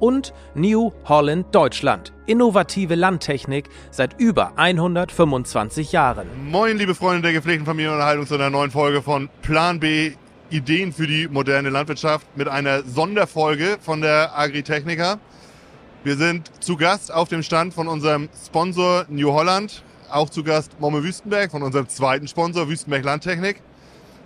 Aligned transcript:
und 0.00 0.32
New 0.54 0.90
Holland 1.04 1.54
Deutschland. 1.54 2.12
Innovative 2.26 2.96
Landtechnik 2.96 3.68
seit 3.90 4.18
über 4.18 4.52
125 4.56 5.92
Jahren. 5.92 6.26
Moin, 6.50 6.76
liebe 6.76 6.94
Freunde 6.94 7.22
der 7.22 7.32
gepflegten 7.32 7.66
Familienunterhaltung 7.66 8.26
zu 8.26 8.34
einer 8.34 8.50
neuen 8.50 8.70
Folge 8.70 9.02
von 9.02 9.28
Plan 9.42 9.78
B. 9.78 10.12
Ideen 10.50 10.92
für 10.92 11.06
die 11.06 11.28
moderne 11.28 11.70
Landwirtschaft 11.70 12.26
mit 12.36 12.48
einer 12.48 12.82
Sonderfolge 12.82 13.78
von 13.80 14.00
der 14.00 14.36
Agritechnica. 14.36 15.20
Wir 16.02 16.16
sind 16.16 16.50
zu 16.60 16.76
Gast 16.76 17.12
auf 17.12 17.28
dem 17.28 17.42
Stand 17.42 17.74
von 17.74 17.86
unserem 17.86 18.28
Sponsor 18.44 19.04
New 19.08 19.32
Holland, 19.32 19.84
auch 20.10 20.30
zu 20.30 20.42
Gast 20.42 20.80
Momme 20.80 21.04
Wüstenberg 21.04 21.50
von 21.50 21.62
unserem 21.62 21.88
zweiten 21.88 22.26
Sponsor 22.26 22.68
Wüstenberg 22.68 23.04
Landtechnik. 23.04 23.62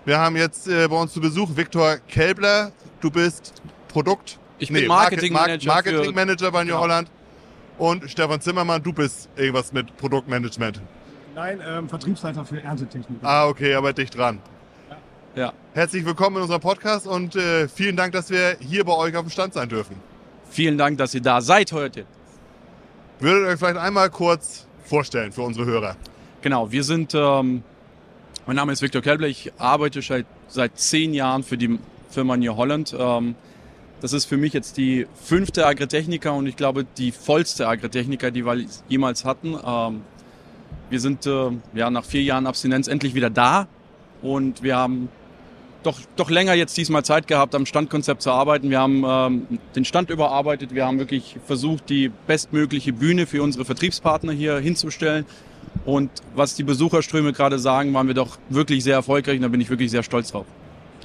Wir 0.05 0.19
haben 0.19 0.37
jetzt 0.37 0.69
äh, 0.69 0.87
bei 0.89 0.97
uns 0.97 1.13
zu 1.13 1.21
Besuch 1.21 1.57
Viktor 1.57 1.97
Kelbler. 2.09 2.73
Du 3.01 3.11
bist 3.11 3.55
Produkt 3.89 4.39
ich 4.65 4.73
bin 4.73 4.83
nee, 4.83 4.89
Marketingmanager. 4.89 5.67
Marketing 5.67 6.15
Manager 6.15 6.51
bei 6.51 6.65
New 6.65 6.73
ja. 6.73 6.81
Holland. 6.81 7.11
Und 7.77 8.11
Stefan 8.11 8.41
Zimmermann, 8.41 8.83
du 8.83 8.93
bist 8.93 9.29
irgendwas 9.37 9.73
mit 9.73 9.97
Produktmanagement. 9.97 10.81
Nein, 11.35 11.61
ähm, 11.67 11.89
Vertriebsleiter 11.89 12.45
für 12.45 12.63
Erntetechnik. 12.63 13.19
Ah, 13.23 13.49
okay, 13.49 13.75
aber 13.75 13.93
dicht 13.93 14.17
dran. 14.17 14.39
Ja. 15.37 15.43
ja. 15.43 15.53
Herzlich 15.75 16.05
willkommen 16.05 16.37
in 16.37 16.43
unserem 16.43 16.61
Podcast 16.61 17.07
und 17.07 17.35
äh, 17.37 17.69
vielen 17.69 17.97
Dank, 17.97 18.13
dass 18.13 18.31
wir 18.31 18.57
hier 18.61 18.85
bei 18.85 18.95
euch 18.95 19.17
auf 19.17 19.25
dem 19.25 19.31
Stand 19.31 19.55
sein 19.55 19.69
dürfen. 19.69 19.97
Vielen 20.49 20.79
Dank, 20.79 20.99
dass 20.99 21.15
ihr 21.15 21.23
da 21.23 21.41
seid 21.41 21.73
heute. 21.73 22.07
Würdet 23.19 23.43
ihr 23.43 23.49
euch 23.49 23.59
vielleicht 23.59 23.77
einmal 23.77 24.09
kurz 24.11 24.67
vorstellen 24.85 25.33
für 25.33 25.43
unsere 25.43 25.67
Hörer? 25.67 25.97
Genau, 26.43 26.71
wir 26.71 26.85
sind, 26.85 27.13
ähm, 27.15 27.65
mein 28.47 28.57
Name 28.57 28.73
ist 28.73 28.81
Viktor 28.81 29.03
Kelbler, 29.03 29.27
ich 29.27 29.53
arbeite 29.59 30.01
seit, 30.01 30.27
seit 30.47 30.79
zehn 30.79 31.13
Jahren 31.13 31.43
für 31.43 31.59
die 31.59 31.79
Firma 32.09 32.37
New 32.37 32.55
Holland. 32.55 32.95
Ähm, 32.97 33.35
das 34.05 34.13
ist 34.13 34.27
für 34.27 34.37
mich 34.37 34.53
jetzt 34.53 34.77
die 34.77 35.07
fünfte 35.15 35.65
Agritechnica 35.65 36.29
und 36.29 36.47
ich 36.47 36.57
glaube 36.57 36.85
die 36.99 37.11
vollste 37.11 37.67
Agritechnica, 37.67 38.31
die 38.31 38.45
wir 38.45 38.63
jemals 38.87 39.25
hatten. 39.25 39.57
Ähm, 39.67 40.03
wir 40.91 41.01
sind 41.01 41.25
äh, 41.25 41.53
ja 41.73 41.89
nach 41.89 42.05
vier 42.05 42.23
Jahren 42.23 42.47
Abstinenz 42.47 42.87
endlich 42.87 43.15
wieder 43.15 43.31
da 43.31 43.67
und 44.21 44.63
wir 44.63 44.77
haben 44.77 45.09
doch, 45.85 45.99
doch 46.17 46.29
länger 46.29 46.53
jetzt 46.53 46.77
diesmal 46.77 47.03
Zeit 47.03 47.27
gehabt, 47.29 47.55
am 47.55 47.65
Standkonzept 47.65 48.21
zu 48.21 48.31
arbeiten. 48.31 48.69
Wir 48.69 48.79
haben 48.79 49.05
ähm, 49.07 49.59
den 49.75 49.87
Stand 49.87 50.11
überarbeitet. 50.11 50.75
Wir 50.75 50.85
haben 50.85 50.99
wirklich 50.99 51.37
versucht, 51.47 51.89
die 51.89 52.11
bestmögliche 52.27 52.93
Bühne 52.93 53.27
für 53.27 53.43
unsere 53.43 53.65
Vertriebspartner 53.65 54.35
hier 54.35 54.59
hinzustellen. 54.59 55.25
Und 55.87 56.11
was 56.35 56.55
die 56.57 56.63
Besucherströme 56.63 57.33
gerade 57.33 57.59
sagen, 57.59 57.95
waren 57.95 58.07
wir 58.07 58.15
doch 58.15 58.37
wirklich 58.51 58.85
sehr 58.85 58.97
erfolgreich 58.97 59.37
und 59.37 59.43
da 59.43 59.49
bin 59.49 59.63
ich 59.63 59.71
wirklich 59.71 59.91
sehr 59.91 60.03
stolz 60.03 60.31
drauf. 60.31 60.45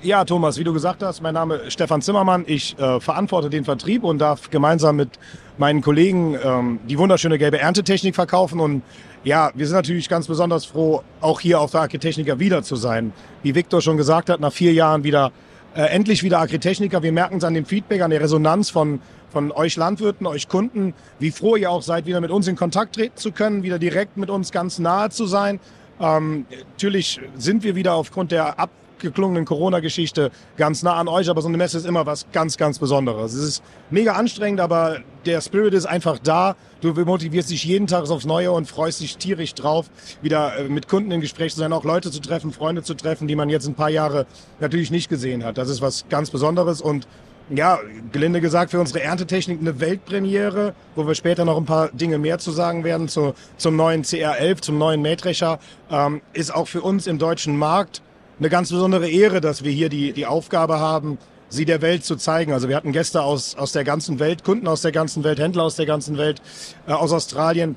Ja, 0.01 0.23
Thomas, 0.23 0.57
wie 0.57 0.63
du 0.63 0.71
gesagt 0.71 1.03
hast, 1.03 1.21
mein 1.21 1.33
Name 1.33 1.55
ist 1.55 1.73
Stefan 1.73 2.01
Zimmermann. 2.01 2.45
Ich 2.47 2.79
äh, 2.79 3.01
verantworte 3.01 3.49
den 3.49 3.65
Vertrieb 3.65 4.05
und 4.05 4.19
darf 4.19 4.49
gemeinsam 4.49 4.95
mit 4.95 5.09
meinen 5.57 5.81
Kollegen 5.81 6.37
ähm, 6.41 6.79
die 6.87 6.97
wunderschöne 6.97 7.37
gelbe 7.37 7.59
Erntetechnik 7.59 8.15
verkaufen. 8.15 8.61
Und 8.61 8.81
ja, 9.25 9.51
wir 9.55 9.67
sind 9.67 9.75
natürlich 9.75 10.07
ganz 10.07 10.27
besonders 10.27 10.63
froh, 10.63 11.03
auch 11.19 11.41
hier 11.41 11.59
auf 11.59 11.71
der 11.71 11.81
Agritechniker 11.81 12.39
wieder 12.39 12.63
zu 12.63 12.77
sein. 12.77 13.11
Wie 13.43 13.55
Viktor 13.55 13.81
schon 13.81 13.97
gesagt 13.97 14.29
hat, 14.29 14.39
nach 14.39 14.53
vier 14.53 14.71
Jahren 14.71 15.03
wieder 15.03 15.33
äh, 15.75 15.81
endlich 15.81 16.23
wieder 16.23 16.39
Agritechniker. 16.39 17.03
Wir 17.03 17.11
merken 17.11 17.39
es 17.39 17.43
an 17.43 17.53
dem 17.53 17.65
Feedback, 17.65 18.01
an 18.01 18.11
der 18.11 18.21
Resonanz 18.21 18.69
von 18.69 19.01
von 19.31 19.51
euch 19.51 19.75
Landwirten, 19.75 20.25
euch 20.25 20.47
Kunden, 20.47 20.95
wie 21.19 21.29
froh 21.29 21.55
ihr 21.55 21.69
auch 21.69 21.83
seid, 21.83 22.07
wieder 22.07 22.19
mit 22.19 22.31
uns 22.31 22.47
in 22.47 22.55
Kontakt 22.55 22.95
treten 22.95 23.15
zu 23.15 23.31
können, 23.31 23.61
wieder 23.61 23.77
direkt 23.77 24.17
mit 24.17 24.31
uns 24.31 24.51
ganz 24.51 24.79
nahe 24.79 25.11
zu 25.11 25.27
sein. 25.27 25.59
Ähm, 25.99 26.47
natürlich 26.71 27.19
sind 27.35 27.63
wir 27.63 27.75
wieder 27.75 27.93
aufgrund 27.93 28.31
der 28.31 28.57
Ab 28.57 28.71
geklungenen 28.99 29.45
Corona-Geschichte 29.45 30.31
ganz 30.57 30.83
nah 30.83 30.95
an 30.95 31.07
euch, 31.07 31.29
aber 31.29 31.41
so 31.41 31.47
eine 31.47 31.57
Messe 31.57 31.77
ist 31.77 31.85
immer 31.85 32.05
was 32.05 32.25
ganz, 32.31 32.57
ganz 32.57 32.79
Besonderes. 32.79 33.33
Es 33.33 33.43
ist 33.43 33.63
mega 33.89 34.13
anstrengend, 34.13 34.59
aber 34.59 34.99
der 35.25 35.41
Spirit 35.41 35.73
ist 35.73 35.85
einfach 35.85 36.19
da. 36.19 36.55
Du 36.81 36.93
motivierst 36.93 37.49
dich 37.49 37.63
jeden 37.63 37.87
Tag 37.87 38.09
aufs 38.09 38.25
Neue 38.25 38.51
und 38.51 38.67
freust 38.67 39.01
dich 39.01 39.17
tierisch 39.17 39.53
drauf, 39.53 39.89
wieder 40.21 40.57
äh, 40.57 40.63
mit 40.69 40.87
Kunden 40.87 41.11
im 41.11 41.21
Gespräch 41.21 41.53
zu 41.53 41.59
sein, 41.59 41.73
auch 41.73 41.83
Leute 41.83 42.11
zu 42.11 42.21
treffen, 42.21 42.51
Freunde 42.51 42.83
zu 42.83 42.93
treffen, 42.93 43.27
die 43.27 43.35
man 43.35 43.49
jetzt 43.49 43.67
ein 43.67 43.75
paar 43.75 43.89
Jahre 43.89 44.25
natürlich 44.59 44.91
nicht 44.91 45.09
gesehen 45.09 45.43
hat. 45.43 45.57
Das 45.57 45.69
ist 45.69 45.81
was 45.81 46.05
ganz 46.09 46.29
Besonderes 46.29 46.81
und 46.81 47.07
ja, 47.49 47.79
gelinde 48.11 48.41
gesagt, 48.41 48.71
für 48.71 48.79
unsere 48.79 49.01
Erntetechnik 49.01 49.59
eine 49.59 49.79
Weltpremiere, 49.79 50.73
wo 50.95 51.07
wir 51.07 51.15
später 51.15 51.45
noch 51.45 51.57
ein 51.57 51.65
paar 51.65 51.89
Dinge 51.89 52.17
mehr 52.17 52.37
zu 52.37 52.51
sagen 52.51 52.83
werden 52.83 53.07
zu, 53.07 53.33
zum 53.57 53.75
neuen 53.75 54.03
CR11, 54.03 54.61
zum 54.61 54.77
neuen 54.77 55.01
Mähdrescher, 55.01 55.59
ähm, 55.89 56.21
ist 56.33 56.53
auch 56.53 56.67
für 56.67 56.81
uns 56.81 57.07
im 57.07 57.17
deutschen 57.17 57.57
Markt 57.57 58.01
eine 58.39 58.49
ganz 58.49 58.69
besondere 58.69 59.09
Ehre, 59.09 59.41
dass 59.41 59.63
wir 59.63 59.71
hier 59.71 59.89
die, 59.89 60.13
die 60.13 60.25
Aufgabe 60.25 60.79
haben, 60.79 61.17
sie 61.49 61.65
der 61.65 61.81
Welt 61.81 62.05
zu 62.05 62.15
zeigen. 62.15 62.53
Also 62.53 62.69
wir 62.69 62.75
hatten 62.75 62.91
Gäste 62.91 63.21
aus, 63.21 63.55
aus 63.55 63.71
der 63.73 63.83
ganzen 63.83 64.19
Welt, 64.19 64.43
Kunden 64.43 64.67
aus 64.67 64.81
der 64.81 64.91
ganzen 64.91 65.23
Welt, 65.23 65.39
Händler 65.39 65.63
aus 65.63 65.75
der 65.75 65.85
ganzen 65.85 66.17
Welt, 66.17 66.41
äh, 66.87 66.93
aus 66.93 67.11
Australien, 67.11 67.75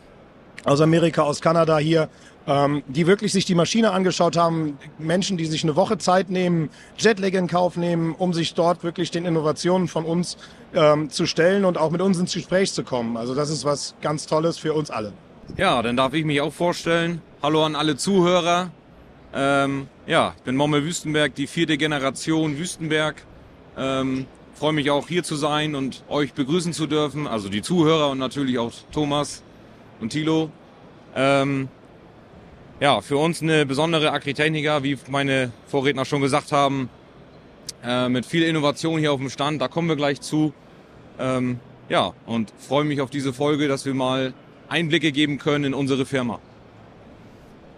aus 0.64 0.80
Amerika, 0.80 1.22
aus 1.22 1.40
Kanada 1.40 1.78
hier, 1.78 2.08
ähm, 2.46 2.82
die 2.86 3.06
wirklich 3.06 3.32
sich 3.32 3.44
die 3.44 3.54
Maschine 3.54 3.90
angeschaut 3.90 4.36
haben. 4.36 4.78
Menschen, 4.98 5.36
die 5.36 5.46
sich 5.46 5.64
eine 5.64 5.74
Woche 5.74 5.98
Zeit 5.98 6.30
nehmen, 6.30 6.70
Jetlag 6.96 7.32
in 7.32 7.48
Kauf 7.48 7.76
nehmen, 7.76 8.14
um 8.14 8.32
sich 8.32 8.54
dort 8.54 8.84
wirklich 8.84 9.10
den 9.10 9.24
Innovationen 9.24 9.88
von 9.88 10.04
uns 10.04 10.36
ähm, 10.74 11.10
zu 11.10 11.26
stellen 11.26 11.64
und 11.64 11.76
auch 11.76 11.90
mit 11.90 12.00
uns 12.00 12.18
ins 12.18 12.34
Gespräch 12.34 12.72
zu 12.72 12.84
kommen. 12.84 13.16
Also 13.16 13.34
das 13.34 13.50
ist 13.50 13.64
was 13.64 13.94
ganz 14.00 14.26
Tolles 14.26 14.58
für 14.58 14.74
uns 14.74 14.90
alle. 14.90 15.12
Ja, 15.56 15.82
dann 15.82 15.96
darf 15.96 16.14
ich 16.14 16.24
mich 16.24 16.40
auch 16.40 16.52
vorstellen. 16.52 17.20
Hallo 17.42 17.64
an 17.64 17.74
alle 17.74 17.96
Zuhörer. 17.96 18.70
Ähm, 19.34 19.88
ja, 20.06 20.34
ich 20.36 20.42
bin 20.42 20.56
Momme 20.56 20.84
Wüstenberg, 20.84 21.34
die 21.34 21.46
vierte 21.46 21.78
Generation 21.78 22.58
Wüstenberg. 22.58 23.22
Ähm, 23.78 24.26
freue 24.54 24.72
mich 24.72 24.90
auch 24.90 25.08
hier 25.08 25.22
zu 25.22 25.36
sein 25.36 25.74
und 25.74 26.04
euch 26.08 26.34
begrüßen 26.34 26.72
zu 26.72 26.86
dürfen, 26.86 27.26
also 27.26 27.48
die 27.48 27.62
Zuhörer 27.62 28.10
und 28.10 28.18
natürlich 28.18 28.58
auch 28.58 28.72
Thomas 28.92 29.42
und 30.00 30.10
Thilo. 30.10 30.50
Ähm, 31.16 31.68
ja, 32.80 33.00
für 33.00 33.16
uns 33.16 33.42
eine 33.42 33.64
besondere 33.64 34.12
Agritechniker, 34.12 34.82
wie 34.82 34.98
meine 35.08 35.52
Vorredner 35.66 36.04
schon 36.04 36.20
gesagt 36.20 36.52
haben, 36.52 36.90
äh, 37.84 38.08
mit 38.08 38.26
viel 38.26 38.42
Innovation 38.42 38.98
hier 38.98 39.12
auf 39.12 39.20
dem 39.20 39.30
Stand, 39.30 39.62
da 39.62 39.68
kommen 39.68 39.88
wir 39.88 39.96
gleich 39.96 40.20
zu. 40.20 40.52
Ähm, 41.18 41.58
ja, 41.88 42.12
und 42.26 42.52
freue 42.58 42.84
mich 42.84 43.00
auf 43.00 43.10
diese 43.10 43.32
Folge, 43.32 43.68
dass 43.68 43.86
wir 43.86 43.94
mal 43.94 44.34
Einblicke 44.68 45.12
geben 45.12 45.38
können 45.38 45.64
in 45.64 45.74
unsere 45.74 46.06
Firma. 46.06 46.40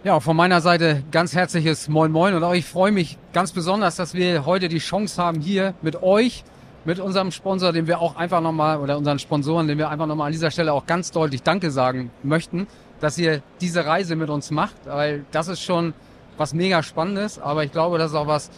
Ja, 0.05 0.19
von 0.19 0.37
meiner 0.37 0.61
Seite 0.61 1.03
ganz 1.09 1.33
herzliches 1.33 1.89
Moin 1.89 2.11
Moin 2.11 2.35
und 2.35 2.43
auch 2.43 2.53
ich 2.53 2.65
freue 2.65 2.91
mich 2.91 3.17
ganz 3.33 3.53
besonders, 3.53 3.95
dass 3.95 4.13
wir 4.13 4.45
heute 4.45 4.67
die 4.67 4.77
Chance 4.77 5.19
haben, 5.19 5.41
hier 5.41 5.73
mit 5.81 6.03
euch, 6.03 6.43
mit 6.85 6.99
unserem 6.99 7.31
Sponsor, 7.31 7.73
dem 7.73 7.87
wir 7.87 7.99
auch 7.99 8.15
einfach 8.15 8.39
nochmal, 8.39 8.79
oder 8.79 8.99
unseren 8.99 9.17
Sponsoren, 9.17 9.67
dem 9.67 9.79
wir 9.79 9.89
einfach 9.89 10.05
nochmal 10.05 10.27
an 10.27 10.31
dieser 10.31 10.51
Stelle 10.51 10.73
auch 10.73 10.85
ganz 10.85 11.09
deutlich 11.09 11.41
Danke 11.41 11.71
sagen 11.71 12.11
möchten, 12.21 12.67
dass 12.99 13.17
ihr 13.17 13.41
diese 13.61 13.87
Reise 13.87 14.15
mit 14.15 14.29
uns 14.29 14.51
macht, 14.51 14.75
weil 14.85 15.25
das 15.31 15.47
ist 15.47 15.63
schon 15.63 15.95
was 16.37 16.53
mega 16.53 16.83
Spannendes, 16.83 17.39
aber 17.39 17.63
ich 17.63 17.71
glaube, 17.71 17.97
das 17.97 18.11
ist 18.11 18.15
auch 18.15 18.27
was 18.27 18.51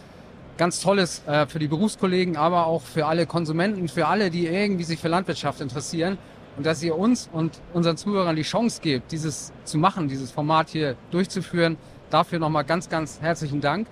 ganz 0.58 0.80
Tolles 0.80 1.22
äh, 1.26 1.46
für 1.46 1.58
die 1.58 1.68
Berufskollegen, 1.68 2.36
aber 2.36 2.66
auch 2.66 2.82
für 2.82 3.06
alle 3.06 3.24
Konsumenten, 3.24 3.88
für 3.88 4.06
alle, 4.06 4.28
die 4.28 4.46
irgendwie 4.46 4.84
sich 4.84 5.00
für 5.00 5.08
Landwirtschaft 5.08 5.62
interessieren 5.62 6.18
und 6.58 6.66
dass 6.66 6.82
ihr 6.82 6.98
uns 6.98 7.30
und 7.32 7.60
unseren 7.72 7.96
Zuhörern 7.96 8.34
die 8.34 8.42
Chance 8.42 8.80
gebt, 8.82 9.12
dieses 9.12 9.52
zu 9.64 9.78
machen, 9.78 10.08
dieses 10.08 10.32
Format 10.32 10.68
hier 10.68 10.96
durchzuführen. 11.12 11.76
Dafür 12.10 12.40
nochmal 12.40 12.64
ganz, 12.64 12.88
ganz 12.88 13.20
herzlichen 13.20 13.60
Dank. 13.60 13.86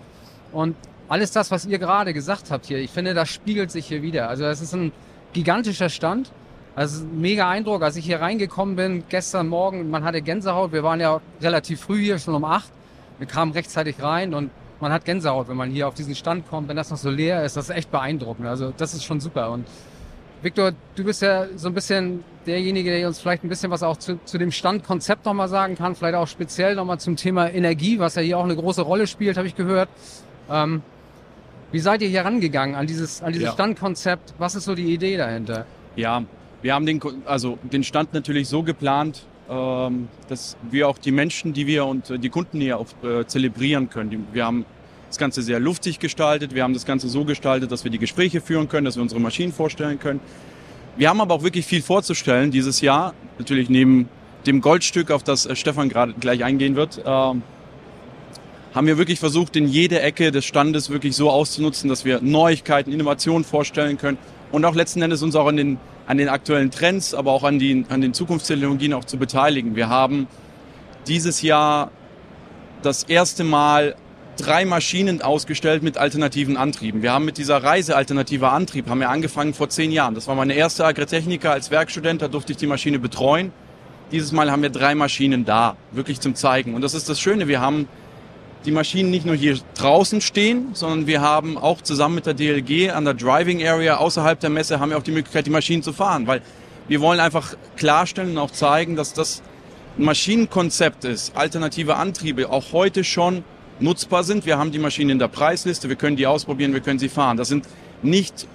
Und 0.52 0.74
alles 1.08 1.30
das, 1.30 1.52
was 1.52 1.64
ihr 1.64 1.78
gerade 1.78 2.12
gesagt 2.12 2.50
habt 2.50 2.66
hier, 2.66 2.78
ich 2.78 2.90
finde, 2.90 3.14
das 3.14 3.28
spiegelt 3.28 3.70
sich 3.70 3.86
hier 3.86 4.02
wieder. 4.02 4.28
Also 4.28 4.44
es 4.44 4.60
ist 4.60 4.74
ein 4.74 4.90
gigantischer 5.32 5.88
Stand. 5.88 6.32
Also 6.74 7.04
mega 7.04 7.48
Eindruck, 7.48 7.82
als 7.82 7.94
ich 7.94 8.04
hier 8.04 8.20
reingekommen 8.20 8.74
bin, 8.74 9.04
gestern 9.08 9.46
Morgen, 9.46 9.88
man 9.88 10.02
hatte 10.02 10.20
Gänsehaut. 10.20 10.72
Wir 10.72 10.82
waren 10.82 10.98
ja 10.98 11.20
relativ 11.40 11.80
früh 11.80 12.02
hier, 12.02 12.18
schon 12.18 12.34
um 12.34 12.44
acht. 12.44 12.70
Wir 13.18 13.28
kamen 13.28 13.52
rechtzeitig 13.52 14.02
rein 14.02 14.34
und 14.34 14.50
man 14.80 14.92
hat 14.92 15.04
Gänsehaut, 15.04 15.48
wenn 15.48 15.56
man 15.56 15.70
hier 15.70 15.86
auf 15.86 15.94
diesen 15.94 16.16
Stand 16.16 16.48
kommt. 16.50 16.68
Wenn 16.68 16.76
das 16.76 16.90
noch 16.90 16.98
so 16.98 17.10
leer 17.10 17.44
ist, 17.44 17.56
das 17.56 17.70
ist 17.70 17.76
echt 17.76 17.92
beeindruckend. 17.92 18.48
Also 18.48 18.72
das 18.76 18.92
ist 18.92 19.04
schon 19.04 19.20
super. 19.20 19.52
Und 19.52 19.66
Viktor, 20.42 20.72
du 20.96 21.04
bist 21.04 21.22
ja 21.22 21.46
so 21.54 21.68
ein 21.68 21.74
bisschen 21.74 22.24
derjenige, 22.46 22.90
der 22.90 23.06
uns 23.06 23.20
vielleicht 23.20 23.44
ein 23.44 23.48
bisschen 23.48 23.70
was 23.70 23.82
auch 23.82 23.96
zu, 23.96 24.18
zu 24.24 24.38
dem 24.38 24.52
Standkonzept 24.52 25.24
nochmal 25.24 25.48
sagen 25.48 25.76
kann, 25.76 25.94
vielleicht 25.94 26.14
auch 26.14 26.28
speziell 26.28 26.74
nochmal 26.74 26.98
zum 27.00 27.16
Thema 27.16 27.50
Energie, 27.50 27.98
was 27.98 28.14
ja 28.14 28.22
hier 28.22 28.38
auch 28.38 28.44
eine 28.44 28.56
große 28.56 28.82
Rolle 28.82 29.06
spielt, 29.06 29.36
habe 29.36 29.46
ich 29.46 29.54
gehört. 29.54 29.88
Ähm, 30.50 30.82
wie 31.72 31.80
seid 31.80 32.02
ihr 32.02 32.08
hier 32.08 32.24
rangegangen 32.24 32.74
an 32.76 32.86
dieses, 32.86 33.22
an 33.22 33.32
dieses 33.32 33.48
ja. 33.48 33.52
Standkonzept? 33.52 34.34
Was 34.38 34.54
ist 34.54 34.64
so 34.64 34.74
die 34.74 34.94
Idee 34.94 35.16
dahinter? 35.16 35.66
Ja, 35.96 36.22
wir 36.62 36.74
haben 36.74 36.86
den, 36.86 37.00
also 37.26 37.58
den 37.62 37.84
Stand 37.84 38.14
natürlich 38.14 38.48
so 38.48 38.62
geplant, 38.62 39.26
ähm, 39.50 40.08
dass 40.28 40.56
wir 40.70 40.88
auch 40.88 40.98
die 40.98 41.12
Menschen, 41.12 41.52
die 41.52 41.66
wir 41.66 41.86
und 41.86 42.10
äh, 42.10 42.18
die 42.18 42.28
Kunden 42.28 42.60
hier 42.60 42.78
auch 42.78 42.86
äh, 43.02 43.26
zelebrieren 43.26 43.90
können. 43.90 44.26
Wir 44.32 44.44
haben 44.44 44.64
das 45.08 45.18
Ganze 45.18 45.42
sehr 45.42 45.60
luftig 45.60 45.98
gestaltet. 45.98 46.54
Wir 46.54 46.62
haben 46.62 46.74
das 46.74 46.84
Ganze 46.84 47.08
so 47.08 47.24
gestaltet, 47.24 47.70
dass 47.70 47.84
wir 47.84 47.90
die 47.90 47.98
Gespräche 47.98 48.40
führen 48.40 48.68
können, 48.68 48.84
dass 48.84 48.96
wir 48.96 49.02
unsere 49.02 49.20
Maschinen 49.20 49.52
vorstellen 49.52 49.98
können. 49.98 50.20
Wir 50.96 51.10
haben 51.10 51.20
aber 51.20 51.34
auch 51.34 51.42
wirklich 51.42 51.66
viel 51.66 51.82
vorzustellen 51.82 52.50
dieses 52.50 52.80
Jahr. 52.80 53.12
Natürlich 53.38 53.68
neben 53.68 54.08
dem 54.46 54.62
Goldstück, 54.62 55.10
auf 55.10 55.22
das 55.22 55.44
äh, 55.44 55.54
Stefan 55.54 55.90
gerade 55.90 56.14
gleich 56.18 56.42
eingehen 56.42 56.74
wird, 56.74 57.02
ähm, 57.04 57.42
haben 58.74 58.86
wir 58.86 58.96
wirklich 58.96 59.18
versucht, 59.18 59.56
in 59.56 59.68
jede 59.68 60.00
Ecke 60.00 60.30
des 60.30 60.44
Standes 60.44 60.88
wirklich 60.90 61.14
so 61.14 61.30
auszunutzen, 61.30 61.88
dass 61.90 62.04
wir 62.04 62.20
Neuigkeiten, 62.22 62.92
Innovationen 62.92 63.44
vorstellen 63.44 63.98
können 63.98 64.18
und 64.52 64.64
auch 64.64 64.74
letzten 64.74 65.02
Endes 65.02 65.22
uns 65.22 65.36
auch 65.36 65.46
an 65.46 65.56
den, 65.56 65.78
an 66.06 66.18
den 66.18 66.28
aktuellen 66.28 66.70
Trends, 66.70 67.12
aber 67.12 67.32
auch 67.32 67.44
an, 67.44 67.58
die, 67.58 67.84
an 67.88 68.00
den 68.00 68.14
Zukunftstechnologien 68.14 68.92
auch 68.94 69.04
zu 69.04 69.18
beteiligen. 69.18 69.76
Wir 69.76 69.88
haben 69.88 70.28
dieses 71.06 71.42
Jahr 71.42 71.90
das 72.82 73.02
erste 73.02 73.44
Mal 73.44 73.96
drei 74.36 74.64
Maschinen 74.64 75.22
ausgestellt 75.22 75.82
mit 75.82 75.96
alternativen 75.96 76.56
Antrieben. 76.56 77.02
Wir 77.02 77.12
haben 77.12 77.24
mit 77.24 77.38
dieser 77.38 77.62
Reise 77.62 77.96
alternativer 77.96 78.52
Antrieb 78.52 78.88
haben 78.88 79.00
wir 79.00 79.10
angefangen 79.10 79.54
vor 79.54 79.68
zehn 79.68 79.92
Jahren. 79.92 80.14
Das 80.14 80.28
war 80.28 80.34
meine 80.34 80.54
erste 80.54 80.84
Agritechniker 80.84 81.50
als 81.50 81.70
Werkstudent, 81.70 82.22
da 82.22 82.28
durfte 82.28 82.52
ich 82.52 82.58
die 82.58 82.66
Maschine 82.66 82.98
betreuen. 82.98 83.52
Dieses 84.12 84.32
Mal 84.32 84.50
haben 84.50 84.62
wir 84.62 84.70
drei 84.70 84.94
Maschinen 84.94 85.44
da, 85.44 85.76
wirklich 85.90 86.20
zum 86.20 86.34
Zeigen. 86.34 86.74
Und 86.74 86.82
das 86.82 86.94
ist 86.94 87.08
das 87.08 87.18
Schöne, 87.18 87.48
wir 87.48 87.60
haben 87.60 87.88
die 88.64 88.70
Maschinen 88.70 89.10
nicht 89.10 89.26
nur 89.26 89.34
hier 89.34 89.58
draußen 89.74 90.20
stehen, 90.20 90.70
sondern 90.74 91.06
wir 91.06 91.20
haben 91.20 91.56
auch 91.56 91.80
zusammen 91.82 92.16
mit 92.16 92.26
der 92.26 92.34
DLG 92.34 92.90
an 92.90 93.04
der 93.04 93.14
Driving 93.14 93.66
Area 93.66 93.96
außerhalb 93.96 94.38
der 94.40 94.50
Messe 94.50 94.80
haben 94.80 94.90
wir 94.90 94.98
auch 94.98 95.02
die 95.02 95.12
Möglichkeit, 95.12 95.46
die 95.46 95.50
Maschinen 95.50 95.82
zu 95.82 95.92
fahren, 95.92 96.26
weil 96.26 96.42
wir 96.88 97.00
wollen 97.00 97.20
einfach 97.20 97.54
klarstellen 97.76 98.32
und 98.32 98.38
auch 98.38 98.50
zeigen, 98.50 98.96
dass 98.96 99.12
das 99.12 99.42
ein 99.98 100.04
Maschinenkonzept 100.04 101.04
ist, 101.04 101.36
alternative 101.36 101.96
Antriebe 101.96 102.50
auch 102.50 102.72
heute 102.72 103.02
schon 103.02 103.44
nutzbar 103.80 104.24
sind. 104.24 104.46
Wir 104.46 104.58
haben 104.58 104.72
die 104.72 104.78
Maschinen 104.78 105.10
in 105.10 105.18
der 105.18 105.28
Preisliste, 105.28 105.88
wir 105.88 105.96
können 105.96 106.16
die 106.16 106.26
ausprobieren, 106.26 106.72
wir 106.72 106.80
können 106.80 106.98
sie 106.98 107.08
fahren. 107.08 107.36
Das 107.36 107.48
sind 107.48 107.66
nicht 108.02 108.46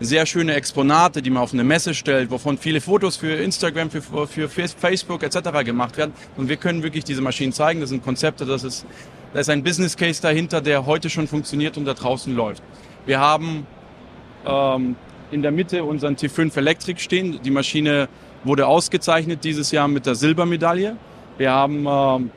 sehr 0.00 0.26
schöne 0.26 0.54
Exponate, 0.54 1.22
die 1.22 1.30
man 1.30 1.42
auf 1.42 1.52
eine 1.52 1.64
Messe 1.64 1.92
stellt, 1.94 2.30
wovon 2.30 2.56
viele 2.56 2.80
Fotos 2.80 3.16
für 3.16 3.32
Instagram, 3.32 3.90
für, 3.90 4.26
für 4.26 4.48
Facebook 4.48 5.22
etc. 5.22 5.64
gemacht 5.64 5.96
werden. 5.96 6.12
Und 6.36 6.48
wir 6.48 6.56
können 6.56 6.82
wirklich 6.82 7.04
diese 7.04 7.20
Maschinen 7.20 7.52
zeigen. 7.52 7.80
Das 7.80 7.90
sind 7.90 8.04
Konzepte, 8.04 8.46
das 8.46 8.62
ist 8.62 8.86
da 9.34 9.40
ist 9.40 9.50
ein 9.50 9.62
Business 9.62 9.96
Case 9.96 10.22
dahinter, 10.22 10.62
der 10.62 10.86
heute 10.86 11.10
schon 11.10 11.28
funktioniert 11.28 11.76
und 11.76 11.84
da 11.84 11.92
draußen 11.92 12.34
läuft. 12.34 12.62
Wir 13.04 13.20
haben 13.20 13.66
ähm, 14.46 14.96
in 15.30 15.42
der 15.42 15.50
Mitte 15.50 15.84
unseren 15.84 16.16
T5 16.16 16.56
Electric 16.56 17.00
stehen. 17.00 17.40
Die 17.42 17.50
Maschine 17.50 18.08
wurde 18.44 18.66
ausgezeichnet 18.66 19.44
dieses 19.44 19.70
Jahr 19.70 19.86
mit 19.86 20.06
der 20.06 20.14
Silbermedaille. 20.14 20.96
Wir 21.36 21.52
haben 21.52 21.86
ähm, 21.86 22.30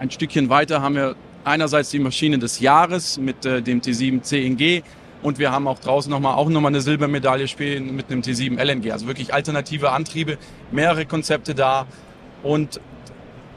ein 0.00 0.10
Stückchen 0.10 0.48
weiter 0.48 0.82
haben 0.82 0.96
wir 0.96 1.14
einerseits 1.44 1.90
die 1.90 1.98
Maschine 1.98 2.38
des 2.38 2.60
Jahres 2.60 3.18
mit 3.18 3.44
äh, 3.44 3.62
dem 3.62 3.80
T7 3.80 4.22
CNG 4.22 4.82
und 5.22 5.38
wir 5.38 5.52
haben 5.52 5.66
auch 5.68 5.78
draußen 5.78 6.10
nochmal 6.10 6.34
auch 6.34 6.48
nochmal 6.48 6.70
eine 6.70 6.80
Silbermedaille 6.80 7.48
spielen 7.48 7.94
mit 7.94 8.10
einem 8.10 8.22
T7 8.22 8.62
LNG. 8.62 8.92
Also 8.92 9.06
wirklich 9.06 9.34
alternative 9.34 9.92
Antriebe, 9.92 10.38
mehrere 10.70 11.06
Konzepte 11.06 11.54
da 11.54 11.86
und 12.42 12.80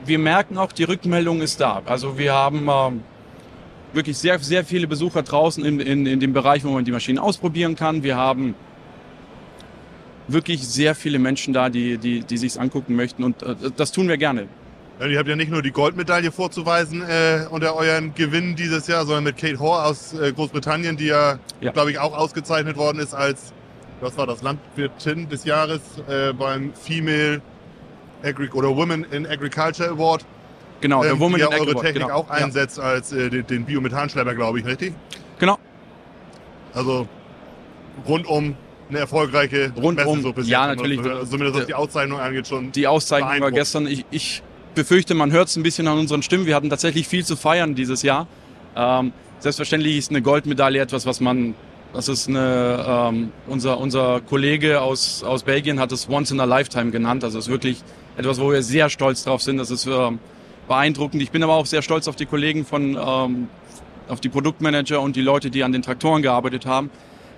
wir 0.06 0.20
merken 0.20 0.58
auch, 0.58 0.72
die 0.72 0.84
Rückmeldung 0.84 1.42
ist 1.42 1.62
da. 1.62 1.82
Also 1.86 2.18
wir 2.18 2.34
haben 2.34 2.68
äh, 2.68 2.92
wirklich 3.94 4.18
sehr, 4.18 4.40
sehr 4.40 4.66
viele 4.66 4.88
Besucher 4.88 5.24
draußen 5.24 5.64
in, 5.64 5.80
in, 5.80 6.06
in 6.06 6.20
dem 6.20 6.34
Bereich, 6.34 6.64
wo 6.66 6.70
man 6.70 6.84
die 6.84 6.92
Maschinen 6.92 7.20
ausprobieren 7.20 7.76
kann. 7.76 8.04
Wir 8.04 8.18
haben 8.18 8.56
wirklich 10.28 10.68
sehr 10.68 10.96
viele 10.96 11.20
Menschen 11.20 11.54
da, 11.54 11.70
die, 11.70 11.98
die, 11.98 12.22
die 12.22 12.38
sich 12.38 12.60
angucken 12.60 12.96
möchten 12.96 13.24
und 13.24 13.44
äh, 13.44 13.56
das 13.76 13.92
tun 13.92 14.08
wir 14.08 14.18
gerne. 14.18 14.48
Ja, 15.00 15.08
ihr 15.08 15.18
habt 15.18 15.28
ja 15.28 15.36
nicht 15.36 15.52
nur 15.52 15.62
die 15.62 15.72
Goldmedaille 15.72 16.32
vorzuweisen 16.32 17.02
äh, 17.02 17.46
unter 17.50 17.76
euren 17.76 18.14
Gewinnen 18.14 18.56
dieses 18.56 18.88
Jahr, 18.88 19.06
sondern 19.06 19.24
mit 19.24 19.38
Kate 19.38 19.60
Hoare 19.60 19.86
aus 19.86 20.14
äh, 20.14 20.32
Großbritannien, 20.32 20.98
die 20.98 21.08
ja, 21.08 21.40
ja. 21.62 21.72
glaube 21.72 21.92
ich, 21.92 22.00
auch 22.00 22.16
ausgezeichnet 22.16 22.78
worden 22.78 23.00
ist 23.00 23.14
als, 23.14 23.54
was 24.02 24.18
war 24.18 24.28
das, 24.28 24.44
Landwirtin 24.44 25.28
des 25.30 25.46
Jahres 25.46 25.82
äh, 26.08 26.32
beim 26.34 26.74
Female 26.76 27.42
Agri 28.24 28.50
oder 28.52 28.76
Women 28.76 29.04
in 29.12 29.26
Agriculture 29.26 29.90
Award. 29.90 30.26
Genau, 30.80 31.02
der 31.02 31.14
ähm, 31.14 31.20
Women 31.20 31.36
die 31.36 31.42
ja 31.42 31.48
in 31.48 31.54
eure 31.54 31.62
Agriculture 31.62 31.86
Technik 31.86 32.08
genau. 32.08 32.20
auch 32.20 32.30
einsetzt 32.30 32.78
ja. 32.78 32.84
als 32.84 33.12
äh, 33.12 33.30
den, 33.30 33.48
den 33.48 33.66
Biomethanschlepper, 33.66 34.36
glaube 34.36 34.60
ich, 34.60 34.66
richtig? 34.66 34.94
Genau. 35.40 35.58
Also 36.74 37.08
rundum 38.08 38.56
eine 38.90 39.00
erfolgreiche 39.00 39.72
Rundum, 39.76 40.22
so 40.22 40.34
bis 40.34 40.48
ja, 40.48 40.68
natürlich. 40.68 41.00
Also, 41.00 41.26
zumindest 41.26 41.60
was 41.60 41.66
die 41.66 41.74
Auszeichnung 41.74 42.20
angeht 42.20 42.48
schon. 42.48 42.72
Die 42.72 42.88
Auszeichnung 42.88 43.42
war 43.42 43.52
gestern. 43.52 43.88
Ich, 43.88 44.06
ich 44.12 44.44
befürchte, 44.74 45.14
man 45.14 45.32
hört 45.32 45.50
es 45.50 45.56
ein 45.56 45.64
bisschen 45.64 45.88
an 45.88 45.98
unseren 45.98 46.24
Stimmen. 46.24 46.46
Wir 46.46 46.56
hatten 46.56 46.70
tatsächlich 46.70 47.08
viel 47.08 47.26
zu 47.26 47.36
feiern 47.36 47.76
dieses 47.76 48.02
Jahr. 48.02 48.28
Ähm, 48.76 49.14
selbstverständlich 49.40 49.98
ist 49.98 50.10
eine 50.10 50.22
Goldmedaille 50.22 50.80
etwas, 50.80 51.06
was 51.06 51.20
man 51.20 51.56
das 51.94 52.08
ist 52.08 52.28
eine, 52.28 52.84
ähm, 52.88 53.32
unser, 53.46 53.80
unser 53.80 54.20
Kollege 54.22 54.82
aus, 54.82 55.24
aus 55.24 55.44
Belgien 55.44 55.80
hat 55.80 55.92
es 55.92 56.10
Once 56.10 56.32
in 56.32 56.40
a 56.40 56.46
Lifetime 56.46 56.90
genannt. 56.90 57.24
Also 57.24 57.38
es 57.38 57.46
ist 57.46 57.52
wirklich 57.52 57.84
etwas, 58.18 58.42
wo 58.42 58.52
wir 58.52 58.64
sehr 58.64 58.90
stolz 58.90 59.24
drauf 59.24 59.44
sind. 59.44 59.58
Das 59.58 59.70
ist 59.70 59.86
ähm, 59.86 60.18
beeindruckend. 60.68 61.22
Ich 61.22 61.30
bin 61.30 61.44
aber 61.44 61.54
auch 61.54 61.68
sehr 61.68 61.84
stolz 61.84 62.08
auf 62.08 62.16
die 62.16 62.26
Kollegen 62.26 62.66
von, 62.66 62.98
ähm, 63.00 63.48
auf 64.08 64.22
die 64.22 64.30
Produktmanager 64.30 65.02
und 65.02 65.16
die 65.16 65.22
Leute, 65.22 65.52
die 65.52 65.64
an 65.64 65.72
den 65.72 65.84
Traktoren 65.84 66.24
gearbeitet 66.24 66.66
haben. 66.66 66.90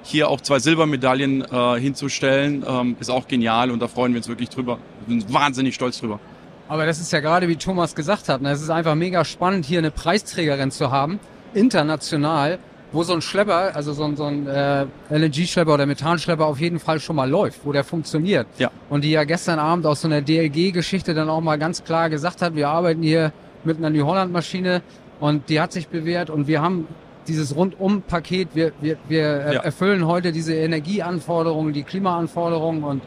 Hier 0.04 0.30
auch 0.30 0.40
zwei 0.40 0.60
Silbermedaillen 0.60 1.42
äh, 1.42 1.80
hinzustellen, 1.80 2.64
ähm, 2.66 2.96
ist 3.02 3.10
auch 3.10 3.28
genial 3.28 3.72
und 3.72 3.82
da 3.82 3.90
freuen 3.90 4.14
wir 4.14 4.20
uns 4.20 4.30
wirklich 4.30 4.50
drüber. 4.50 4.78
Wir 5.06 5.20
sind 5.20 5.34
wahnsinnig 5.34 5.76
stolz 5.76 6.00
drüber. 6.00 6.22
Aber 6.68 6.86
das 6.86 7.00
ist 7.00 7.12
ja 7.12 7.20
gerade, 7.20 7.48
wie 7.48 7.58
Thomas 7.58 7.94
gesagt 7.96 8.28
hat, 8.30 8.42
ne? 8.42 8.52
es 8.52 8.62
ist 8.62 8.70
einfach 8.70 8.96
mega 8.96 9.24
spannend, 9.24 9.66
hier 9.66 9.80
eine 9.80 9.92
Preisträgerin 9.92 10.72
zu 10.72 10.92
haben, 10.92 11.20
international, 11.54 12.58
wo 12.92 13.04
so 13.04 13.14
ein 13.14 13.22
Schlepper, 13.22 13.76
also 13.76 13.94
so 13.94 14.04
ein, 14.06 14.16
so 14.16 14.24
ein 14.24 14.48
äh, 14.48 14.86
LNG-Schlepper 15.10 15.74
oder 15.74 15.86
Methanschlepper 15.86 16.46
auf 16.46 16.60
jeden 16.60 16.80
Fall 16.80 17.00
schon 17.00 17.16
mal 17.18 17.30
läuft, 17.30 17.66
wo 17.66 17.72
der 17.72 17.84
funktioniert. 17.84 18.48
Ja. 18.58 18.72
Und 18.90 19.04
die 19.04 19.12
ja 19.12 19.26
gestern 19.26 19.60
Abend 19.60 19.86
aus 19.86 20.02
so 20.02 20.08
einer 20.08 20.22
DLG-Geschichte 20.22 21.14
dann 21.14 21.30
auch 21.30 21.42
mal 21.42 21.58
ganz 21.58 21.84
klar 21.84 22.10
gesagt 22.10 22.42
hat, 22.42 22.56
wir 22.56 22.70
arbeiten 22.70 23.04
hier 23.04 23.32
mit 23.64 23.78
einer 23.78 23.90
New 23.90 24.06
Holland-Maschine 24.06 24.82
und 25.20 25.50
die 25.50 25.60
hat 25.60 25.72
sich 25.72 25.88
bewährt 25.88 26.30
und 26.30 26.48
wir 26.48 26.62
haben 26.62 26.88
dieses 27.28 27.56
Rundum-Paket, 27.56 28.50
wir, 28.54 28.72
wir, 28.82 28.98
wir 29.08 29.54
ja. 29.54 29.62
erfüllen 29.62 30.06
heute 30.08 30.32
diese 30.32 30.54
Energieanforderungen, 30.54 31.74
die 31.74 31.84
Klimaanforderungen 31.84 32.84
und 32.84 33.02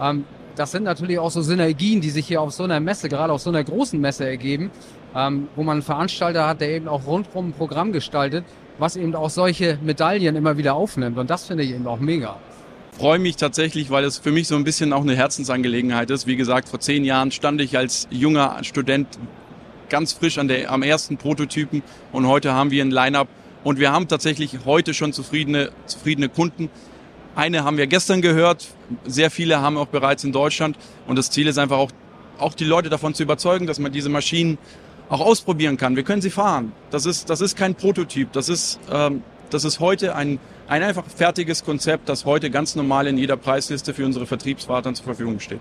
ähm, 0.00 0.24
das 0.56 0.70
sind 0.72 0.84
natürlich 0.84 1.18
auch 1.18 1.30
so 1.30 1.42
Synergien, 1.42 2.00
die 2.00 2.10
sich 2.10 2.26
hier 2.26 2.40
auf 2.40 2.52
so 2.52 2.64
einer 2.64 2.80
Messe, 2.80 3.08
gerade 3.08 3.32
auf 3.32 3.40
so 3.40 3.50
einer 3.50 3.64
großen 3.64 4.00
Messe 4.00 4.26
ergeben, 4.26 4.70
ähm, 5.14 5.48
wo 5.56 5.62
man 5.62 5.74
einen 5.74 5.82
Veranstalter 5.82 6.46
hat, 6.46 6.60
der 6.60 6.70
eben 6.70 6.88
auch 6.88 7.06
rundrum 7.06 7.48
ein 7.48 7.52
Programm 7.52 7.92
gestaltet, 7.92 8.44
was 8.78 8.96
eben 8.96 9.14
auch 9.14 9.30
solche 9.30 9.78
Medaillen 9.82 10.36
immer 10.36 10.56
wieder 10.56 10.74
aufnimmt. 10.74 11.18
Und 11.18 11.30
das 11.30 11.46
finde 11.46 11.64
ich 11.64 11.70
eben 11.72 11.86
auch 11.86 12.00
mega. 12.00 12.36
Freue 12.92 13.18
mich 13.18 13.36
tatsächlich, 13.36 13.90
weil 13.90 14.04
es 14.04 14.18
für 14.18 14.32
mich 14.32 14.48
so 14.48 14.56
ein 14.56 14.64
bisschen 14.64 14.92
auch 14.92 15.02
eine 15.02 15.16
Herzensangelegenheit 15.16 16.10
ist. 16.10 16.26
Wie 16.26 16.36
gesagt, 16.36 16.68
vor 16.68 16.80
zehn 16.80 17.04
Jahren 17.04 17.30
stand 17.30 17.60
ich 17.60 17.76
als 17.76 18.06
junger 18.10 18.62
Student 18.62 19.08
ganz 19.88 20.12
frisch 20.12 20.38
an 20.38 20.48
der, 20.48 20.70
am 20.70 20.82
ersten 20.82 21.16
Prototypen 21.16 21.82
und 22.12 22.26
heute 22.26 22.52
haben 22.52 22.70
wir 22.70 22.82
ein 22.82 22.90
Line-up 22.90 23.28
und 23.64 23.78
wir 23.78 23.92
haben 23.92 24.08
tatsächlich 24.08 24.58
heute 24.64 24.94
schon 24.94 25.12
zufriedene, 25.12 25.70
zufriedene 25.86 26.28
Kunden. 26.28 26.70
Eine 27.34 27.64
haben 27.64 27.78
wir 27.78 27.86
gestern 27.86 28.20
gehört, 28.20 28.68
sehr 29.06 29.30
viele 29.30 29.60
haben 29.60 29.78
auch 29.78 29.86
bereits 29.86 30.22
in 30.24 30.32
Deutschland 30.32 30.76
und 31.06 31.16
das 31.16 31.30
Ziel 31.30 31.46
ist 31.46 31.58
einfach 31.58 31.78
auch, 31.78 31.90
auch 32.38 32.54
die 32.54 32.64
Leute 32.64 32.90
davon 32.90 33.14
zu 33.14 33.22
überzeugen, 33.22 33.66
dass 33.66 33.78
man 33.78 33.90
diese 33.90 34.10
Maschinen 34.10 34.58
auch 35.08 35.20
ausprobieren 35.20 35.76
kann. 35.76 35.96
Wir 35.96 36.02
können 36.02 36.22
sie 36.22 36.30
fahren. 36.30 36.72
Das 36.90 37.06
ist, 37.06 37.30
das 37.30 37.40
ist 37.40 37.56
kein 37.56 37.74
Prototyp. 37.74 38.32
Das 38.32 38.48
ist, 38.48 38.80
ähm, 38.90 39.22
das 39.50 39.64
ist 39.64 39.80
heute 39.80 40.14
ein, 40.14 40.38
ein 40.68 40.82
einfach 40.82 41.04
fertiges 41.06 41.64
Konzept, 41.64 42.08
das 42.08 42.24
heute 42.24 42.50
ganz 42.50 42.74
normal 42.74 43.06
in 43.06 43.18
jeder 43.18 43.36
Preisliste 43.36 43.94
für 43.94 44.04
unsere 44.04 44.26
Vertriebspartner 44.26 44.94
zur 44.94 45.04
Verfügung 45.04 45.40
steht. 45.40 45.60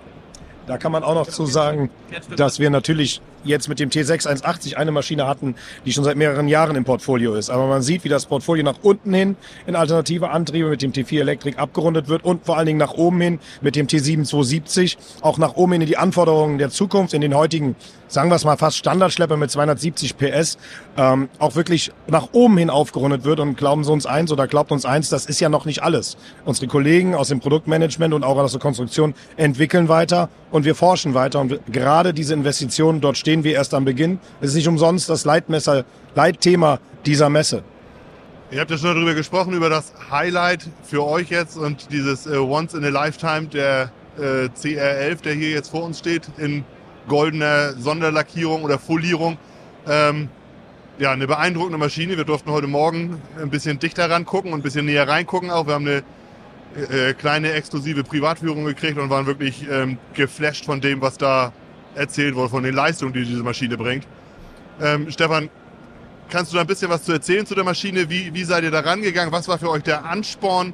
Da 0.67 0.77
kann 0.77 0.91
man 0.91 1.03
auch 1.03 1.15
noch 1.15 1.27
zu 1.27 1.45
sagen, 1.45 1.89
dass 2.35 2.59
wir 2.59 2.69
natürlich 2.69 3.21
jetzt 3.43 3.67
mit 3.69 3.79
dem 3.79 3.89
T6 3.89 4.25
180 4.27 4.77
eine 4.77 4.91
Maschine 4.91 5.27
hatten, 5.27 5.55
die 5.85 5.93
schon 5.93 6.03
seit 6.03 6.17
mehreren 6.17 6.47
Jahren 6.47 6.75
im 6.75 6.83
Portfolio 6.83 7.35
ist. 7.35 7.49
Aber 7.49 7.67
man 7.67 7.81
sieht, 7.81 8.03
wie 8.03 8.09
das 8.09 8.25
Portfolio 8.25 8.63
nach 8.63 8.79
unten 8.81 9.13
hin 9.13 9.35
in 9.67 9.75
alternative 9.75 10.29
Antriebe 10.29 10.69
mit 10.69 10.81
dem 10.81 10.91
T4 10.91 11.21
Elektrik 11.21 11.57
abgerundet 11.57 12.07
wird 12.07 12.23
und 12.23 12.45
vor 12.45 12.57
allen 12.57 12.65
Dingen 12.65 12.79
nach 12.79 12.93
oben 12.93 13.21
hin 13.21 13.39
mit 13.61 13.75
dem 13.75 13.87
T7 13.87 14.25
270 14.25 14.97
auch 15.21 15.37
nach 15.37 15.55
oben 15.55 15.73
hin 15.73 15.81
in 15.81 15.87
die 15.87 15.97
Anforderungen 15.97 16.57
der 16.57 16.69
Zukunft, 16.69 17.13
in 17.13 17.21
den 17.21 17.35
heutigen, 17.35 17.75
sagen 18.07 18.29
wir 18.29 18.35
es 18.35 18.45
mal, 18.45 18.57
fast 18.57 18.77
Standardschlepper 18.77 19.37
mit 19.37 19.51
270 19.51 20.17
PS, 20.17 20.57
ähm, 20.97 21.29
auch 21.39 21.55
wirklich 21.55 21.91
nach 22.07 22.29
oben 22.33 22.57
hin 22.57 22.69
aufgerundet 22.69 23.23
wird. 23.23 23.39
Und 23.39 23.55
glauben 23.57 23.83
Sie 23.83 23.91
uns 23.91 24.05
eins 24.05 24.31
oder 24.31 24.47
glaubt 24.47 24.71
uns 24.71 24.85
eins, 24.85 25.09
das 25.09 25.25
ist 25.25 25.39
ja 25.39 25.49
noch 25.49 25.65
nicht 25.65 25.83
alles. 25.83 26.17
Unsere 26.45 26.67
Kollegen 26.67 27.15
aus 27.15 27.29
dem 27.29 27.39
Produktmanagement 27.39 28.13
und 28.13 28.23
auch 28.23 28.37
aus 28.37 28.51
der 28.51 28.61
Konstruktion 28.61 29.13
entwickeln 29.37 29.89
weiter 29.89 30.29
und 30.51 30.65
wir 30.65 30.75
forschen 30.75 31.13
weiter. 31.13 31.39
Und 31.39 31.59
gerade 31.71 32.13
diese 32.13 32.33
Investitionen 32.33 33.01
dort 33.01 33.17
stehen 33.17 33.30
stehen 33.31 33.45
wir 33.45 33.53
erst 33.53 33.73
am 33.73 33.85
Beginn. 33.85 34.19
Es 34.41 34.49
ist 34.49 34.55
nicht 34.55 34.67
umsonst 34.67 35.09
das 35.09 35.23
Leitmesser, 35.23 35.85
Leitthema 36.15 36.79
dieser 37.05 37.29
Messe. 37.29 37.63
Ihr 38.51 38.59
habt 38.59 38.69
ja 38.69 38.77
schon 38.77 38.93
darüber 38.93 39.13
gesprochen, 39.13 39.53
über 39.53 39.69
das 39.69 39.93
Highlight 40.11 40.67
für 40.83 41.05
euch 41.05 41.29
jetzt 41.29 41.55
und 41.55 41.93
dieses 41.93 42.27
äh, 42.27 42.35
Once 42.35 42.73
in 42.73 42.83
a 42.83 42.89
Lifetime 42.89 43.47
der 43.47 43.89
äh, 44.17 44.49
CR11, 44.49 45.21
der 45.21 45.33
hier 45.33 45.51
jetzt 45.51 45.69
vor 45.69 45.85
uns 45.85 45.99
steht, 45.99 46.23
in 46.37 46.65
goldener 47.07 47.71
Sonderlackierung 47.71 48.63
oder 48.63 48.77
Folierung. 48.77 49.37
Ähm, 49.87 50.27
ja, 50.99 51.13
eine 51.13 51.25
beeindruckende 51.25 51.77
Maschine. 51.77 52.17
Wir 52.17 52.25
durften 52.25 52.51
heute 52.51 52.67
Morgen 52.67 53.21
ein 53.41 53.49
bisschen 53.49 53.79
dichter 53.79 54.09
rangucken 54.09 54.51
und 54.51 54.59
ein 54.59 54.63
bisschen 54.63 54.87
näher 54.87 55.07
reingucken 55.07 55.51
auch. 55.51 55.67
Wir 55.67 55.75
haben 55.75 55.87
eine 55.87 56.03
äh, 56.75 57.13
kleine 57.13 57.53
exklusive 57.53 58.03
Privatführung 58.03 58.65
gekriegt 58.65 58.97
und 58.99 59.09
waren 59.09 59.25
wirklich 59.25 59.65
ähm, 59.71 59.99
geflasht 60.15 60.65
von 60.65 60.81
dem, 60.81 60.99
was 60.99 61.17
da 61.17 61.53
erzählt 61.95 62.35
wurde, 62.35 62.49
von 62.49 62.63
den 62.63 62.73
Leistungen, 62.73 63.13
die 63.13 63.23
diese 63.23 63.43
Maschine 63.43 63.77
bringt. 63.77 64.05
Ähm, 64.81 65.11
Stefan, 65.11 65.49
kannst 66.29 66.51
du 66.51 66.55
da 66.55 66.61
ein 66.61 66.67
bisschen 66.67 66.89
was 66.89 67.03
zu 67.03 67.11
erzählen 67.11 67.45
zu 67.45 67.55
der 67.55 67.63
Maschine? 67.63 68.09
Wie, 68.09 68.33
wie 68.33 68.43
seid 68.43 68.63
ihr 68.63 68.71
da 68.71 68.79
rangegangen? 68.79 69.31
Was 69.31 69.47
war 69.47 69.59
für 69.59 69.69
euch 69.69 69.83
der 69.83 70.05
Ansporn, 70.05 70.73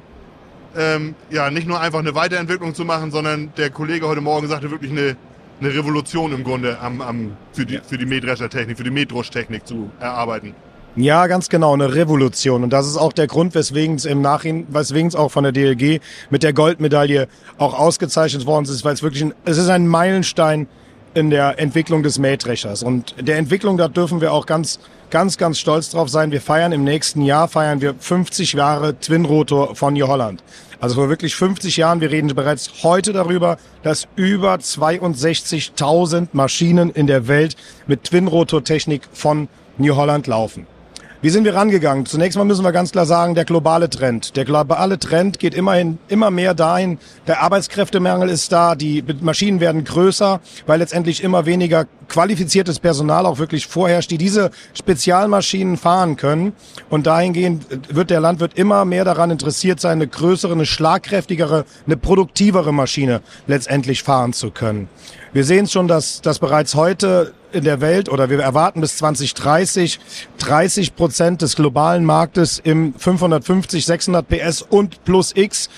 ähm, 0.76 1.14
ja, 1.30 1.50
nicht 1.50 1.66
nur 1.66 1.80
einfach 1.80 1.98
eine 1.98 2.14
Weiterentwicklung 2.14 2.74
zu 2.74 2.84
machen, 2.84 3.10
sondern 3.10 3.52
der 3.56 3.70
Kollege 3.70 4.06
heute 4.06 4.20
Morgen 4.20 4.48
sagte 4.48 4.70
wirklich 4.70 4.90
eine, 4.90 5.16
eine 5.60 5.74
Revolution 5.74 6.32
im 6.32 6.44
Grunde 6.44 6.78
am, 6.80 7.00
am, 7.00 7.36
für 7.52 7.66
die, 7.66 7.80
für 7.86 7.98
die 7.98 8.06
Mähdreschertechnik, 8.06 8.76
für 8.76 8.84
die 8.84 8.90
Mähdruschtechnik 8.90 9.66
zu 9.66 9.90
erarbeiten. 10.00 10.54
Ja, 10.96 11.26
ganz 11.26 11.48
genau, 11.48 11.74
eine 11.74 11.94
Revolution. 11.94 12.64
Und 12.64 12.72
das 12.72 12.86
ist 12.86 12.96
auch 12.96 13.12
der 13.12 13.28
Grund, 13.28 13.54
weswegen 13.54 13.96
es 13.96 14.04
im 14.04 14.20
Nachhinein, 14.20 14.66
weswegen 14.70 15.06
es 15.06 15.14
auch 15.14 15.30
von 15.30 15.44
der 15.44 15.52
DLG 15.52 16.00
mit 16.30 16.42
der 16.42 16.52
Goldmedaille 16.52 17.28
auch 17.56 17.78
ausgezeichnet 17.78 18.46
worden 18.46 18.64
ist, 18.64 18.84
weil 18.84 18.94
es 18.94 19.02
wirklich 19.02 19.22
ein, 19.22 19.34
es 19.44 19.58
ist 19.58 19.68
ein 19.68 19.86
Meilenstein 19.86 20.66
in 21.18 21.30
der 21.30 21.58
Entwicklung 21.58 22.02
des 22.02 22.18
Mähdreschers. 22.18 22.82
Und 22.82 23.14
der 23.20 23.36
Entwicklung, 23.36 23.76
da 23.76 23.88
dürfen 23.88 24.20
wir 24.20 24.32
auch 24.32 24.46
ganz, 24.46 24.78
ganz, 25.10 25.36
ganz 25.36 25.58
stolz 25.58 25.90
drauf 25.90 26.08
sein. 26.08 26.30
Wir 26.30 26.40
feiern 26.40 26.72
im 26.72 26.84
nächsten 26.84 27.22
Jahr, 27.22 27.48
feiern 27.48 27.80
wir 27.80 27.94
50 27.98 28.54
Jahre 28.54 28.98
Twin 28.98 29.24
Rotor 29.24 29.74
von 29.74 29.94
New 29.94 30.06
Holland. 30.06 30.42
Also 30.80 30.94
vor 30.94 31.08
wirklich 31.08 31.34
50 31.34 31.76
Jahren, 31.76 32.00
wir 32.00 32.10
reden 32.10 32.28
bereits 32.34 32.84
heute 32.84 33.12
darüber, 33.12 33.58
dass 33.82 34.06
über 34.14 34.54
62.000 34.54 36.28
Maschinen 36.32 36.90
in 36.90 37.08
der 37.08 37.26
Welt 37.26 37.56
mit 37.88 38.04
Twin 38.04 38.28
Rotor 38.28 38.62
Technik 38.62 39.02
von 39.12 39.48
New 39.76 39.96
Holland 39.96 40.28
laufen. 40.28 40.66
Wie 41.20 41.30
sind 41.30 41.42
wir 41.42 41.56
rangegangen? 41.56 42.06
Zunächst 42.06 42.38
mal 42.38 42.44
müssen 42.44 42.62
wir 42.62 42.70
ganz 42.70 42.92
klar 42.92 43.04
sagen, 43.04 43.34
der 43.34 43.44
globale 43.44 43.90
Trend. 43.90 44.36
Der 44.36 44.44
globale 44.44 45.00
Trend 45.00 45.40
geht 45.40 45.52
immerhin 45.52 45.98
immer 46.06 46.30
mehr 46.30 46.54
dahin. 46.54 46.98
Der 47.26 47.42
Arbeitskräftemangel 47.42 48.28
ist 48.28 48.52
da, 48.52 48.76
die 48.76 49.02
Maschinen 49.20 49.58
werden 49.58 49.82
größer, 49.82 50.40
weil 50.66 50.78
letztendlich 50.78 51.24
immer 51.24 51.44
weniger 51.44 51.86
qualifiziertes 52.06 52.78
Personal 52.78 53.26
auch 53.26 53.38
wirklich 53.38 53.66
vorherrscht, 53.66 54.12
die 54.12 54.18
diese 54.18 54.52
Spezialmaschinen 54.74 55.76
fahren 55.76 56.14
können. 56.14 56.52
Und 56.88 57.08
dahingehend 57.08 57.66
wird 57.92 58.10
der 58.10 58.20
Landwirt 58.20 58.56
immer 58.56 58.84
mehr 58.84 59.04
daran 59.04 59.32
interessiert 59.32 59.80
sein, 59.80 59.98
eine 59.98 60.06
größere, 60.06 60.52
eine 60.52 60.66
schlagkräftigere, 60.66 61.64
eine 61.84 61.96
produktivere 61.96 62.72
Maschine 62.72 63.22
letztendlich 63.48 64.04
fahren 64.04 64.34
zu 64.34 64.52
können. 64.52 64.88
Wir 65.32 65.44
sehen 65.44 65.66
schon, 65.66 65.88
dass, 65.88 66.22
dass 66.22 66.38
bereits 66.38 66.74
heute 66.74 67.34
in 67.52 67.64
der 67.64 67.80
Welt 67.80 68.08
oder 68.08 68.30
wir 68.30 68.40
erwarten 68.40 68.80
bis 68.80 68.96
2030 68.96 70.00
30 70.38 70.96
Prozent 70.96 71.42
des 71.42 71.54
globalen 71.54 72.04
Marktes 72.04 72.60
im 72.62 72.94
550, 72.94 73.84
600 73.84 74.26
PS 74.26 74.62
und 74.62 75.04
plus 75.04 75.32
X 75.34 75.68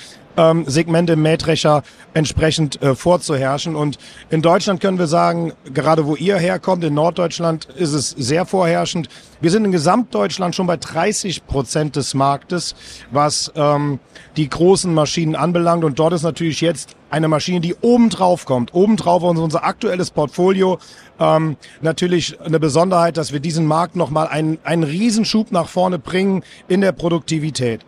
ähm, 0.40 0.64
Segment 0.66 1.10
im 1.10 1.22
Mähdrescher 1.22 1.82
entsprechend 2.14 2.80
äh, 2.82 2.94
vorzuherrschen. 2.94 3.76
Und 3.76 3.98
in 4.30 4.40
Deutschland 4.40 4.80
können 4.80 4.98
wir 4.98 5.06
sagen, 5.06 5.52
gerade 5.74 6.06
wo 6.06 6.16
ihr 6.16 6.38
herkommt, 6.38 6.82
in 6.82 6.94
Norddeutschland 6.94 7.66
ist 7.76 7.92
es 7.92 8.10
sehr 8.10 8.46
vorherrschend. 8.46 9.08
Wir 9.40 9.50
sind 9.50 9.64
in 9.64 9.72
Gesamtdeutschland 9.72 10.54
schon 10.54 10.66
bei 10.66 10.76
30 10.76 11.46
Prozent 11.46 11.96
des 11.96 12.14
Marktes, 12.14 12.74
was 13.10 13.52
ähm, 13.54 13.98
die 14.36 14.48
großen 14.48 14.92
Maschinen 14.92 15.36
anbelangt. 15.36 15.84
Und 15.84 15.98
dort 15.98 16.14
ist 16.14 16.22
natürlich 16.22 16.60
jetzt 16.60 16.96
eine 17.10 17.28
Maschine, 17.28 17.60
die 17.60 17.74
obendrauf 17.74 18.46
kommt. 18.46 18.72
Obendrauf 18.74 19.22
ist 19.22 19.40
unser 19.40 19.64
aktuelles 19.64 20.10
Portfolio. 20.10 20.78
Ähm, 21.18 21.56
natürlich 21.82 22.40
eine 22.40 22.60
Besonderheit, 22.60 23.16
dass 23.16 23.32
wir 23.32 23.40
diesen 23.40 23.66
Markt 23.66 23.94
nochmal 23.96 24.28
einen, 24.28 24.58
einen 24.64 24.84
Riesenschub 24.84 25.52
nach 25.52 25.68
vorne 25.68 25.98
bringen 25.98 26.44
in 26.68 26.80
der 26.80 26.92
Produktivität. 26.92 27.84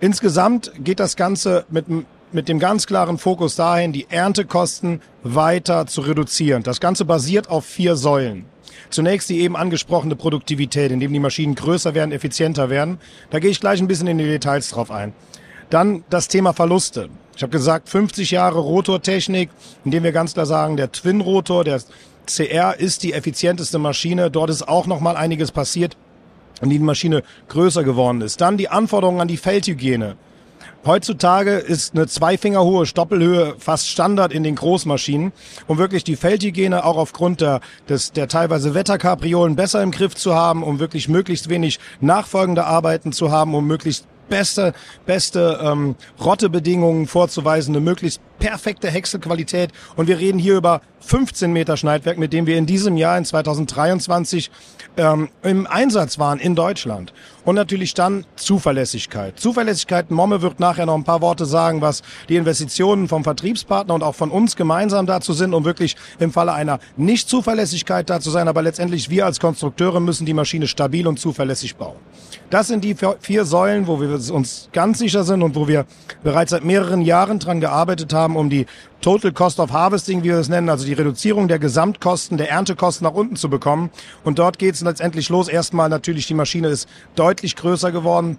Insgesamt 0.00 0.72
geht 0.78 1.00
das 1.00 1.16
Ganze 1.16 1.64
mit, 1.70 1.86
mit 2.32 2.48
dem 2.48 2.58
ganz 2.58 2.86
klaren 2.86 3.18
Fokus 3.18 3.56
dahin, 3.56 3.92
die 3.92 4.06
Erntekosten 4.10 5.00
weiter 5.22 5.86
zu 5.86 6.00
reduzieren. 6.00 6.62
Das 6.62 6.80
Ganze 6.80 7.04
basiert 7.04 7.48
auf 7.48 7.64
vier 7.64 7.96
Säulen. 7.96 8.46
Zunächst 8.90 9.30
die 9.30 9.40
eben 9.40 9.56
angesprochene 9.56 10.16
Produktivität, 10.16 10.92
indem 10.92 11.12
die 11.12 11.20
Maschinen 11.20 11.54
größer 11.54 11.94
werden, 11.94 12.12
effizienter 12.12 12.68
werden. 12.68 12.98
Da 13.30 13.38
gehe 13.38 13.50
ich 13.50 13.60
gleich 13.60 13.80
ein 13.80 13.88
bisschen 13.88 14.06
in 14.06 14.18
die 14.18 14.24
Details 14.24 14.70
drauf 14.70 14.90
ein. 14.90 15.12
Dann 15.70 16.04
das 16.10 16.28
Thema 16.28 16.52
Verluste. 16.52 17.08
Ich 17.34 17.42
habe 17.42 17.50
gesagt, 17.52 17.88
50 17.88 18.30
Jahre 18.30 18.58
Rotortechnik, 18.58 19.48
indem 19.84 20.02
wir 20.02 20.12
ganz 20.12 20.34
klar 20.34 20.44
sagen, 20.44 20.76
der 20.76 20.92
Twin-Rotor, 20.92 21.64
der 21.64 21.80
CR 22.26 22.78
ist 22.78 23.02
die 23.02 23.14
effizienteste 23.14 23.78
Maschine. 23.78 24.30
Dort 24.30 24.50
ist 24.50 24.68
auch 24.68 24.86
noch 24.86 25.00
mal 25.00 25.16
einiges 25.16 25.50
passiert 25.50 25.96
und 26.60 26.70
die 26.70 26.78
Maschine 26.78 27.22
größer 27.48 27.84
geworden 27.84 28.20
ist. 28.20 28.40
Dann 28.40 28.56
die 28.56 28.68
Anforderungen 28.68 29.20
an 29.20 29.28
die 29.28 29.36
Feldhygiene. 29.36 30.16
Heutzutage 30.84 31.52
ist 31.52 31.94
eine 31.94 32.08
zwei 32.08 32.36
Finger 32.36 32.64
hohe 32.64 32.86
Stoppelhöhe 32.86 33.54
fast 33.58 33.88
Standard 33.88 34.32
in 34.32 34.42
den 34.42 34.56
Großmaschinen, 34.56 35.32
um 35.68 35.78
wirklich 35.78 36.02
die 36.02 36.16
Feldhygiene 36.16 36.84
auch 36.84 36.96
aufgrund 36.96 37.40
der, 37.40 37.60
des, 37.88 38.10
der 38.10 38.26
teilweise 38.26 38.74
Wetterkapriolen 38.74 39.54
besser 39.54 39.80
im 39.80 39.92
Griff 39.92 40.16
zu 40.16 40.34
haben, 40.34 40.64
um 40.64 40.80
wirklich 40.80 41.08
möglichst 41.08 41.48
wenig 41.48 41.78
nachfolgende 42.00 42.64
Arbeiten 42.64 43.12
zu 43.12 43.30
haben, 43.30 43.54
um 43.54 43.64
möglichst 43.64 44.06
beste, 44.32 44.72
beste 45.04 45.60
ähm, 45.62 45.94
Rottebedingungen 46.18 47.06
vorzuweisen, 47.06 47.76
eine 47.76 47.84
möglichst 47.84 48.22
perfekte 48.38 48.90
Häckselqualität. 48.90 49.70
Und 49.94 50.08
wir 50.08 50.18
reden 50.18 50.38
hier 50.38 50.56
über 50.56 50.80
15 51.00 51.52
Meter 51.52 51.76
Schneidwerk, 51.76 52.16
mit 52.16 52.32
dem 52.32 52.46
wir 52.46 52.56
in 52.56 52.64
diesem 52.64 52.96
Jahr, 52.96 53.18
in 53.18 53.26
2023, 53.26 54.50
ähm, 54.96 55.28
im 55.42 55.66
Einsatz 55.66 56.18
waren 56.18 56.38
in 56.38 56.54
Deutschland. 56.54 57.12
Und 57.44 57.56
natürlich 57.56 57.94
dann 57.94 58.24
Zuverlässigkeit. 58.36 59.38
Zuverlässigkeit, 59.38 60.10
Momme 60.12 60.42
wird 60.42 60.60
nachher 60.60 60.86
noch 60.86 60.94
ein 60.94 61.02
paar 61.02 61.20
Worte 61.20 61.44
sagen, 61.44 61.80
was 61.80 62.02
die 62.28 62.36
Investitionen 62.36 63.08
vom 63.08 63.24
Vertriebspartner 63.24 63.94
und 63.94 64.04
auch 64.04 64.14
von 64.14 64.30
uns 64.30 64.54
gemeinsam 64.54 65.06
dazu 65.06 65.32
sind, 65.32 65.52
um 65.52 65.64
wirklich 65.64 65.96
im 66.20 66.32
Falle 66.32 66.52
einer 66.52 66.78
Nicht-Zuverlässigkeit 66.96 68.08
da 68.08 68.20
zu 68.20 68.30
sein. 68.30 68.46
Aber 68.46 68.62
letztendlich 68.62 69.10
wir 69.10 69.26
als 69.26 69.40
Konstrukteure 69.40 69.98
müssen 69.98 70.24
die 70.24 70.34
Maschine 70.34 70.68
stabil 70.68 71.06
und 71.06 71.18
zuverlässig 71.18 71.74
bauen. 71.74 71.96
Das 72.50 72.68
sind 72.68 72.84
die 72.84 72.94
vier 73.20 73.44
Säulen, 73.44 73.86
wo 73.86 74.00
wir 74.00 74.10
uns 74.32 74.68
ganz 74.72 74.98
sicher 74.98 75.24
sind 75.24 75.42
und 75.42 75.56
wo 75.56 75.66
wir 75.66 75.86
bereits 76.22 76.50
seit 76.50 76.64
mehreren 76.64 77.00
Jahren 77.00 77.38
dran 77.38 77.60
gearbeitet 77.60 78.12
haben, 78.12 78.36
um 78.36 78.50
die 78.50 78.66
Total 79.02 79.32
Cost 79.32 79.58
of 79.58 79.72
Harvesting, 79.72 80.22
wie 80.22 80.28
wir 80.28 80.36
es 80.36 80.48
nennen, 80.48 80.68
also 80.68 80.86
die 80.86 80.92
Reduzierung 80.92 81.48
der 81.48 81.58
Gesamtkosten, 81.58 82.38
der 82.38 82.50
Erntekosten 82.50 83.04
nach 83.04 83.14
unten 83.14 83.34
zu 83.34 83.50
bekommen. 83.50 83.90
Und 84.22 84.38
dort 84.38 84.60
geht 84.60 84.76
es 84.76 84.80
letztendlich 84.80 85.28
los. 85.28 85.48
Erstmal 85.48 85.88
natürlich, 85.88 86.28
die 86.28 86.34
Maschine 86.34 86.68
ist 86.68 86.88
deutlich 87.16 87.56
größer 87.56 87.90
geworden 87.90 88.38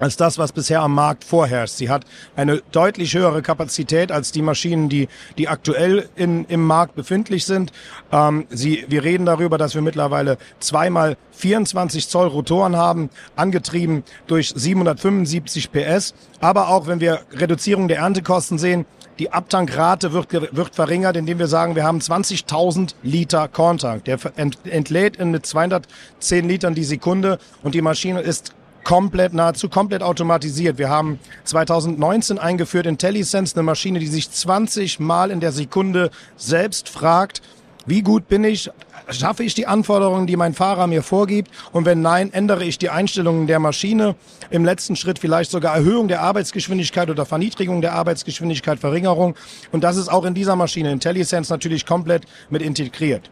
als 0.00 0.16
das, 0.16 0.38
was 0.38 0.52
bisher 0.52 0.80
am 0.80 0.94
Markt 0.94 1.24
vorherrscht. 1.24 1.74
Sie 1.74 1.90
hat 1.90 2.04
eine 2.36 2.62
deutlich 2.72 3.14
höhere 3.14 3.42
Kapazität 3.42 4.12
als 4.12 4.32
die 4.32 4.42
Maschinen, 4.42 4.88
die, 4.88 5.08
die 5.38 5.48
aktuell 5.48 6.08
in, 6.16 6.44
im 6.46 6.66
Markt 6.66 6.94
befindlich 6.94 7.46
sind. 7.46 7.72
Ähm, 8.10 8.46
sie, 8.50 8.84
wir 8.88 9.04
reden 9.04 9.26
darüber, 9.26 9.58
dass 9.58 9.74
wir 9.74 9.82
mittlerweile 9.82 10.38
zweimal 10.60 11.16
24 11.32 12.08
Zoll 12.08 12.28
Rotoren 12.28 12.76
haben, 12.76 13.10
angetrieben 13.36 14.04
durch 14.26 14.52
775 14.54 15.72
PS. 15.72 16.14
Aber 16.40 16.68
auch 16.68 16.86
wenn 16.86 17.00
wir 17.00 17.20
Reduzierung 17.32 17.88
der 17.88 17.98
Erntekosten 17.98 18.58
sehen, 18.58 18.86
die 19.18 19.30
Abtankrate 19.30 20.12
wird, 20.12 20.32
wird 20.32 20.74
verringert, 20.74 21.16
indem 21.16 21.38
wir 21.38 21.46
sagen, 21.46 21.76
wir 21.76 21.84
haben 21.84 21.98
20.000 21.98 22.94
Liter 23.02 23.46
Korntank. 23.46 24.04
Der 24.04 24.18
entlädt 24.64 25.16
in 25.16 25.30
mit 25.30 25.46
210 25.46 26.48
Litern 26.48 26.74
die 26.74 26.84
Sekunde 26.84 27.38
und 27.62 27.74
die 27.74 27.82
Maschine 27.82 28.20
ist 28.20 28.54
komplett, 28.84 29.32
nahezu 29.32 29.68
komplett 29.68 30.02
automatisiert. 30.02 30.78
Wir 30.78 30.88
haben 30.88 31.18
2019 31.44 32.38
eingeführt 32.38 32.86
IntelliSense, 32.86 33.54
eine 33.54 33.62
Maschine, 33.62 33.98
die 33.98 34.06
sich 34.06 34.30
20 34.30 35.00
Mal 35.00 35.30
in 35.30 35.40
der 35.40 35.52
Sekunde 35.52 36.10
selbst 36.36 36.88
fragt, 36.88 37.42
wie 37.84 38.02
gut 38.02 38.28
bin 38.28 38.44
ich? 38.44 38.70
Schaffe 39.10 39.42
ich 39.42 39.54
die 39.54 39.66
Anforderungen, 39.66 40.28
die 40.28 40.36
mein 40.36 40.54
Fahrer 40.54 40.86
mir 40.86 41.02
vorgibt? 41.02 41.50
Und 41.72 41.84
wenn 41.84 42.00
nein, 42.00 42.32
ändere 42.32 42.64
ich 42.64 42.78
die 42.78 42.90
Einstellungen 42.90 43.48
der 43.48 43.58
Maschine. 43.58 44.14
Im 44.50 44.64
letzten 44.64 44.94
Schritt 44.94 45.18
vielleicht 45.18 45.50
sogar 45.50 45.74
Erhöhung 45.74 46.06
der 46.06 46.22
Arbeitsgeschwindigkeit 46.22 47.10
oder 47.10 47.26
Verniedrigung 47.26 47.80
der 47.80 47.94
Arbeitsgeschwindigkeit, 47.94 48.78
Verringerung. 48.78 49.34
Und 49.72 49.82
das 49.82 49.96
ist 49.96 50.08
auch 50.08 50.24
in 50.24 50.34
dieser 50.34 50.54
Maschine 50.54 50.92
IntelliSense 50.92 51.52
natürlich 51.52 51.84
komplett 51.84 52.24
mit 52.50 52.62
integriert. 52.62 53.30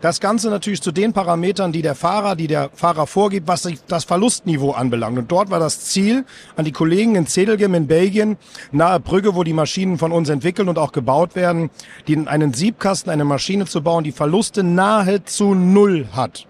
Das 0.00 0.20
Ganze 0.20 0.50
natürlich 0.50 0.82
zu 0.82 0.92
den 0.92 1.12
Parametern, 1.12 1.72
die 1.72 1.82
der 1.82 1.94
Fahrer, 1.94 2.36
die 2.36 2.46
der 2.46 2.70
Fahrer 2.74 3.06
vorgibt, 3.06 3.48
was 3.48 3.68
das 3.86 4.04
Verlustniveau 4.04 4.72
anbelangt. 4.72 5.18
Und 5.18 5.30
dort 5.30 5.50
war 5.50 5.58
das 5.58 5.80
Ziel 5.84 6.24
an 6.56 6.64
die 6.64 6.72
Kollegen 6.72 7.16
in 7.16 7.26
Zedelgem 7.26 7.74
in 7.74 7.86
Belgien, 7.86 8.36
nahe 8.72 9.00
Brügge, 9.00 9.34
wo 9.34 9.44
die 9.44 9.52
Maschinen 9.52 9.98
von 9.98 10.12
uns 10.12 10.28
entwickelt 10.28 10.68
und 10.68 10.78
auch 10.78 10.92
gebaut 10.92 11.34
werden, 11.34 11.70
die 12.06 12.16
einen 12.16 12.54
Siebkasten, 12.54 13.12
eine 13.12 13.24
Maschine 13.24 13.66
zu 13.66 13.82
bauen, 13.82 14.04
die 14.04 14.12
Verluste 14.12 14.62
nahezu 14.62 15.54
null 15.54 16.08
hat. 16.12 16.46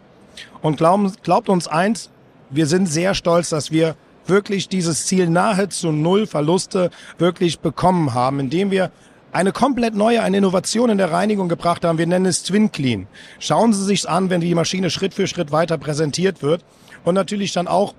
Und 0.62 0.76
glauben, 0.76 1.12
glaubt 1.22 1.48
uns 1.48 1.68
eins, 1.68 2.10
wir 2.50 2.66
sind 2.66 2.86
sehr 2.86 3.14
stolz, 3.14 3.50
dass 3.50 3.70
wir 3.70 3.96
wirklich 4.26 4.68
dieses 4.68 5.06
Ziel 5.06 5.28
nahezu 5.28 5.92
null 5.92 6.26
Verluste 6.26 6.90
wirklich 7.18 7.60
bekommen 7.60 8.14
haben, 8.14 8.40
indem 8.40 8.70
wir 8.70 8.90
eine 9.32 9.52
komplett 9.52 9.94
neue, 9.94 10.22
eine 10.22 10.38
Innovation 10.38 10.90
in 10.90 10.98
der 10.98 11.12
Reinigung 11.12 11.48
gebracht 11.48 11.84
haben. 11.84 11.98
Wir 11.98 12.06
nennen 12.06 12.26
es 12.26 12.42
Twin 12.42 12.72
Clean. 12.72 13.06
Schauen 13.38 13.72
Sie 13.72 13.84
sich's 13.84 14.06
an, 14.06 14.30
wenn 14.30 14.40
die 14.40 14.54
Maschine 14.54 14.90
Schritt 14.90 15.14
für 15.14 15.26
Schritt 15.26 15.52
weiter 15.52 15.78
präsentiert 15.78 16.42
wird. 16.42 16.64
Und 17.04 17.14
natürlich 17.14 17.52
dann 17.52 17.68
auch 17.68 17.94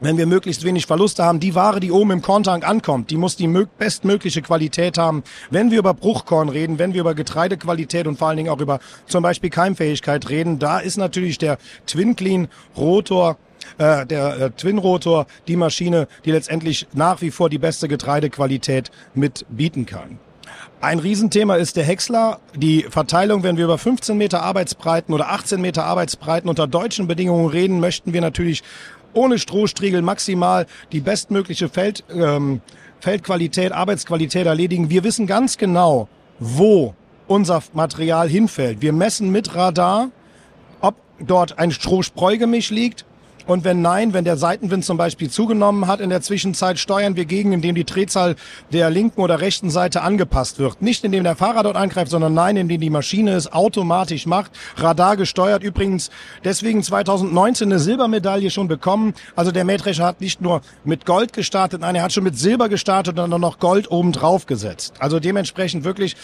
wenn 0.00 0.18
wir 0.18 0.26
möglichst 0.26 0.64
wenig 0.64 0.86
Verluste 0.86 1.22
haben, 1.22 1.38
die 1.38 1.54
Ware, 1.54 1.78
die 1.78 1.92
oben 1.92 2.10
im 2.10 2.22
Korntank 2.22 2.68
ankommt, 2.68 3.10
die 3.10 3.16
muss 3.16 3.36
die 3.36 3.46
bestmögliche 3.78 4.42
Qualität 4.42 4.98
haben. 4.98 5.22
Wenn 5.50 5.70
wir 5.70 5.78
über 5.78 5.94
Bruchkorn 5.94 6.48
reden, 6.48 6.80
wenn 6.80 6.92
wir 6.92 7.02
über 7.02 7.14
Getreidequalität 7.14 8.08
und 8.08 8.18
vor 8.18 8.28
allen 8.28 8.36
Dingen 8.36 8.48
auch 8.48 8.60
über 8.60 8.80
zum 9.06 9.22
Beispiel 9.22 9.50
Keimfähigkeit 9.50 10.28
reden, 10.28 10.58
da 10.58 10.80
ist 10.80 10.96
natürlich 10.96 11.38
der 11.38 11.56
Twin 11.86 12.16
Clean 12.16 12.48
Rotor 12.76 13.36
äh, 13.78 14.04
der 14.04 14.40
äh, 14.40 14.50
Twin-Rotor 14.50 15.26
die 15.46 15.56
Maschine, 15.56 16.08
die 16.24 16.32
letztendlich 16.32 16.88
nach 16.94 17.20
wie 17.22 17.30
vor 17.30 17.48
die 17.48 17.58
beste 17.58 17.86
Getreidequalität 17.86 18.90
mit 19.14 19.46
bieten 19.50 19.86
kann. 19.86 20.18
Ein 20.80 20.98
Riesenthema 20.98 21.56
ist 21.56 21.76
der 21.76 21.84
Häcksler. 21.84 22.40
Die 22.56 22.86
Verteilung, 22.88 23.42
wenn 23.42 23.56
wir 23.56 23.64
über 23.64 23.78
15 23.78 24.16
Meter 24.16 24.42
Arbeitsbreiten 24.42 25.14
oder 25.14 25.30
18 25.30 25.60
Meter 25.60 25.84
Arbeitsbreiten 25.84 26.48
unter 26.48 26.66
deutschen 26.66 27.06
Bedingungen 27.06 27.48
reden, 27.48 27.80
möchten 27.80 28.12
wir 28.12 28.20
natürlich 28.20 28.62
ohne 29.14 29.38
Strohstriegel 29.38 30.02
maximal 30.02 30.66
die 30.90 31.00
bestmögliche 31.00 31.68
Feld, 31.68 32.04
ähm, 32.12 32.60
Feldqualität, 33.00 33.72
Arbeitsqualität 33.72 34.46
erledigen. 34.46 34.90
Wir 34.90 35.04
wissen 35.04 35.26
ganz 35.26 35.58
genau, 35.58 36.08
wo 36.38 36.94
unser 37.26 37.62
Material 37.72 38.28
hinfällt. 38.28 38.80
Wir 38.80 38.92
messen 38.92 39.30
mit 39.30 39.54
Radar, 39.54 40.10
ob 40.80 40.96
dort 41.20 41.58
ein 41.58 41.70
Stroh-Spreu-Gemisch 41.70 42.70
liegt 42.70 43.04
und 43.46 43.64
wenn 43.64 43.82
nein, 43.82 44.12
wenn 44.12 44.24
der 44.24 44.36
Seitenwind 44.36 44.84
zum 44.84 44.96
Beispiel 44.96 45.30
zugenommen 45.30 45.86
hat 45.86 46.00
in 46.00 46.10
der 46.10 46.20
Zwischenzeit, 46.20 46.78
steuern 46.78 47.16
wir 47.16 47.24
gegen, 47.24 47.52
indem 47.52 47.74
die 47.74 47.84
Drehzahl 47.84 48.36
der 48.72 48.90
linken 48.90 49.20
oder 49.20 49.40
rechten 49.40 49.70
Seite 49.70 50.02
angepasst 50.02 50.58
wird. 50.58 50.82
Nicht 50.82 51.04
indem 51.04 51.24
der 51.24 51.36
Fahrer 51.36 51.62
dort 51.62 51.76
eingreift, 51.76 52.10
sondern 52.10 52.34
nein, 52.34 52.56
indem 52.56 52.80
die 52.80 52.90
Maschine 52.90 53.32
es 53.32 53.52
automatisch 53.52 54.26
macht. 54.26 54.52
Radar 54.76 55.16
gesteuert 55.16 55.62
übrigens 55.62 56.10
deswegen 56.44 56.82
2019 56.82 57.68
eine 57.68 57.78
Silbermedaille 57.78 58.50
schon 58.50 58.68
bekommen. 58.68 59.14
Also 59.36 59.50
der 59.50 59.64
Mähdrescher 59.64 60.04
hat 60.04 60.20
nicht 60.20 60.40
nur 60.40 60.60
mit 60.84 61.06
Gold 61.06 61.32
gestartet, 61.32 61.80
nein, 61.80 61.94
er 61.94 62.02
hat 62.02 62.12
schon 62.12 62.24
mit 62.24 62.38
Silber 62.38 62.68
gestartet 62.68 63.18
und 63.18 63.30
dann 63.30 63.40
noch 63.40 63.58
Gold 63.58 63.90
oben 63.90 64.12
drauf 64.12 64.46
gesetzt. 64.46 64.94
Also 64.98 65.20
dementsprechend 65.20 65.84
wirklich 65.84 66.16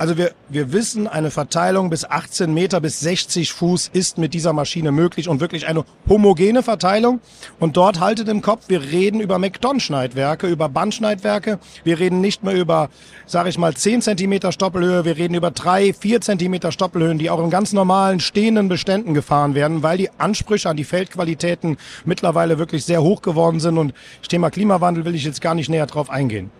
also 0.00 0.16
wir, 0.16 0.32
wir 0.48 0.72
wissen, 0.72 1.06
eine 1.06 1.30
Verteilung 1.30 1.90
bis 1.90 2.06
18 2.06 2.54
Meter 2.54 2.80
bis 2.80 3.00
60 3.00 3.52
Fuß 3.52 3.90
ist 3.92 4.16
mit 4.16 4.32
dieser 4.32 4.54
Maschine 4.54 4.92
möglich 4.92 5.28
und 5.28 5.40
wirklich 5.40 5.66
eine 5.68 5.84
homogene 6.08 6.62
Verteilung. 6.62 7.20
Und 7.58 7.76
dort 7.76 8.00
haltet 8.00 8.26
im 8.30 8.40
Kopf, 8.40 8.64
wir 8.68 8.80
reden 8.80 9.20
über 9.20 9.38
McDon-Schneidwerke, 9.38 10.46
über 10.46 10.70
Bandschneidwerke. 10.70 11.58
Wir 11.84 11.98
reden 11.98 12.22
nicht 12.22 12.42
mehr 12.42 12.54
über, 12.54 12.88
sage 13.26 13.50
ich 13.50 13.58
mal, 13.58 13.74
10 13.74 14.00
Zentimeter 14.00 14.52
Stoppelhöhe. 14.52 15.04
Wir 15.04 15.18
reden 15.18 15.34
über 15.34 15.50
3, 15.50 15.92
4 15.92 16.22
Zentimeter 16.22 16.72
Stoppelhöhen, 16.72 17.18
die 17.18 17.28
auch 17.28 17.44
in 17.44 17.50
ganz 17.50 17.74
normalen 17.74 18.20
stehenden 18.20 18.70
Beständen 18.70 19.12
gefahren 19.12 19.54
werden, 19.54 19.82
weil 19.82 19.98
die 19.98 20.08
Ansprüche 20.16 20.70
an 20.70 20.78
die 20.78 20.84
Feldqualitäten 20.84 21.76
mittlerweile 22.06 22.58
wirklich 22.58 22.86
sehr 22.86 23.02
hoch 23.02 23.20
geworden 23.20 23.60
sind. 23.60 23.76
Und 23.76 23.92
Thema 24.26 24.48
Klimawandel 24.48 25.04
will 25.04 25.14
ich 25.14 25.24
jetzt 25.24 25.42
gar 25.42 25.54
nicht 25.54 25.68
näher 25.68 25.84
drauf 25.84 26.08
eingehen. 26.08 26.50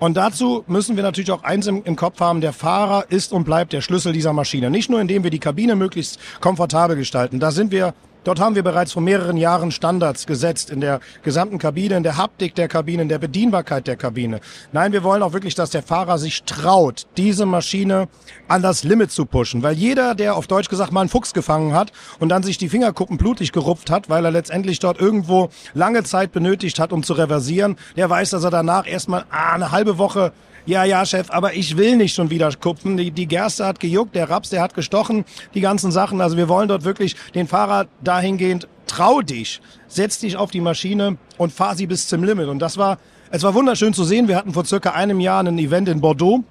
Und 0.00 0.16
dazu 0.16 0.64
müssen 0.68 0.96
wir 0.96 1.02
natürlich 1.02 1.32
auch 1.32 1.42
eins 1.42 1.66
im, 1.66 1.82
im, 1.84 1.96
Kopf 1.96 2.20
haben, 2.20 2.40
der 2.40 2.52
Fahrer 2.52 3.06
ist 3.08 3.32
und 3.32 3.44
bleibt 3.44 3.72
der 3.72 3.80
Schlüssel 3.80 4.12
dieser 4.12 4.32
Maschine. 4.32 4.70
Nicht 4.70 4.90
nur, 4.90 5.00
indem 5.00 5.24
wir 5.24 5.30
die 5.30 5.40
Kabine 5.40 5.74
möglichst 5.74 6.20
komfortabel 6.40 6.96
gestalten. 6.96 7.40
Da 7.40 7.50
sind 7.50 7.72
wir 7.72 7.94
Dort 8.28 8.40
haben 8.40 8.56
wir 8.56 8.62
bereits 8.62 8.92
vor 8.92 9.00
mehreren 9.00 9.38
Jahren 9.38 9.70
Standards 9.70 10.26
gesetzt 10.26 10.68
in 10.68 10.82
der 10.82 11.00
gesamten 11.22 11.58
Kabine, 11.58 11.96
in 11.96 12.02
der 12.02 12.18
Haptik 12.18 12.54
der 12.54 12.68
Kabine, 12.68 13.00
in 13.00 13.08
der 13.08 13.18
Bedienbarkeit 13.18 13.86
der 13.86 13.96
Kabine. 13.96 14.40
Nein, 14.70 14.92
wir 14.92 15.02
wollen 15.02 15.22
auch 15.22 15.32
wirklich, 15.32 15.54
dass 15.54 15.70
der 15.70 15.82
Fahrer 15.82 16.18
sich 16.18 16.42
traut, 16.42 17.06
diese 17.16 17.46
Maschine 17.46 18.06
an 18.46 18.60
das 18.60 18.84
Limit 18.84 19.12
zu 19.12 19.24
pushen. 19.24 19.62
Weil 19.62 19.76
jeder, 19.76 20.14
der 20.14 20.36
auf 20.36 20.46
Deutsch 20.46 20.68
gesagt 20.68 20.92
mal 20.92 21.00
einen 21.00 21.08
Fuchs 21.08 21.32
gefangen 21.32 21.72
hat 21.72 21.90
und 22.18 22.28
dann 22.28 22.42
sich 22.42 22.58
die 22.58 22.68
Fingerkuppen 22.68 23.16
blutig 23.16 23.50
gerupft 23.50 23.88
hat, 23.88 24.10
weil 24.10 24.26
er 24.26 24.30
letztendlich 24.30 24.78
dort 24.78 25.00
irgendwo 25.00 25.48
lange 25.72 26.04
Zeit 26.04 26.30
benötigt 26.30 26.78
hat, 26.80 26.92
um 26.92 27.02
zu 27.02 27.14
reversieren, 27.14 27.78
der 27.96 28.10
weiß, 28.10 28.28
dass 28.28 28.44
er 28.44 28.50
danach 28.50 28.86
erstmal 28.86 29.24
ah, 29.30 29.54
eine 29.54 29.72
halbe 29.72 29.96
Woche 29.96 30.34
ja, 30.68 30.84
ja, 30.84 31.06
Chef, 31.06 31.30
aber 31.30 31.54
ich 31.54 31.78
will 31.78 31.96
nicht 31.96 32.14
schon 32.14 32.28
wieder 32.28 32.52
kupfen. 32.52 32.98
Die, 32.98 33.10
die 33.10 33.26
Gerste 33.26 33.64
hat 33.64 33.80
gejuckt, 33.80 34.14
der 34.14 34.28
Raps, 34.28 34.50
der 34.50 34.60
hat 34.60 34.74
gestochen, 34.74 35.24
die 35.54 35.62
ganzen 35.62 35.90
Sachen. 35.90 36.20
Also 36.20 36.36
wir 36.36 36.46
wollen 36.50 36.68
dort 36.68 36.84
wirklich 36.84 37.16
den 37.34 37.48
Fahrer 37.48 37.86
dahingehend, 38.04 38.68
trau 38.86 39.22
dich, 39.22 39.62
setz 39.86 40.18
dich 40.18 40.36
auf 40.36 40.50
die 40.50 40.60
Maschine 40.60 41.16
und 41.38 41.54
fahr 41.54 41.74
sie 41.74 41.86
bis 41.86 42.06
zum 42.06 42.22
Limit. 42.22 42.48
Und 42.48 42.58
das 42.58 42.76
war, 42.76 42.98
es 43.30 43.42
war 43.44 43.54
wunderschön 43.54 43.94
zu 43.94 44.04
sehen. 44.04 44.28
Wir 44.28 44.36
hatten 44.36 44.52
vor 44.52 44.66
circa 44.66 44.90
einem 44.90 45.20
Jahr 45.20 45.42
ein 45.42 45.58
Event 45.58 45.88
in 45.88 46.02
Bordeaux. 46.02 46.44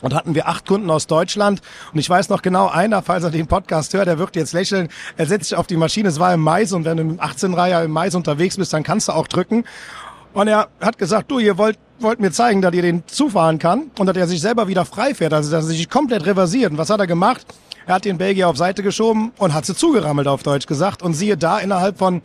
Und 0.00 0.14
hatten 0.14 0.34
wir 0.34 0.48
acht 0.48 0.66
Kunden 0.66 0.90
aus 0.90 1.06
Deutschland. 1.06 1.60
Und 1.92 2.00
ich 2.00 2.10
weiß 2.10 2.28
noch 2.30 2.42
genau, 2.42 2.66
einer, 2.66 3.02
falls 3.02 3.22
er 3.22 3.30
den 3.30 3.46
Podcast 3.46 3.94
hört, 3.94 4.08
der 4.08 4.18
wird 4.18 4.34
jetzt 4.34 4.52
lächeln. 4.52 4.88
Er 5.16 5.26
setzt 5.26 5.50
sich 5.50 5.56
auf 5.56 5.68
die 5.68 5.76
Maschine. 5.76 6.08
Es 6.08 6.18
war 6.18 6.34
im 6.34 6.40
Mais. 6.40 6.72
Und 6.72 6.84
wenn 6.84 6.96
du 6.96 7.04
im 7.04 7.20
18-Reiher 7.20 7.84
im 7.84 7.92
Mais 7.92 8.16
unterwegs 8.16 8.56
bist, 8.56 8.72
dann 8.72 8.82
kannst 8.82 9.06
du 9.06 9.12
auch 9.12 9.28
drücken. 9.28 9.62
Und 10.32 10.48
er 10.48 10.68
hat 10.80 10.98
gesagt, 10.98 11.30
du, 11.30 11.38
ihr 11.38 11.56
wollt, 11.58 11.78
wollt 12.02 12.20
mir 12.20 12.30
zeigen, 12.30 12.62
dass 12.62 12.74
ihr 12.74 12.82
den 12.82 13.02
zufahren 13.06 13.58
kann 13.58 13.90
und 13.98 14.06
dass 14.06 14.16
er 14.16 14.26
sich 14.26 14.40
selber 14.40 14.68
wieder 14.68 14.84
frei 14.84 15.14
fährt, 15.14 15.32
also 15.32 15.50
dass 15.50 15.64
er 15.64 15.68
sich 15.68 15.88
komplett 15.88 16.26
reversiert. 16.26 16.72
Und 16.72 16.78
was 16.78 16.90
hat 16.90 17.00
er 17.00 17.06
gemacht? 17.06 17.46
Er 17.86 17.94
hat 17.96 18.04
den 18.04 18.18
Belgier 18.18 18.48
auf 18.48 18.56
Seite 18.56 18.82
geschoben 18.82 19.32
und 19.38 19.54
hat 19.54 19.66
sie 19.66 19.74
zugerammelt, 19.74 20.28
auf 20.28 20.42
Deutsch 20.42 20.66
gesagt. 20.66 21.02
Und 21.02 21.14
siehe 21.14 21.36
da, 21.36 21.58
innerhalb 21.58 21.98
von 21.98 22.22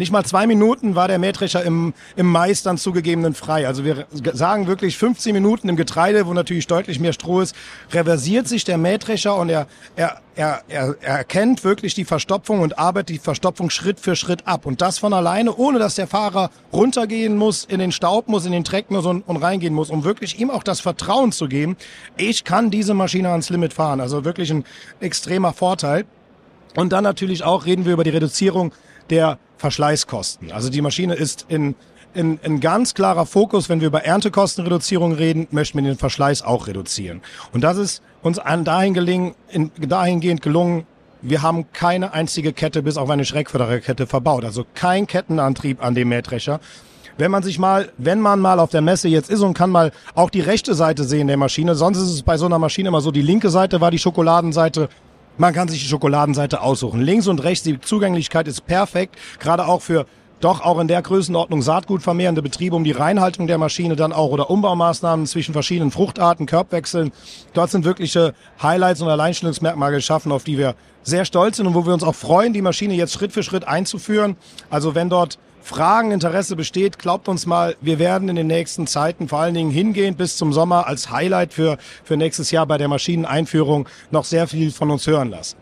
nicht 0.00 0.10
mal 0.10 0.24
zwei 0.24 0.46
Minuten 0.46 0.96
war 0.96 1.08
der 1.08 1.18
Mähdrescher 1.18 1.62
im, 1.62 1.94
im 2.16 2.26
Mais 2.26 2.62
dann 2.62 2.78
zugegebenen 2.78 3.34
frei. 3.34 3.66
Also 3.66 3.84
wir 3.84 4.06
sagen 4.32 4.66
wirklich 4.66 4.96
15 4.96 5.32
Minuten 5.32 5.68
im 5.68 5.76
Getreide, 5.76 6.26
wo 6.26 6.32
natürlich 6.32 6.66
deutlich 6.66 6.98
mehr 6.98 7.12
Stroh 7.12 7.40
ist, 7.40 7.54
reversiert 7.92 8.48
sich 8.48 8.64
der 8.64 8.78
Mähdrescher 8.78 9.36
und 9.36 9.50
er, 9.50 9.66
er, 9.96 10.20
er, 10.34 10.62
er, 10.68 10.96
er 11.00 11.16
erkennt 11.18 11.64
wirklich 11.64 11.94
die 11.94 12.06
Verstopfung 12.06 12.60
und 12.60 12.78
arbeitet 12.78 13.10
die 13.10 13.18
Verstopfung 13.18 13.68
Schritt 13.68 14.00
für 14.00 14.16
Schritt 14.16 14.46
ab. 14.46 14.64
Und 14.64 14.80
das 14.80 14.98
von 14.98 15.12
alleine, 15.12 15.54
ohne 15.54 15.78
dass 15.78 15.96
der 15.96 16.06
Fahrer 16.06 16.50
runtergehen 16.72 17.36
muss, 17.36 17.64
in 17.64 17.78
den 17.78 17.92
Staub 17.92 18.26
muss, 18.26 18.46
in 18.46 18.52
den 18.52 18.64
Dreck 18.64 18.90
muss 18.90 19.04
und, 19.04 19.22
und 19.28 19.36
reingehen 19.36 19.74
muss, 19.74 19.90
um 19.90 20.02
wirklich 20.02 20.40
ihm 20.40 20.50
auch 20.50 20.62
das 20.62 20.80
Vertrauen 20.80 21.30
zu 21.30 21.46
geben, 21.46 21.76
ich 22.16 22.44
kann 22.44 22.70
diese 22.70 22.94
Maschine 22.94 23.28
ans 23.28 23.50
Limit 23.50 23.74
fahren. 23.74 24.00
Also 24.00 24.24
wirklich 24.24 24.50
ein 24.50 24.64
extremer 24.98 25.52
Vorteil. 25.52 26.06
Und 26.74 26.92
dann 26.92 27.04
natürlich 27.04 27.44
auch 27.44 27.66
reden 27.66 27.84
wir 27.84 27.92
über 27.92 28.04
die 28.04 28.10
Reduzierung 28.10 28.72
der 29.10 29.38
Verschleißkosten. 29.60 30.52
Also 30.52 30.70
die 30.70 30.80
Maschine 30.80 31.14
ist 31.14 31.44
in, 31.48 31.74
in, 32.14 32.38
in 32.42 32.60
ganz 32.60 32.94
klarer 32.94 33.26
Fokus, 33.26 33.68
wenn 33.68 33.80
wir 33.80 33.88
über 33.88 34.04
Erntekostenreduzierung 34.04 35.12
reden, 35.12 35.48
möchten 35.50 35.78
wir 35.78 35.84
den 35.84 35.98
Verschleiß 35.98 36.40
auch 36.42 36.66
reduzieren. 36.66 37.20
Und 37.52 37.62
das 37.62 37.76
ist 37.76 38.02
uns 38.22 38.38
an 38.38 38.64
dahin 38.64 38.94
gelingen, 38.94 39.34
in, 39.50 39.70
dahingehend 39.78 40.40
gelungen, 40.40 40.86
wir 41.20 41.42
haben 41.42 41.70
keine 41.74 42.14
einzige 42.14 42.54
Kette 42.54 42.82
bis 42.82 42.96
auf 42.96 43.10
eine 43.10 43.26
Schreckfördererkette 43.26 44.06
verbaut. 44.06 44.46
Also 44.46 44.64
kein 44.74 45.06
Kettenantrieb 45.06 45.84
an 45.84 45.94
dem 45.94 46.08
Mähdrescher. 46.08 46.60
Wenn 47.18 47.30
man 47.30 47.42
sich 47.42 47.58
mal, 47.58 47.92
wenn 47.98 48.22
man 48.22 48.40
mal 48.40 48.58
auf 48.58 48.70
der 48.70 48.80
Messe 48.80 49.08
jetzt 49.08 49.28
ist 49.28 49.42
und 49.42 49.52
kann 49.52 49.68
mal 49.68 49.92
auch 50.14 50.30
die 50.30 50.40
rechte 50.40 50.74
Seite 50.74 51.04
sehen 51.04 51.26
der 51.26 51.36
Maschine, 51.36 51.74
sonst 51.74 51.98
ist 51.98 52.08
es 52.08 52.22
bei 52.22 52.38
so 52.38 52.46
einer 52.46 52.58
Maschine 52.58 52.88
immer 52.88 53.02
so, 53.02 53.10
die 53.10 53.20
linke 53.20 53.50
Seite 53.50 53.82
war 53.82 53.90
die 53.90 53.98
Schokoladenseite 53.98 54.88
man 55.40 55.54
kann 55.54 55.68
sich 55.68 55.80
die 55.80 55.88
Schokoladenseite 55.88 56.60
aussuchen. 56.60 57.00
Links 57.00 57.26
und 57.26 57.42
rechts, 57.42 57.64
die 57.64 57.80
Zugänglichkeit 57.80 58.46
ist 58.46 58.66
perfekt, 58.66 59.16
gerade 59.38 59.66
auch 59.66 59.80
für 59.80 60.04
doch 60.40 60.60
auch 60.60 60.78
in 60.78 60.86
der 60.86 61.00
Größenordnung 61.00 61.62
Saatgut 61.62 62.02
vermehrende 62.02 62.42
Betriebe, 62.42 62.76
um 62.76 62.84
die 62.84 62.92
Reinhaltung 62.92 63.46
der 63.46 63.56
Maschine 63.56 63.96
dann 63.96 64.12
auch 64.12 64.30
oder 64.30 64.50
Umbaumaßnahmen 64.50 65.24
zwischen 65.26 65.52
verschiedenen 65.54 65.90
Fruchtarten, 65.90 66.44
Körbwechseln. 66.44 67.12
Dort 67.54 67.70
sind 67.70 67.86
wirkliche 67.86 68.34
Highlights 68.62 69.00
und 69.00 69.08
Alleinstellungsmerkmale 69.08 69.96
geschaffen, 69.96 70.30
auf 70.30 70.44
die 70.44 70.58
wir 70.58 70.74
sehr 71.02 71.24
stolz 71.24 71.56
sind 71.56 71.66
und 71.66 71.74
wo 71.74 71.86
wir 71.86 71.94
uns 71.94 72.02
auch 72.02 72.14
freuen, 72.14 72.52
die 72.52 72.62
Maschine 72.62 72.92
jetzt 72.92 73.14
Schritt 73.14 73.32
für 73.32 73.42
Schritt 73.42 73.66
einzuführen. 73.66 74.36
Also 74.68 74.94
wenn 74.94 75.08
dort 75.08 75.38
Fragen, 75.62 76.10
Interesse 76.10 76.56
besteht, 76.56 76.98
glaubt 76.98 77.28
uns 77.28 77.46
mal, 77.46 77.76
wir 77.80 77.98
werden 77.98 78.28
in 78.28 78.36
den 78.36 78.46
nächsten 78.46 78.86
Zeiten 78.86 79.28
vor 79.28 79.40
allen 79.40 79.54
Dingen 79.54 79.70
hingehend 79.70 80.18
bis 80.18 80.36
zum 80.36 80.52
Sommer 80.52 80.86
als 80.86 81.10
Highlight 81.10 81.52
für, 81.52 81.78
für 82.02 82.16
nächstes 82.16 82.50
Jahr 82.50 82.66
bei 82.66 82.78
der 82.78 82.88
Maschineneinführung 82.88 83.88
noch 84.10 84.24
sehr 84.24 84.48
viel 84.48 84.70
von 84.70 84.90
uns 84.90 85.06
hören 85.06 85.30
lassen. 85.30 85.56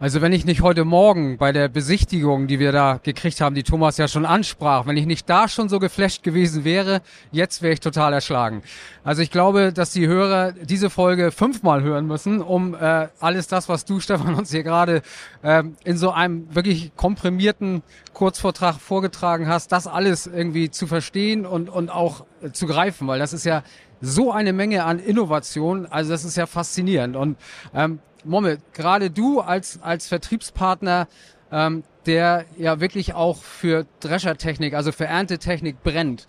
Also 0.00 0.20
wenn 0.20 0.32
ich 0.32 0.44
nicht 0.44 0.60
heute 0.60 0.84
Morgen 0.84 1.38
bei 1.38 1.52
der 1.52 1.68
Besichtigung, 1.68 2.48
die 2.48 2.58
wir 2.58 2.72
da 2.72 2.98
gekriegt 3.00 3.40
haben, 3.40 3.54
die 3.54 3.62
Thomas 3.62 3.96
ja 3.96 4.08
schon 4.08 4.26
ansprach, 4.26 4.86
wenn 4.86 4.96
ich 4.96 5.06
nicht 5.06 5.30
da 5.30 5.46
schon 5.46 5.68
so 5.68 5.78
geflasht 5.78 6.24
gewesen 6.24 6.64
wäre, 6.64 7.00
jetzt 7.30 7.62
wäre 7.62 7.74
ich 7.74 7.78
total 7.78 8.12
erschlagen. 8.12 8.62
Also 9.04 9.22
ich 9.22 9.30
glaube, 9.30 9.72
dass 9.72 9.92
die 9.92 10.08
Hörer 10.08 10.50
diese 10.50 10.90
Folge 10.90 11.30
fünfmal 11.30 11.84
hören 11.84 12.08
müssen, 12.08 12.42
um 12.42 12.74
äh, 12.74 13.06
alles 13.20 13.46
das, 13.46 13.68
was 13.68 13.84
du, 13.84 14.00
Stefan, 14.04 14.34
uns 14.34 14.50
hier 14.50 14.64
gerade 14.64 15.02
äh, 15.42 15.62
in 15.84 15.96
so 15.96 16.10
einem 16.10 16.52
wirklich 16.52 16.96
komprimierten 16.96 17.84
Kurzvortrag 18.14 18.80
vorgetragen 18.80 19.46
hast, 19.46 19.70
das 19.70 19.86
alles 19.86 20.26
irgendwie 20.26 20.70
zu 20.70 20.88
verstehen 20.88 21.46
und, 21.46 21.70
und 21.70 21.88
auch 21.88 22.26
äh, 22.42 22.50
zu 22.50 22.66
greifen, 22.66 23.06
weil 23.06 23.20
das 23.20 23.32
ist 23.32 23.44
ja 23.44 23.62
so 24.00 24.32
eine 24.32 24.52
Menge 24.52 24.84
an 24.84 24.98
Innovation, 24.98 25.86
also 25.86 26.10
das 26.10 26.24
ist 26.24 26.36
ja 26.36 26.46
faszinierend. 26.46 27.14
Und 27.14 27.36
ähm, 27.72 28.00
Momme, 28.24 28.58
gerade 28.72 29.10
du 29.10 29.40
als, 29.40 29.80
als 29.82 30.08
Vertriebspartner, 30.08 31.08
ähm, 31.52 31.84
der 32.06 32.44
ja 32.56 32.80
wirklich 32.80 33.14
auch 33.14 33.42
für 33.42 33.86
Dreschertechnik, 34.00 34.74
also 34.74 34.92
für 34.92 35.06
Erntetechnik 35.06 35.82
brennt. 35.82 36.26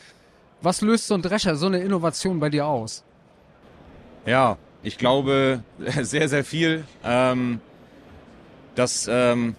Was 0.62 0.82
löst 0.82 1.08
so 1.08 1.16
ein 1.16 1.22
Drescher, 1.22 1.56
so 1.56 1.68
eine 1.68 1.80
Innovation 1.80 2.40
bei 2.40 2.50
dir 2.50 2.66
aus? 2.66 3.04
Ja, 4.26 4.58
ich 4.84 4.98
glaube 4.98 5.64
sehr, 6.02 6.30
sehr 6.30 6.44
viel. 6.44 6.86
Ähm, 7.04 7.60
das 8.76 9.08
ähm, 9.10 9.56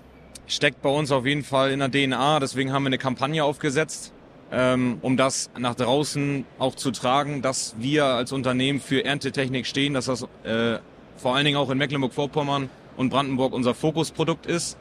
steckt 0.46 0.83
bei 0.83 0.90
uns 0.90 1.11
auf 1.11 1.27
jeden 1.27 1.44
Fall 1.44 1.70
in 1.70 1.81
der 1.81 1.90
DNA. 1.90 2.40
Deswegen 2.40 2.72
haben 2.72 2.85
wir 2.85 2.88
eine 2.88 2.99
Kampagne 2.99 3.44
aufgesetzt, 3.44 4.12
ähm, 4.53 4.99
um 5.03 5.16
das 5.16 5.51
nach 5.59 5.75
draußen 5.75 6.44
auch 6.59 6.75
zu 6.75 6.90
tragen, 6.90 7.42
dass 7.42 7.75
wir 7.79 8.05
als 8.05 8.33
Unternehmen 8.33 8.81
für 8.81 9.05
Erntetechnik 9.05 9.66
stehen, 9.66 9.94
dass 9.94 10.07
das 10.07 10.27
äh, 10.44 10.79
vor 11.16 11.35
allen 11.35 11.44
Dingen 11.44 11.57
auch 11.57 11.70
in 11.70 11.79
Mecklenburg-Vorpommern 11.79 12.70
und 12.96 13.11
Brandenburg 13.11 13.52
unser 13.52 13.74
Fokusprodukt 13.74 14.46
ist. 14.46 14.76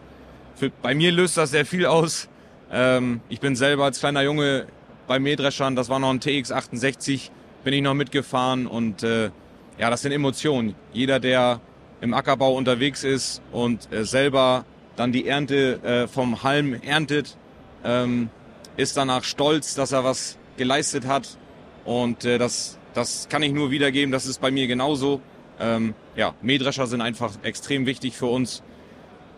Für, 0.56 0.70
bei 0.82 0.96
mir 0.96 1.12
löst 1.12 1.38
das 1.38 1.52
sehr 1.52 1.66
viel 1.66 1.86
aus. 1.86 2.30
Ähm, 2.72 3.22
ich 3.30 3.40
bin 3.40 3.56
selber 3.56 3.86
als 3.86 4.00
kleiner 4.00 4.24
Junge 4.24 4.68
bei 5.08 5.20
Mähdreschern, 5.20 5.76
das 5.76 5.90
war 5.90 6.00
noch 6.00 6.10
ein 6.10 6.20
TX68, 6.20 7.30
bin 7.64 7.74
ich 7.74 7.82
noch 7.82 7.94
mitgefahren 7.94 8.68
und 8.68 9.04
äh, 9.04 9.30
ja, 9.78 9.90
das 9.90 10.02
sind 10.02 10.12
Emotionen. 10.12 10.76
Jeder, 10.94 11.20
der 11.20 11.60
im 12.02 12.14
Ackerbau 12.14 12.54
unterwegs 12.56 13.04
ist 13.04 13.42
und 13.52 13.92
äh, 13.92 14.06
selber 14.06 14.66
dann 14.96 15.12
die 15.12 15.28
Ernte 15.28 15.84
äh, 15.84 16.08
vom 16.08 16.44
Halm 16.44 16.74
erntet, 16.82 17.38
ähm, 17.84 18.30
ist 18.78 18.98
danach 18.98 19.24
stolz, 19.24 19.76
dass 19.76 19.92
er 19.92 20.04
was 20.04 20.38
geleistet 20.58 21.06
hat. 21.06 21.38
Und 21.84 22.26
äh, 22.26 22.38
das, 22.38 22.78
das 22.94 23.28
kann 23.30 23.44
ich 23.44 23.52
nur 23.52 23.72
wiedergeben, 23.72 24.12
das 24.12 24.26
ist 24.26 24.42
bei 24.42 24.52
mir 24.52 24.68
genauso. 24.68 25.22
Ähm, 25.60 25.94
ja, 26.16 26.34
Mähdrescher 26.42 26.88
sind 26.88 27.02
einfach 27.02 27.32
extrem 27.44 27.86
wichtig 27.86 28.16
für 28.16 28.28
uns. 28.28 28.64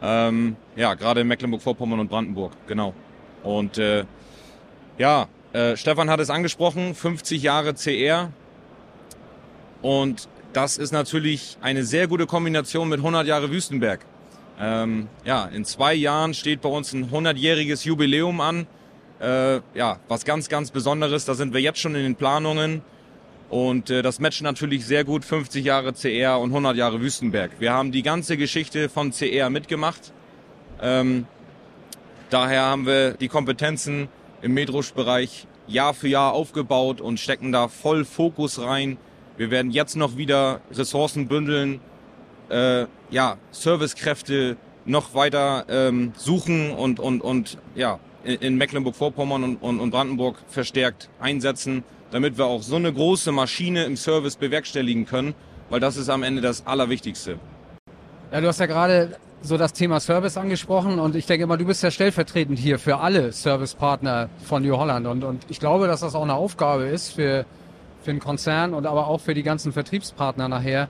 Ähm, 0.01 0.55
ja, 0.75 0.93
gerade 0.93 1.21
in 1.21 1.27
Mecklenburg-Vorpommern 1.27 1.99
und 1.99 2.09
Brandenburg, 2.09 2.53
genau. 2.67 2.93
Und 3.43 3.77
äh, 3.77 4.05
ja, 4.97 5.27
äh, 5.53 5.75
Stefan 5.75 6.09
hat 6.09 6.19
es 6.19 6.29
angesprochen, 6.29 6.93
50 6.93 7.41
Jahre 7.41 7.73
CR. 7.73 8.31
Und 9.81 10.27
das 10.53 10.77
ist 10.77 10.91
natürlich 10.91 11.57
eine 11.61 11.83
sehr 11.83 12.07
gute 12.07 12.25
Kombination 12.25 12.89
mit 12.89 12.99
100 12.99 13.27
Jahre 13.27 13.51
Wüstenberg. 13.51 14.05
Ähm, 14.59 15.07
ja, 15.23 15.45
in 15.45 15.65
zwei 15.65 15.93
Jahren 15.93 16.33
steht 16.33 16.61
bei 16.61 16.69
uns 16.69 16.93
ein 16.93 17.11
100-jähriges 17.11 17.85
Jubiläum 17.85 18.41
an. 18.41 18.67
Äh, 19.19 19.61
ja, 19.75 19.99
was 20.07 20.25
ganz, 20.25 20.49
ganz 20.49 20.71
Besonderes. 20.71 21.25
Da 21.25 21.35
sind 21.35 21.53
wir 21.53 21.61
jetzt 21.61 21.79
schon 21.79 21.95
in 21.95 22.03
den 22.03 22.15
Planungen. 22.15 22.81
Und 23.49 23.89
äh, 23.89 24.01
das 24.01 24.19
matcht 24.19 24.41
natürlich 24.41 24.85
sehr 24.85 25.03
gut 25.03 25.23
50 25.23 25.63
Jahre 25.63 25.93
CR 25.93 26.39
und 26.39 26.49
100 26.49 26.75
Jahre 26.75 27.01
Wüstenberg. 27.01 27.51
Wir 27.59 27.73
haben 27.73 27.91
die 27.91 28.03
ganze 28.03 28.35
Geschichte 28.35 28.89
von 28.89 29.11
CR 29.11 29.49
mitgemacht. 29.49 30.11
Ähm, 30.81 31.25
daher 32.29 32.63
haben 32.63 32.85
wir 32.85 33.11
die 33.11 33.29
Kompetenzen 33.29 34.09
im 34.41 34.53
Medrusch-Bereich 34.53 35.47
Jahr 35.67 35.93
für 35.93 36.07
Jahr 36.07 36.33
aufgebaut 36.33 37.01
und 37.01 37.19
stecken 37.19 37.51
da 37.51 37.67
voll 37.67 38.05
Fokus 38.05 38.59
rein. 38.59 38.97
Wir 39.37 39.51
werden 39.51 39.71
jetzt 39.71 39.95
noch 39.95 40.17
wieder 40.17 40.61
Ressourcen 40.71 41.27
bündeln, 41.27 41.79
äh, 42.49 42.85
ja, 43.09 43.37
Servicekräfte 43.51 44.57
noch 44.85 45.13
weiter 45.13 45.65
ähm, 45.69 46.13
suchen 46.15 46.71
und, 46.71 46.99
und, 46.99 47.21
und 47.21 47.57
ja, 47.75 47.99
in, 48.23 48.57
Mecklenburg-Vorpommern 48.57 49.43
und, 49.43 49.55
und, 49.57 49.79
und 49.79 49.91
Brandenburg 49.91 50.37
verstärkt 50.49 51.09
einsetzen, 51.19 51.83
damit 52.11 52.37
wir 52.37 52.45
auch 52.45 52.61
so 52.61 52.75
eine 52.75 52.91
große 52.91 53.31
Maschine 53.31 53.83
im 53.83 53.97
Service 53.97 54.35
bewerkstelligen 54.35 55.05
können, 55.05 55.33
weil 55.69 55.79
das 55.79 55.97
ist 55.97 56.09
am 56.09 56.23
Ende 56.23 56.41
das 56.41 56.65
Allerwichtigste. 56.65 57.39
Ja, 58.31 58.41
du 58.41 58.47
hast 58.47 58.59
ja 58.59 58.65
gerade 58.65 59.17
so 59.41 59.57
das 59.57 59.73
Thema 59.73 59.99
Service 59.99 60.37
angesprochen 60.37 60.99
und 60.99 61.15
ich 61.15 61.25
denke 61.25 61.43
immer, 61.43 61.57
du 61.57 61.65
bist 61.65 61.83
ja 61.83 61.91
stellvertretend 61.91 62.57
hier 62.57 62.79
für 62.79 62.97
alle 62.97 63.31
Servicepartner 63.31 64.29
von 64.43 64.63
New 64.63 64.75
Holland 64.75 65.07
und, 65.07 65.23
und 65.23 65.45
ich 65.49 65.59
glaube, 65.59 65.87
dass 65.87 66.01
das 66.01 66.15
auch 66.15 66.23
eine 66.23 66.33
Aufgabe 66.33 66.85
ist 66.85 67.13
für, 67.13 67.45
für 68.01 68.11
den 68.11 68.19
Konzern 68.19 68.73
und 68.73 68.85
aber 68.85 69.07
auch 69.07 69.21
für 69.21 69.33
die 69.33 69.43
ganzen 69.43 69.71
Vertriebspartner 69.71 70.47
nachher, 70.47 70.89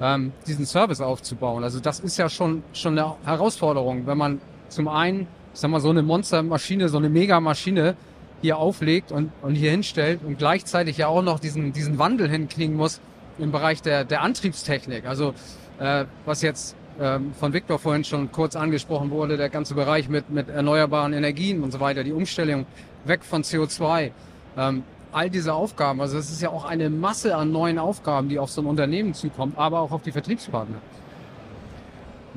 ähm, 0.00 0.32
diesen 0.46 0.64
Service 0.64 1.00
aufzubauen. 1.00 1.64
Also 1.64 1.80
das 1.80 2.00
ist 2.00 2.16
ja 2.18 2.28
schon, 2.28 2.62
schon 2.72 2.98
eine 2.98 3.14
Herausforderung, 3.24 4.06
wenn 4.06 4.18
man 4.18 4.40
zum 4.68 4.86
einen, 4.86 5.26
ich 5.52 5.60
sag 5.60 5.70
mal, 5.70 5.80
so 5.80 5.90
eine 5.90 6.02
Monstermaschine, 6.02 6.88
so 6.88 6.98
eine 6.98 7.08
Megamaschine 7.08 7.96
hier 8.40 8.58
auflegt 8.58 9.12
und, 9.12 9.32
und 9.42 9.54
hier 9.54 9.70
hinstellt 9.70 10.20
und 10.24 10.38
gleichzeitig 10.38 10.98
ja 10.98 11.08
auch 11.08 11.22
noch 11.22 11.40
diesen, 11.40 11.72
diesen 11.72 11.98
Wandel 11.98 12.28
hinkriegen 12.28 12.76
muss 12.76 13.00
im 13.38 13.52
Bereich 13.52 13.82
der, 13.82 14.04
der 14.04 14.22
Antriebstechnik. 14.22 15.06
Also 15.06 15.34
äh, 15.78 16.04
was 16.24 16.42
jetzt 16.42 16.76
ähm, 17.00 17.32
von 17.38 17.52
Viktor 17.52 17.78
vorhin 17.78 18.04
schon 18.04 18.32
kurz 18.32 18.56
angesprochen 18.56 19.10
wurde, 19.10 19.36
der 19.36 19.48
ganze 19.48 19.74
Bereich 19.74 20.08
mit, 20.08 20.30
mit 20.30 20.48
erneuerbaren 20.48 21.12
Energien 21.12 21.62
und 21.62 21.72
so 21.72 21.80
weiter, 21.80 22.04
die 22.04 22.12
Umstellung 22.12 22.66
weg 23.04 23.24
von 23.24 23.42
CO2. 23.42 24.10
Ähm, 24.56 24.82
all 25.12 25.30
diese 25.30 25.54
Aufgaben. 25.54 26.00
Also 26.00 26.18
es 26.18 26.30
ist 26.30 26.42
ja 26.42 26.50
auch 26.50 26.64
eine 26.64 26.90
Masse 26.90 27.34
an 27.34 27.52
neuen 27.52 27.78
Aufgaben, 27.78 28.28
die 28.28 28.38
auf 28.38 28.50
so 28.50 28.60
ein 28.60 28.66
Unternehmen 28.66 29.14
zukommen, 29.14 29.54
aber 29.56 29.80
auch 29.80 29.90
auf 29.90 30.02
die 30.02 30.12
Vertriebspartner. 30.12 30.78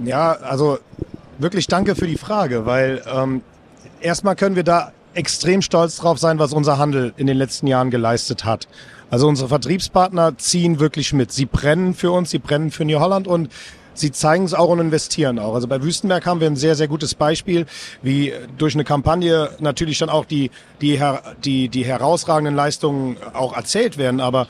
Ja, 0.03 0.31
also 0.31 0.79
wirklich 1.37 1.67
danke 1.67 1.95
für 1.95 2.07
die 2.07 2.17
Frage, 2.17 2.65
weil 2.65 3.01
ähm, 3.11 3.41
erstmal 3.99 4.35
können 4.35 4.55
wir 4.55 4.63
da 4.63 4.93
extrem 5.13 5.61
stolz 5.61 5.97
drauf 5.97 6.17
sein, 6.19 6.39
was 6.39 6.53
unser 6.53 6.77
Handel 6.77 7.13
in 7.17 7.27
den 7.27 7.37
letzten 7.37 7.67
Jahren 7.67 7.91
geleistet 7.91 8.45
hat. 8.45 8.67
Also 9.09 9.27
unsere 9.27 9.49
Vertriebspartner 9.49 10.37
ziehen 10.37 10.79
wirklich 10.79 11.13
mit. 11.13 11.31
Sie 11.31 11.45
brennen 11.45 11.93
für 11.93 12.11
uns, 12.11 12.29
sie 12.29 12.39
brennen 12.39 12.71
für 12.71 12.85
New 12.85 12.99
Holland 12.99 13.27
und 13.27 13.49
sie 13.93 14.11
zeigen 14.11 14.45
es 14.45 14.53
auch 14.53 14.69
und 14.69 14.79
investieren 14.79 15.37
auch. 15.39 15.53
Also 15.53 15.67
bei 15.67 15.81
Wüstenberg 15.81 16.25
haben 16.25 16.39
wir 16.39 16.47
ein 16.47 16.55
sehr, 16.55 16.75
sehr 16.75 16.87
gutes 16.87 17.15
Beispiel, 17.15 17.65
wie 18.01 18.33
durch 18.57 18.73
eine 18.73 18.85
Kampagne 18.85 19.49
natürlich 19.59 19.99
dann 19.99 20.09
auch 20.09 20.25
die, 20.25 20.49
die, 20.81 20.99
die, 21.43 21.69
die 21.69 21.85
herausragenden 21.85 22.55
Leistungen 22.55 23.17
auch 23.33 23.55
erzählt 23.55 23.97
werden. 23.97 24.21
Aber 24.21 24.47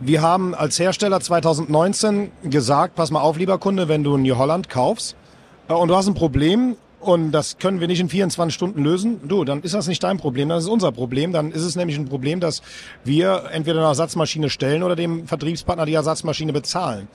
wir 0.00 0.20
haben 0.20 0.54
als 0.54 0.80
Hersteller 0.80 1.20
2019 1.20 2.32
gesagt, 2.42 2.96
pass 2.96 3.12
mal 3.12 3.20
auf, 3.20 3.38
lieber 3.38 3.58
Kunde, 3.58 3.88
wenn 3.88 4.02
du 4.02 4.16
New 4.16 4.36
Holland 4.36 4.68
kaufst 4.68 5.14
äh, 5.68 5.74
und 5.74 5.88
du 5.88 5.96
hast 5.96 6.08
ein 6.08 6.14
Problem 6.14 6.76
und 7.02 7.32
das 7.32 7.58
können 7.58 7.80
wir 7.80 7.88
nicht 7.88 8.00
in 8.00 8.08
24 8.08 8.54
Stunden 8.54 8.82
lösen, 8.82 9.20
du, 9.26 9.44
dann 9.44 9.62
ist 9.62 9.74
das 9.74 9.88
nicht 9.88 10.02
dein 10.02 10.18
Problem, 10.18 10.48
dann 10.48 10.58
ist 10.58 10.68
unser 10.68 10.92
Problem. 10.92 11.32
Dann 11.32 11.52
ist 11.52 11.62
es 11.62 11.76
nämlich 11.76 11.98
ein 11.98 12.06
Problem, 12.06 12.40
dass 12.40 12.62
wir 13.04 13.44
entweder 13.52 13.78
eine 13.78 13.88
Ersatzmaschine 13.88 14.50
stellen 14.50 14.82
oder 14.82 14.96
dem 14.96 15.26
Vertriebspartner 15.26 15.86
die 15.86 15.94
Ersatzmaschine 15.94 16.52
bezahlen. 16.52 17.08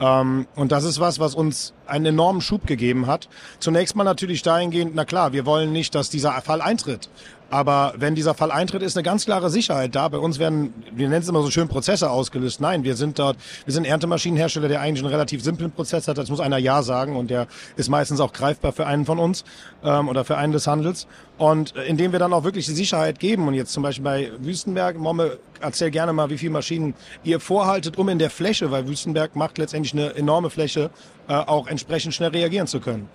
Ähm, 0.00 0.46
und 0.54 0.72
das 0.72 0.84
ist 0.84 1.00
was, 1.00 1.20
was 1.20 1.34
uns 1.34 1.74
einen 1.86 2.06
enormen 2.06 2.40
Schub 2.40 2.66
gegeben 2.66 3.06
hat. 3.06 3.28
Zunächst 3.58 3.96
mal 3.96 4.04
natürlich 4.04 4.42
dahingehend, 4.42 4.94
na 4.94 5.04
klar, 5.04 5.32
wir 5.32 5.46
wollen 5.46 5.72
nicht, 5.72 5.94
dass 5.94 6.10
dieser 6.10 6.32
Fall 6.42 6.60
eintritt. 6.60 7.08
Aber 7.52 7.92
wenn 7.98 8.14
dieser 8.14 8.32
Fall 8.32 8.50
eintritt, 8.50 8.80
ist 8.80 8.96
eine 8.96 9.02
ganz 9.02 9.26
klare 9.26 9.50
Sicherheit 9.50 9.94
da. 9.94 10.08
Bei 10.08 10.16
uns 10.16 10.38
werden, 10.38 10.72
wir 10.90 11.06
nennen 11.10 11.20
es 11.20 11.28
immer 11.28 11.42
so 11.42 11.50
schön, 11.50 11.68
Prozesse 11.68 12.08
ausgelöst. 12.08 12.62
Nein, 12.62 12.82
wir 12.82 12.96
sind 12.96 13.18
dort, 13.18 13.36
wir 13.66 13.74
sind 13.74 13.84
Erntemaschinenhersteller, 13.84 14.68
der 14.68 14.80
eigentlich 14.80 15.04
einen 15.04 15.12
relativ 15.12 15.44
simplen 15.44 15.70
Prozess 15.70 16.08
hat. 16.08 16.16
Das 16.16 16.30
muss 16.30 16.40
einer 16.40 16.56
Ja 16.56 16.82
sagen 16.82 17.14
und 17.14 17.28
der 17.28 17.48
ist 17.76 17.90
meistens 17.90 18.20
auch 18.20 18.32
greifbar 18.32 18.72
für 18.72 18.86
einen 18.86 19.04
von 19.04 19.18
uns 19.18 19.44
ähm, 19.84 20.08
oder 20.08 20.24
für 20.24 20.38
einen 20.38 20.54
des 20.54 20.66
Handels. 20.66 21.06
Und 21.36 21.76
äh, 21.76 21.84
indem 21.84 22.12
wir 22.12 22.18
dann 22.18 22.32
auch 22.32 22.44
wirklich 22.44 22.64
die 22.64 22.72
Sicherheit 22.72 23.18
geben 23.18 23.46
und 23.46 23.52
jetzt 23.52 23.74
zum 23.74 23.82
Beispiel 23.82 24.04
bei 24.04 24.32
Wüstenberg, 24.38 24.96
Momme, 24.96 25.36
erzähl 25.60 25.90
gerne 25.90 26.14
mal, 26.14 26.30
wie 26.30 26.38
viele 26.38 26.52
Maschinen 26.52 26.94
ihr 27.22 27.38
vorhaltet, 27.38 27.98
um 27.98 28.08
in 28.08 28.18
der 28.18 28.30
Fläche, 28.30 28.70
weil 28.70 28.88
Wüstenberg 28.88 29.36
macht 29.36 29.58
letztendlich 29.58 29.92
eine 29.92 30.14
enorme 30.14 30.48
Fläche, 30.48 30.88
äh, 31.28 31.34
auch 31.34 31.66
entsprechend 31.66 32.14
schnell 32.14 32.30
reagieren 32.30 32.66
zu 32.66 32.80
können. 32.80 33.08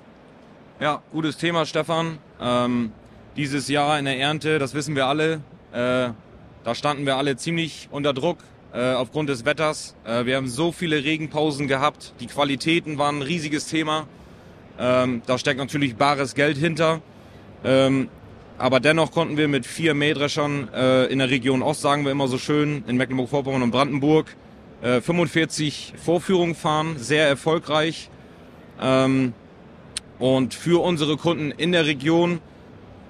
Ja, 0.79 1.01
gutes 1.11 1.37
Thema, 1.37 1.65
Stefan. 1.65 2.19
Ähm 2.39 2.91
dieses 3.37 3.67
Jahr 3.67 3.99
in 3.99 4.05
der 4.05 4.17
Ernte, 4.19 4.57
das 4.57 4.73
wissen 4.73 4.95
wir 4.95 5.05
alle, 5.05 5.41
äh, 5.71 6.09
da 6.63 6.75
standen 6.75 7.05
wir 7.05 7.17
alle 7.17 7.37
ziemlich 7.37 7.87
unter 7.91 8.11
Druck 8.13 8.39
äh, 8.73 8.93
aufgrund 8.93 9.29
des 9.29 9.45
Wetters. 9.45 9.95
Äh, 10.05 10.25
wir 10.25 10.35
haben 10.35 10.47
so 10.47 10.71
viele 10.71 11.03
Regenpausen 11.03 11.67
gehabt, 11.67 12.13
die 12.19 12.25
Qualitäten 12.25 12.97
waren 12.97 13.19
ein 13.19 13.21
riesiges 13.21 13.67
Thema. 13.67 14.07
Ähm, 14.79 15.21
da 15.25 15.37
steckt 15.37 15.59
natürlich 15.59 15.95
bares 15.95 16.33
Geld 16.35 16.57
hinter. 16.57 17.01
Ähm, 17.63 18.09
aber 18.57 18.79
dennoch 18.79 19.11
konnten 19.11 19.37
wir 19.37 19.47
mit 19.47 19.67
vier 19.67 19.93
Mähdreschern 19.93 20.69
äh, 20.73 21.05
in 21.05 21.19
der 21.19 21.29
Region 21.29 21.61
Ost, 21.61 21.81
sagen 21.81 22.05
wir 22.05 22.11
immer 22.11 22.27
so 22.27 22.39
schön, 22.39 22.83
in 22.87 22.97
Mecklenburg-Vorpommern 22.97 23.61
und 23.61 23.71
Brandenburg, 23.71 24.35
äh, 24.81 25.01
45 25.01 25.93
Vorführungen 26.03 26.55
fahren, 26.55 26.97
sehr 26.97 27.27
erfolgreich. 27.27 28.09
Ähm, 28.81 29.33
und 30.19 30.53
für 30.53 30.83
unsere 30.83 31.17
Kunden 31.17 31.51
in 31.51 31.71
der 31.71 31.85
Region 31.85 32.39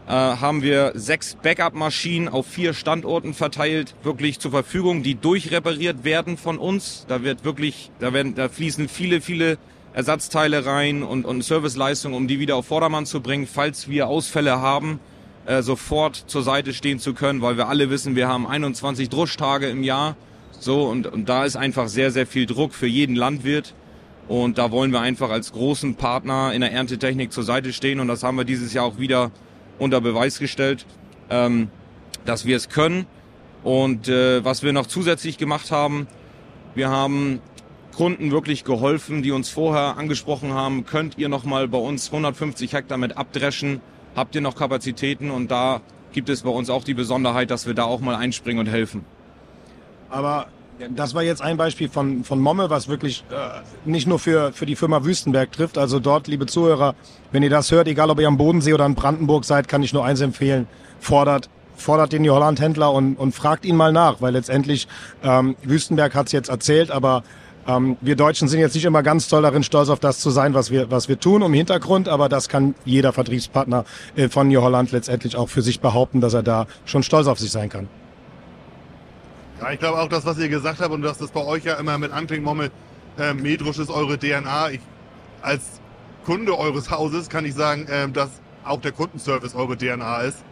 äh, 0.08 0.12
haben 0.12 0.62
wir 0.62 0.94
sechs 0.96 1.36
Backup-Maschinen 1.36 2.30
auf 2.30 2.48
vier 2.48 2.74
Standorten 2.74 3.34
verteilt, 3.34 3.96
wirklich 4.04 4.40
zur 4.40 4.52
Verfügung, 4.52 5.04
die 5.04 5.16
durchrepariert 5.16 6.04
werden 6.04 6.38
von 6.38 6.58
uns. 6.58 7.06
Da 7.08 7.24
wird 7.24 7.44
wirklich, 7.44 7.92
da 8.00 8.14
werden, 8.14 8.36
da 8.36 8.50
fließen 8.50 8.88
viele, 8.88 9.22
viele 9.22 9.58
Ersatzteile 9.94 10.66
rein 10.66 11.04
und, 11.04 11.26
und 11.26 11.44
Serviceleistungen, 11.44 12.16
um 12.16 12.28
die 12.28 12.40
wieder 12.40 12.56
auf 12.56 12.68
Vordermann 12.68 13.06
zu 13.06 13.20
bringen, 13.20 13.48
falls 13.52 13.90
wir 13.90 14.08
Ausfälle 14.08 14.62
haben, 14.62 15.00
äh, 15.46 15.62
sofort 15.62 16.16
zur 16.28 16.44
Seite 16.44 16.74
stehen 16.74 17.00
zu 17.00 17.14
können, 17.14 17.42
weil 17.42 17.58
wir 17.58 17.68
alle 17.68 17.90
wissen, 17.90 18.16
wir 18.16 18.28
haben 18.28 18.48
21 18.48 19.10
Druschtage 19.10 19.68
im 19.68 19.84
Jahr. 19.84 20.16
So, 20.60 20.84
und, 20.86 21.08
und 21.08 21.30
da 21.30 21.46
ist 21.46 21.56
einfach 21.56 21.88
sehr, 21.88 22.12
sehr 22.12 22.26
viel 22.26 22.46
Druck 22.46 22.74
für 22.74 22.88
jeden 22.88 23.16
Landwirt. 23.16 23.76
Und 24.28 24.58
da 24.58 24.72
wollen 24.72 24.92
wir 24.92 25.00
einfach 25.00 25.30
als 25.30 25.54
großen 25.54 25.96
Partner 25.96 26.52
in 26.54 26.62
der 26.62 26.72
Erntetechnik 26.72 27.32
zur 27.32 27.44
Seite 27.44 27.72
stehen. 27.72 28.00
Und 28.00 28.08
das 28.08 28.24
haben 28.24 28.38
wir 28.38 28.44
dieses 28.44 28.74
Jahr 28.74 28.86
auch 28.86 29.00
wieder 29.00 29.32
unter 29.80 30.02
Beweis 30.02 30.40
gestellt, 30.40 30.86
ähm, 31.30 31.70
dass 32.26 32.46
wir 32.46 32.58
es 32.58 32.70
können. 32.70 33.06
Und 33.64 34.08
äh, 34.08 34.44
was 34.44 34.64
wir 34.64 34.74
noch 34.74 34.88
zusätzlich 34.88 35.38
gemacht 35.38 35.72
haben, 35.72 36.08
wir 36.76 36.90
haben 36.90 37.40
Kunden 37.96 38.32
wirklich 38.32 38.64
geholfen, 38.64 39.24
die 39.24 39.32
uns 39.32 39.50
vorher 39.50 39.98
angesprochen 39.98 40.54
haben, 40.54 40.86
könnt 40.86 41.18
ihr 41.18 41.30
nochmal 41.30 41.68
bei 41.68 41.80
uns 41.80 42.08
150 42.08 42.74
Hektar 42.74 42.98
mit 42.98 43.18
abdreschen, 43.18 43.82
habt 44.16 44.36
ihr 44.36 44.42
noch 44.42 44.56
Kapazitäten 44.56 45.32
und 45.32 45.50
da 45.50 45.82
gibt 46.12 46.30
es 46.30 46.44
bei 46.44 46.52
uns 46.52 46.70
auch 46.70 46.84
die 46.84 46.94
Besonderheit, 46.94 47.50
dass 47.50 47.66
wir 47.66 47.74
da 47.74 47.86
auch 47.86 48.00
mal 48.00 48.16
einspringen 48.16 48.60
und 48.60 48.72
helfen. 48.72 49.04
Aber 50.10 50.48
das 50.96 51.16
war 51.16 51.24
jetzt 51.24 51.42
ein 51.42 51.58
Beispiel 51.58 51.90
von, 51.90 52.24
von 52.24 52.40
Momme, 52.40 52.70
was 52.70 52.88
wirklich 52.88 53.24
äh, 53.32 53.90
nicht 53.90 54.08
nur 54.08 54.20
für, 54.20 54.54
für 54.54 54.66
die 54.66 54.76
Firma 54.76 55.04
Wüstenberg 55.04 55.52
trifft. 55.52 55.78
Also 55.78 56.00
dort, 56.00 56.28
liebe 56.28 56.46
Zuhörer, 56.46 56.96
wenn 57.32 57.44
ihr 57.44 57.50
das 57.50 57.72
hört, 57.72 57.88
egal 57.88 58.10
ob 58.10 58.20
ihr 58.20 58.28
am 58.28 58.38
Bodensee 58.38 58.74
oder 58.74 58.86
in 58.86 58.96
Brandenburg 58.96 59.46
seid, 59.46 59.68
kann 59.68 59.82
ich 59.84 59.94
nur 59.94 60.06
eins 60.06 60.22
empfehlen. 60.22 60.68
Fordert, 61.00 61.50
fordert 61.76 62.14
den 62.14 62.30
Holland-Händler 62.30 62.92
und, 62.92 63.16
und 63.16 63.34
fragt 63.34 63.66
ihn 63.66 63.76
mal 63.76 63.92
nach, 63.92 64.22
weil 64.22 64.34
letztendlich 64.34 64.88
ähm, 65.24 65.56
Wüstenberg 65.64 66.14
hat 66.14 66.28
es 66.28 66.32
jetzt 66.32 66.50
erzählt, 66.50 66.92
aber 66.92 67.24
ähm, 67.68 67.98
wir 68.02 68.16
Deutschen 68.16 68.48
sind 68.48 68.60
jetzt 68.60 68.76
nicht 68.76 68.86
immer 68.86 69.04
ganz 69.04 69.28
toll 69.28 69.42
darin, 69.42 69.64
stolz 69.64 69.90
auf 69.90 70.00
das 70.00 70.20
zu 70.20 70.30
sein, 70.30 70.54
was 70.54 70.72
wir, 70.72 70.90
was 70.92 71.10
wir 71.10 71.20
tun 71.20 71.42
im 71.42 71.54
Hintergrund, 71.54 72.08
aber 72.08 72.30
das 72.30 72.50
kann 72.50 72.76
jeder 72.86 73.14
Vertriebspartner 73.14 73.86
äh, 74.16 74.30
von 74.30 74.48
New 74.48 74.62
Holland 74.62 74.92
letztendlich 74.92 75.36
auch 75.36 75.50
für 75.50 75.62
sich 75.62 75.80
behaupten, 75.80 76.22
dass 76.22 76.34
er 76.34 76.44
da 76.44 76.68
schon 76.86 77.04
stolz 77.04 77.28
auf 77.28 77.40
sich 77.40 77.52
sein 77.52 77.70
kann. 77.70 77.88
Ja, 79.60 79.72
ich 79.72 79.80
glaube 79.80 80.00
auch 80.00 80.08
das, 80.08 80.26
was 80.26 80.38
ihr 80.38 80.50
gesagt 80.50 80.80
habt 80.82 80.92
und 80.92 81.02
dass 81.02 81.18
das 81.18 81.32
bei 81.32 81.44
euch 81.44 81.66
ja 81.66 81.76
immer 81.76 81.98
mit 81.98 82.12
anklingt, 82.12 82.44
Mommel, 82.44 82.70
äh, 83.18 83.34
Medrusch 83.34 83.80
ist 83.80 83.90
eure 83.90 84.20
DNA. 84.20 84.72
Ich, 84.72 84.82
als 85.42 85.82
Kunde 86.26 86.58
eures 86.58 86.92
Hauses 86.92 87.28
kann 87.28 87.44
ich 87.44 87.56
sagen, 87.56 87.88
äh, 87.88 88.08
dass 88.10 88.30
auch 88.64 88.82
der 88.82 88.92
Kundenservice 88.92 89.56
eure 89.56 89.76
DNA 89.76 90.22
ist 90.22 90.44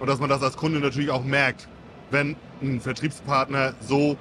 und 0.00 0.08
dass 0.08 0.18
man 0.18 0.30
das 0.30 0.42
als 0.42 0.56
Kunde 0.56 0.80
natürlich 0.80 1.10
auch 1.10 1.24
merkt, 1.24 1.68
wenn 2.10 2.36
ein 2.62 2.80
Vertriebspartner 2.80 3.74
so 3.80 4.16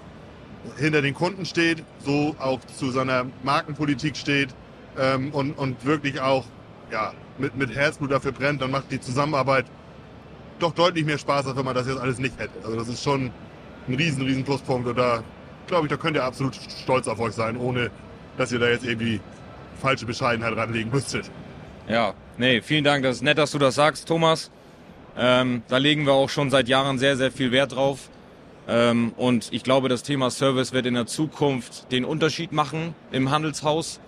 hinter 0.78 1.02
den 1.02 1.14
Kunden 1.14 1.46
steht, 1.46 1.84
so 2.00 2.36
auch 2.40 2.60
zu 2.78 2.92
seiner 2.92 3.26
Markenpolitik 3.44 4.18
steht 4.18 4.50
ähm, 4.98 5.32
und, 5.32 5.54
und 5.54 5.86
wirklich 5.86 6.20
auch 6.20 6.46
ja, 6.92 7.14
mit, 7.38 7.56
mit 7.56 7.74
Herzblut 7.74 8.12
dafür 8.12 8.34
brennt, 8.34 8.62
dann 8.62 8.72
macht 8.72 8.92
die 8.92 9.00
Zusammenarbeit 9.00 9.66
doch 10.60 10.74
deutlich 10.74 11.06
mehr 11.06 11.18
Spaß, 11.18 11.48
als 11.48 11.56
wenn 11.56 11.66
man 11.66 11.76
das 11.76 11.88
jetzt 11.88 12.00
alles 12.00 12.20
nicht 12.20 12.38
hätte. 12.38 12.54
Also 12.64 12.78
das 12.78 12.88
ist 12.90 13.04
schon 13.04 13.32
ein 13.88 13.96
riesen, 13.96 14.24
riesen 14.24 14.44
Pluspunkt 14.44 14.88
und 14.88 14.98
da 14.98 15.24
glaube 15.68 15.88
ich, 15.88 15.90
da 15.90 15.98
könnt 15.98 16.16
ihr 16.16 16.24
absolut 16.24 16.56
stolz 16.56 17.08
auf 17.08 17.20
euch 17.20 17.34
sein, 17.34 17.58
ohne 17.58 17.90
dass 18.38 18.52
ihr 18.52 18.60
da 18.60 18.70
jetzt 18.70 18.86
irgendwie 18.86 19.20
falsche 19.82 20.06
Bescheidenheit 20.06 20.56
ranlegen 20.56 20.92
müsstet. 20.92 21.30
Ja, 21.88 22.14
nee, 22.38 22.62
vielen 22.62 22.84
Dank. 22.84 23.04
Das 23.04 23.18
ist 23.18 23.22
nett, 23.22 23.38
dass 23.38 23.52
du 23.52 23.60
das 23.60 23.76
sagst, 23.76 24.08
Thomas. 24.08 24.52
Ähm, 25.18 25.64
da 25.68 25.78
legen 25.78 26.06
wir 26.06 26.14
auch 26.14 26.30
schon 26.30 26.50
seit 26.50 26.68
Jahren 26.68 26.98
sehr, 26.98 27.18
sehr 27.18 27.32
viel 27.32 27.52
Wert 27.52 27.76
drauf. 27.76 28.10
Ähm, 28.68 29.14
und 29.18 29.50
ich 29.52 29.64
glaube, 29.64 29.90
das 29.90 30.04
Thema 30.04 30.32
Service 30.32 30.72
wird 30.72 30.86
in 30.86 30.94
der 30.94 31.06
Zukunft 31.06 31.92
den 31.92 32.06
Unterschied 32.06 32.52
machen 32.52 32.96
im 33.12 33.30
Handelshaus. 33.30 34.00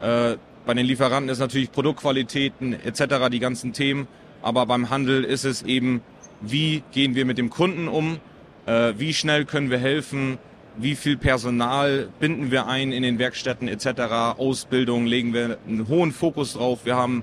Äh, 0.00 0.36
bei 0.64 0.74
den 0.74 0.86
Lieferanten 0.86 1.28
ist 1.28 1.40
natürlich 1.40 1.72
Produktqualitäten 1.72 2.72
etc. 2.72 3.28
die 3.30 3.40
ganzen 3.40 3.72
Themen. 3.72 4.06
Aber 4.40 4.66
beim 4.66 4.90
Handel 4.90 5.24
ist 5.24 5.44
es 5.44 5.62
eben, 5.62 6.02
wie 6.40 6.82
gehen 6.92 7.14
wir 7.14 7.24
mit 7.24 7.38
dem 7.38 7.50
Kunden 7.50 7.88
um? 7.88 8.18
Äh, 8.66 8.94
wie 8.98 9.12
schnell 9.12 9.44
können 9.44 9.70
wir 9.70 9.78
helfen? 9.78 10.38
Wie 10.76 10.96
viel 10.96 11.16
Personal 11.16 12.08
binden 12.18 12.50
wir 12.50 12.66
ein 12.66 12.92
in 12.92 13.02
den 13.02 13.18
Werkstätten 13.18 13.68
etc. 13.68 14.38
Ausbildung 14.38 15.06
legen 15.06 15.32
wir 15.32 15.58
einen 15.68 15.86
hohen 15.88 16.12
Fokus 16.12 16.54
drauf. 16.54 16.80
Wir 16.84 16.96
haben 16.96 17.22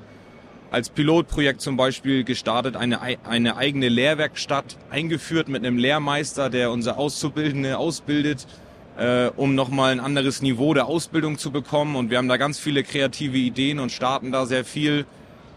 als 0.70 0.90
Pilotprojekt 0.90 1.60
zum 1.60 1.76
Beispiel 1.76 2.24
gestartet, 2.24 2.78
eine, 2.78 3.00
eine 3.02 3.58
eigene 3.58 3.90
Lehrwerkstatt 3.90 4.78
eingeführt 4.90 5.50
mit 5.50 5.66
einem 5.66 5.78
Lehrmeister, 5.78 6.50
der 6.50 6.72
unsere 6.72 6.96
Auszubildende 6.96 7.78
ausbildet, 7.78 8.48
äh, 8.98 9.28
um 9.36 9.54
nochmal 9.54 9.92
ein 9.92 10.00
anderes 10.00 10.42
Niveau 10.42 10.74
der 10.74 10.86
Ausbildung 10.86 11.38
zu 11.38 11.52
bekommen. 11.52 11.98
Und 11.98 12.10
wir 12.10 12.20
haben 12.20 12.30
da 12.30 12.38
ganz 12.38 12.58
viele 12.58 12.84
kreative 12.84 13.38
Ideen 13.38 13.80
und 13.80 13.92
starten 13.92 14.32
da 14.32 14.46
sehr 14.46 14.64
viel, 14.64 15.06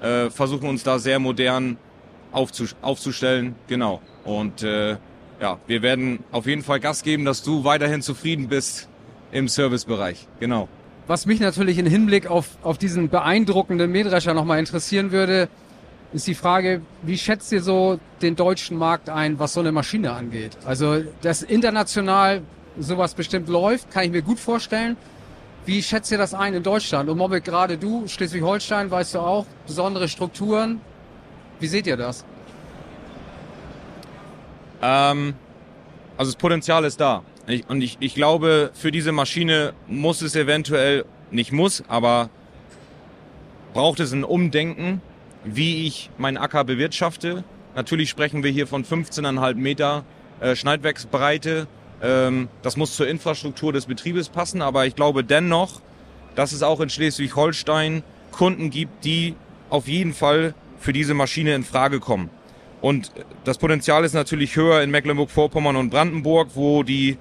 äh, 0.01 0.31
versuchen 0.31 0.69
uns 0.69 0.83
da 0.83 0.99
sehr 0.99 1.21
modern 1.21 1.77
aufzustellen. 2.33 3.55
Genau. 3.69 4.03
Und 4.25 4.65
äh, 4.65 4.97
ja, 5.45 5.59
wir 5.67 5.83
werden 5.83 6.25
auf 6.33 6.47
jeden 6.47 6.63
Fall 6.63 6.81
Gas 6.81 7.03
geben, 7.03 7.27
dass 7.27 7.43
du 7.43 7.65
weiterhin 7.65 8.01
zufrieden 8.01 8.49
bist 8.49 8.89
im 9.31 9.47
Servicebereich. 9.47 10.27
Genau. 10.41 10.69
Was 11.07 11.27
mich 11.27 11.39
natürlich 11.39 11.77
im 11.77 11.85
Hinblick 11.85 12.27
auf, 12.29 12.47
auf 12.63 12.79
diesen 12.79 13.11
beeindruckenden 13.11 13.93
Mähdrescher 13.93 14.33
nochmal 14.33 14.59
interessieren 14.59 15.13
würde, 15.13 15.51
ist 16.15 16.27
die 16.27 16.35
Frage, 16.35 16.81
wie 17.03 17.19
schätzt 17.19 17.53
ihr 17.53 17.61
so 17.61 18.01
den 18.23 18.37
deutschen 18.37 18.79
Markt 18.79 19.11
ein, 19.11 19.39
was 19.39 19.53
so 19.53 19.61
eine 19.61 19.71
Maschine 19.71 20.13
angeht? 20.13 20.57
Also, 20.65 21.03
dass 21.21 21.43
international 21.43 22.41
sowas 22.79 23.13
bestimmt 23.13 23.51
läuft, 23.51 23.91
kann 23.91 24.05
ich 24.05 24.13
mir 24.13 24.23
gut 24.23 24.39
vorstellen. 24.39 24.97
Wie 25.67 25.83
schätzt 25.83 26.11
ihr 26.11 26.17
das 26.17 26.33
ein 26.33 26.55
in 26.55 26.63
Deutschland? 26.63 27.11
Und 27.11 27.19
Mobbel, 27.19 27.43
gerade 27.43 27.77
du, 27.77 28.09
Schleswig-Holstein, 28.09 28.91
weißt 28.91 29.17
du 29.17 29.19
auch, 29.19 29.45
besondere 29.67 30.09
Strukturen. 30.09 30.81
Wie 31.61 31.67
seht 31.67 31.87
ihr 31.87 31.99
das? 31.99 32.25
Ähm, 34.85 35.35
also 36.19 36.31
das 36.31 36.37
Potenzial 36.37 36.85
ist 36.85 37.01
da. 37.01 37.23
Ich, 37.47 37.69
und 37.69 37.81
ich, 37.81 37.97
ich 38.01 38.15
glaube, 38.15 38.71
für 38.75 38.93
diese 38.93 39.13
Maschine 39.13 39.73
muss 39.87 40.21
es 40.23 40.37
eventuell, 40.37 41.05
nicht 41.31 41.53
muss, 41.53 41.83
aber 41.89 42.29
braucht 43.73 43.99
es 44.01 44.13
ein 44.13 44.25
Umdenken, 44.25 45.01
wie 45.43 45.87
ich 45.87 46.11
meinen 46.19 46.37
Acker 46.37 46.65
bewirtschafte. 46.65 47.43
Natürlich 47.75 48.11
sprechen 48.11 48.45
wir 48.45 48.51
hier 48.51 48.67
von 48.67 48.85
15,5 48.85 49.55
Meter 49.55 50.05
äh, 50.41 50.55
Schneidwerksbreite. 50.55 51.67
Ähm, 52.03 52.49
das 52.63 52.77
muss 52.77 52.95
zur 52.95 53.09
Infrastruktur 53.09 53.73
des 53.73 53.87
Betriebes 53.87 54.29
passen, 54.29 54.63
aber 54.63 54.87
ich 54.87 54.95
glaube 54.95 55.25
dennoch, 55.25 55.81
dass 56.37 56.53
es 56.53 56.63
auch 56.63 56.81
in 56.81 56.91
Schleswig-Holstein 56.91 58.03
Kunden 58.31 58.71
gibt, 58.71 59.05
die 59.05 59.35
auf 59.71 59.89
jeden 59.89 60.13
Fall 60.13 60.55
für 60.79 60.93
diese 60.93 61.15
Maschine 61.15 61.55
in 61.55 61.65
Frage 61.65 62.01
kommen. 62.01 62.31
Und 62.85 63.13
das 63.45 63.57
Potenzial 63.57 64.05
ist 64.05 64.13
natürlich 64.13 64.57
höher 64.57 64.83
in 64.83 64.91
Mecklenburg-Vorpommern 64.91 65.75
und 65.75 65.89
Brandenburg, 65.89 66.51
wo 66.53 66.83
die 66.83 67.17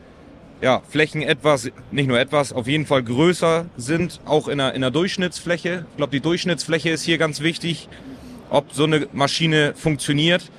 ja, 0.60 0.82
Flächen 0.90 1.22
etwas, 1.22 1.72
nicht 1.90 2.08
nur 2.08 2.20
etwas, 2.20 2.52
auf 2.52 2.68
jeden 2.68 2.86
Fall 2.86 3.02
größer 3.02 3.68
sind, 3.78 4.20
auch 4.26 4.50
in 4.50 4.58
der, 4.58 4.74
in 4.74 4.82
der 4.82 4.92
Durchschnittsfläche. 4.92 5.86
Ich 5.92 5.96
glaube, 5.96 6.12
die 6.12 6.20
Durchschnittsfläche 6.20 6.90
ist 6.90 7.04
hier 7.04 7.18
ganz 7.18 7.40
wichtig, 7.40 7.88
ob 8.50 8.74
so 8.74 8.84
eine 8.84 9.08
Maschine 9.14 9.74
funktioniert. 9.74 10.52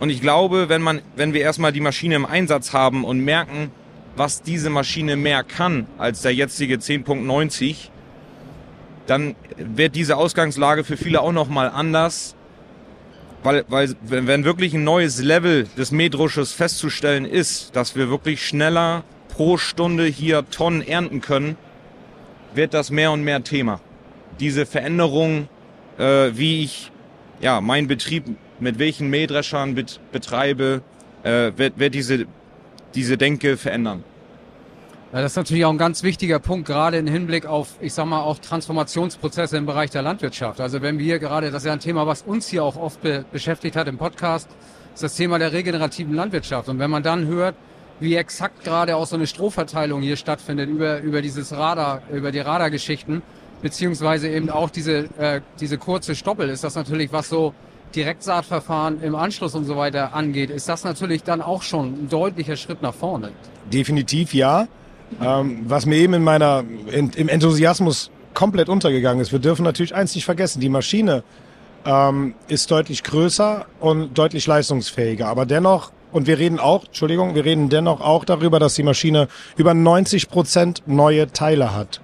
Und 0.00 0.10
ich 0.10 0.20
glaube, 0.20 0.68
wenn 0.68 0.82
man, 0.82 1.02
wenn 1.14 1.34
wir 1.34 1.42
erstmal 1.42 1.70
die 1.70 1.80
Maschine 1.80 2.16
im 2.16 2.26
Einsatz 2.26 2.72
haben 2.72 3.04
und 3.04 3.20
merken, 3.20 3.70
was 4.16 4.42
diese 4.42 4.70
Maschine 4.70 5.14
mehr 5.14 5.44
kann 5.44 5.86
als 5.98 6.22
der 6.22 6.34
jetzige 6.34 6.78
10.90, 6.78 7.90
dann 9.06 9.36
wird 9.56 9.94
diese 9.94 10.16
Ausgangslage 10.16 10.82
für 10.82 10.96
viele 10.96 11.20
auch 11.20 11.30
nochmal 11.30 11.70
anders. 11.70 12.34
Weil, 13.42 13.64
weil, 13.68 13.94
wenn 14.02 14.44
wirklich 14.44 14.74
ein 14.74 14.84
neues 14.84 15.22
Level 15.22 15.66
des 15.76 15.92
Mähdrusches 15.92 16.52
festzustellen 16.52 17.24
ist, 17.24 17.76
dass 17.76 17.94
wir 17.94 18.10
wirklich 18.10 18.44
schneller 18.44 19.04
pro 19.28 19.56
Stunde 19.58 20.06
hier 20.06 20.48
Tonnen 20.50 20.82
ernten 20.82 21.20
können, 21.20 21.56
wird 22.54 22.74
das 22.74 22.90
mehr 22.90 23.12
und 23.12 23.22
mehr 23.22 23.44
Thema. 23.44 23.80
Diese 24.40 24.66
Veränderung, 24.66 25.48
äh, 25.98 26.30
wie 26.32 26.64
ich 26.64 26.90
ja, 27.40 27.60
meinen 27.60 27.86
Betrieb 27.86 28.24
mit 28.58 28.78
welchen 28.80 29.08
Mähdreschern 29.10 29.76
bet 29.76 30.00
betreibe, 30.10 30.82
äh, 31.22 31.52
wird, 31.56 31.78
wird 31.78 31.94
diese, 31.94 32.26
diese 32.94 33.16
Denke 33.16 33.56
verändern. 33.56 34.02
Ja, 35.10 35.22
das 35.22 35.32
ist 35.32 35.36
natürlich 35.36 35.64
auch 35.64 35.70
ein 35.70 35.78
ganz 35.78 36.02
wichtiger 36.02 36.38
Punkt, 36.38 36.66
gerade 36.66 36.98
im 36.98 37.06
Hinblick 37.06 37.46
auf, 37.46 37.76
ich 37.80 37.94
sag 37.94 38.04
mal, 38.04 38.20
auch 38.20 38.38
Transformationsprozesse 38.40 39.56
im 39.56 39.64
Bereich 39.64 39.88
der 39.88 40.02
Landwirtschaft. 40.02 40.60
Also 40.60 40.82
wenn 40.82 40.98
wir 40.98 41.18
gerade, 41.18 41.50
das 41.50 41.62
ist 41.62 41.66
ja 41.66 41.72
ein 41.72 41.80
Thema, 41.80 42.06
was 42.06 42.20
uns 42.20 42.46
hier 42.46 42.62
auch 42.62 42.76
oft 42.76 43.00
be 43.00 43.24
beschäftigt 43.32 43.74
hat 43.74 43.88
im 43.88 43.96
Podcast, 43.96 44.50
ist 44.92 45.02
das 45.02 45.16
Thema 45.16 45.38
der 45.38 45.54
regenerativen 45.54 46.14
Landwirtschaft. 46.14 46.68
Und 46.68 46.78
wenn 46.78 46.90
man 46.90 47.02
dann 47.02 47.26
hört, 47.26 47.54
wie 48.00 48.16
exakt 48.16 48.64
gerade 48.64 48.96
auch 48.96 49.06
so 49.06 49.16
eine 49.16 49.26
Strohverteilung 49.26 50.02
hier 50.02 50.16
stattfindet 50.16 50.68
über, 50.68 51.00
über 51.00 51.22
dieses 51.22 51.52
Radar, 51.52 52.02
über 52.12 52.30
die 52.30 52.40
Radargeschichten, 52.40 53.22
beziehungsweise 53.62 54.28
eben 54.28 54.50
auch 54.50 54.68
diese, 54.68 55.08
äh, 55.18 55.40
diese 55.58 55.78
kurze 55.78 56.16
Stoppel, 56.16 56.50
ist 56.50 56.64
das 56.64 56.74
natürlich, 56.74 57.12
was 57.12 57.30
so 57.30 57.54
Direktsaatverfahren 57.94 59.02
im 59.02 59.14
Anschluss 59.14 59.54
und 59.54 59.64
so 59.64 59.76
weiter 59.76 60.12
angeht, 60.12 60.50
ist 60.50 60.68
das 60.68 60.84
natürlich 60.84 61.22
dann 61.22 61.40
auch 61.40 61.62
schon 61.62 61.94
ein 61.94 62.08
deutlicher 62.10 62.56
Schritt 62.56 62.82
nach 62.82 62.92
vorne. 62.92 63.30
Definitiv 63.72 64.34
ja. 64.34 64.68
Ähm, 65.22 65.60
was 65.66 65.86
mir 65.86 65.96
eben 65.96 66.14
in 66.14 66.22
meiner, 66.22 66.64
in, 66.92 67.10
im 67.10 67.28
Enthusiasmus 67.28 68.10
komplett 68.34 68.68
untergegangen 68.68 69.20
ist, 69.20 69.32
wir 69.32 69.38
dürfen 69.38 69.64
natürlich 69.64 69.94
eins 69.94 70.14
nicht 70.14 70.24
vergessen, 70.24 70.60
die 70.60 70.68
Maschine 70.68 71.24
ähm, 71.84 72.34
ist 72.48 72.70
deutlich 72.70 73.02
größer 73.02 73.66
und 73.80 74.16
deutlich 74.16 74.46
leistungsfähiger, 74.46 75.26
aber 75.26 75.46
dennoch 75.46 75.92
und 76.10 76.26
wir 76.26 76.38
reden 76.38 76.58
auch, 76.58 76.86
Entschuldigung, 76.86 77.34
wir 77.34 77.44
reden 77.44 77.68
dennoch 77.68 78.00
auch 78.00 78.24
darüber, 78.24 78.58
dass 78.58 78.74
die 78.74 78.82
Maschine 78.82 79.28
über 79.56 79.74
90 79.74 80.30
Prozent 80.30 80.82
neue 80.86 81.30
Teile 81.32 81.74
hat. 81.74 82.00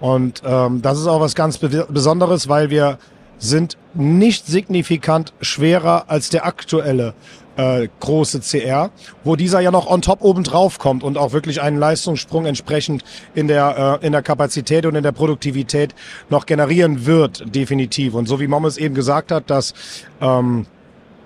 Und 0.00 0.42
ähm, 0.44 0.82
das 0.82 0.98
ist 0.98 1.06
auch 1.06 1.20
was 1.20 1.34
ganz 1.34 1.58
Besonderes, 1.58 2.48
weil 2.48 2.70
wir 2.70 2.98
sind 3.38 3.76
nicht 3.94 4.46
signifikant 4.46 5.32
schwerer 5.40 6.04
als 6.08 6.30
der 6.30 6.46
aktuelle 6.46 7.14
äh, 7.56 7.88
große 8.00 8.40
CR, 8.40 8.90
wo 9.22 9.36
dieser 9.36 9.60
ja 9.60 9.70
noch 9.70 9.86
on 9.86 10.02
top 10.02 10.22
oben 10.22 10.44
drauf 10.44 10.78
kommt 10.78 11.02
und 11.02 11.16
auch 11.18 11.32
wirklich 11.32 11.60
einen 11.60 11.78
Leistungssprung 11.78 12.46
entsprechend 12.46 13.04
in 13.34 13.48
der, 13.48 14.00
äh, 14.02 14.06
in 14.06 14.12
der 14.12 14.22
Kapazität 14.22 14.86
und 14.86 14.94
in 14.94 15.02
der 15.02 15.12
Produktivität 15.12 15.94
noch 16.30 16.46
generieren 16.46 17.06
wird, 17.06 17.54
definitiv. 17.54 18.14
Und 18.14 18.26
so 18.26 18.40
wie 18.40 18.46
Mommes 18.46 18.76
eben 18.76 18.94
gesagt 18.94 19.30
hat, 19.32 19.50
dass, 19.50 19.74
ähm, 20.20 20.66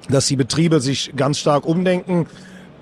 dass 0.08 0.26
die 0.26 0.36
Betriebe 0.36 0.80
sich 0.80 1.12
ganz 1.16 1.38
stark 1.38 1.66
umdenken, 1.66 2.26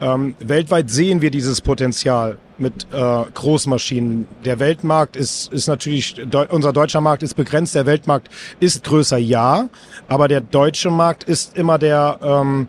ähm, 0.00 0.34
weltweit 0.40 0.90
sehen 0.90 1.22
wir 1.22 1.30
dieses 1.30 1.62
Potenzial 1.62 2.36
mit 2.58 2.86
äh, 2.92 3.24
Großmaschinen. 3.34 4.26
Der 4.44 4.58
Weltmarkt 4.58 5.16
ist, 5.16 5.52
ist 5.52 5.68
natürlich, 5.68 6.16
unser 6.50 6.72
deutscher 6.72 7.00
Markt 7.00 7.22
ist 7.22 7.34
begrenzt, 7.34 7.74
der 7.74 7.86
Weltmarkt 7.86 8.28
ist 8.60 8.84
größer, 8.84 9.18
ja, 9.18 9.68
aber 10.08 10.28
der 10.28 10.40
deutsche 10.40 10.90
Markt 10.90 11.24
ist 11.24 11.56
immer 11.56 11.78
der, 11.78 12.18
ähm, 12.22 12.68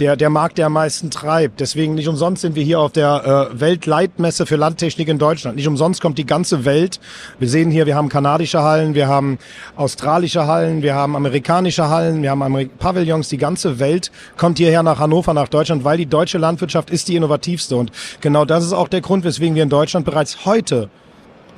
der, 0.00 0.16
der 0.16 0.30
Markt, 0.30 0.58
der 0.58 0.66
am 0.66 0.72
meisten 0.72 1.10
treibt. 1.10 1.60
Deswegen 1.60 1.94
nicht 1.94 2.08
umsonst 2.08 2.42
sind 2.42 2.56
wir 2.56 2.64
hier 2.64 2.80
auf 2.80 2.92
der 2.92 3.50
äh, 3.52 3.60
Weltleitmesse 3.60 4.46
für 4.46 4.56
Landtechnik 4.56 5.08
in 5.08 5.18
Deutschland. 5.18 5.56
Nicht 5.56 5.68
umsonst 5.68 6.00
kommt 6.00 6.18
die 6.18 6.26
ganze 6.26 6.64
Welt. 6.64 6.98
Wir 7.38 7.48
sehen 7.48 7.70
hier, 7.70 7.86
wir 7.86 7.94
haben 7.94 8.08
kanadische 8.08 8.62
Hallen, 8.62 8.94
wir 8.94 9.08
haben 9.08 9.38
australische 9.76 10.46
Hallen, 10.46 10.82
wir 10.82 10.94
haben 10.94 11.14
amerikanische 11.14 11.88
Hallen, 11.88 12.22
wir 12.22 12.30
haben 12.30 12.42
Amerik 12.42 12.78
Pavillons. 12.78 13.28
Die 13.28 13.36
ganze 13.36 13.78
Welt 13.78 14.10
kommt 14.36 14.58
hierher 14.58 14.82
nach 14.82 14.98
Hannover, 14.98 15.34
nach 15.34 15.48
Deutschland, 15.48 15.84
weil 15.84 15.98
die 15.98 16.06
deutsche 16.06 16.38
Landwirtschaft 16.38 16.90
ist 16.90 17.08
die 17.08 17.16
innovativste. 17.16 17.76
Und 17.76 17.92
genau 18.20 18.44
das 18.44 18.64
ist 18.64 18.72
auch 18.72 18.88
der 18.88 19.02
Grund, 19.02 19.24
weswegen 19.24 19.54
wir 19.54 19.62
in 19.62 19.68
Deutschland 19.68 20.06
bereits 20.06 20.44
heute 20.46 20.88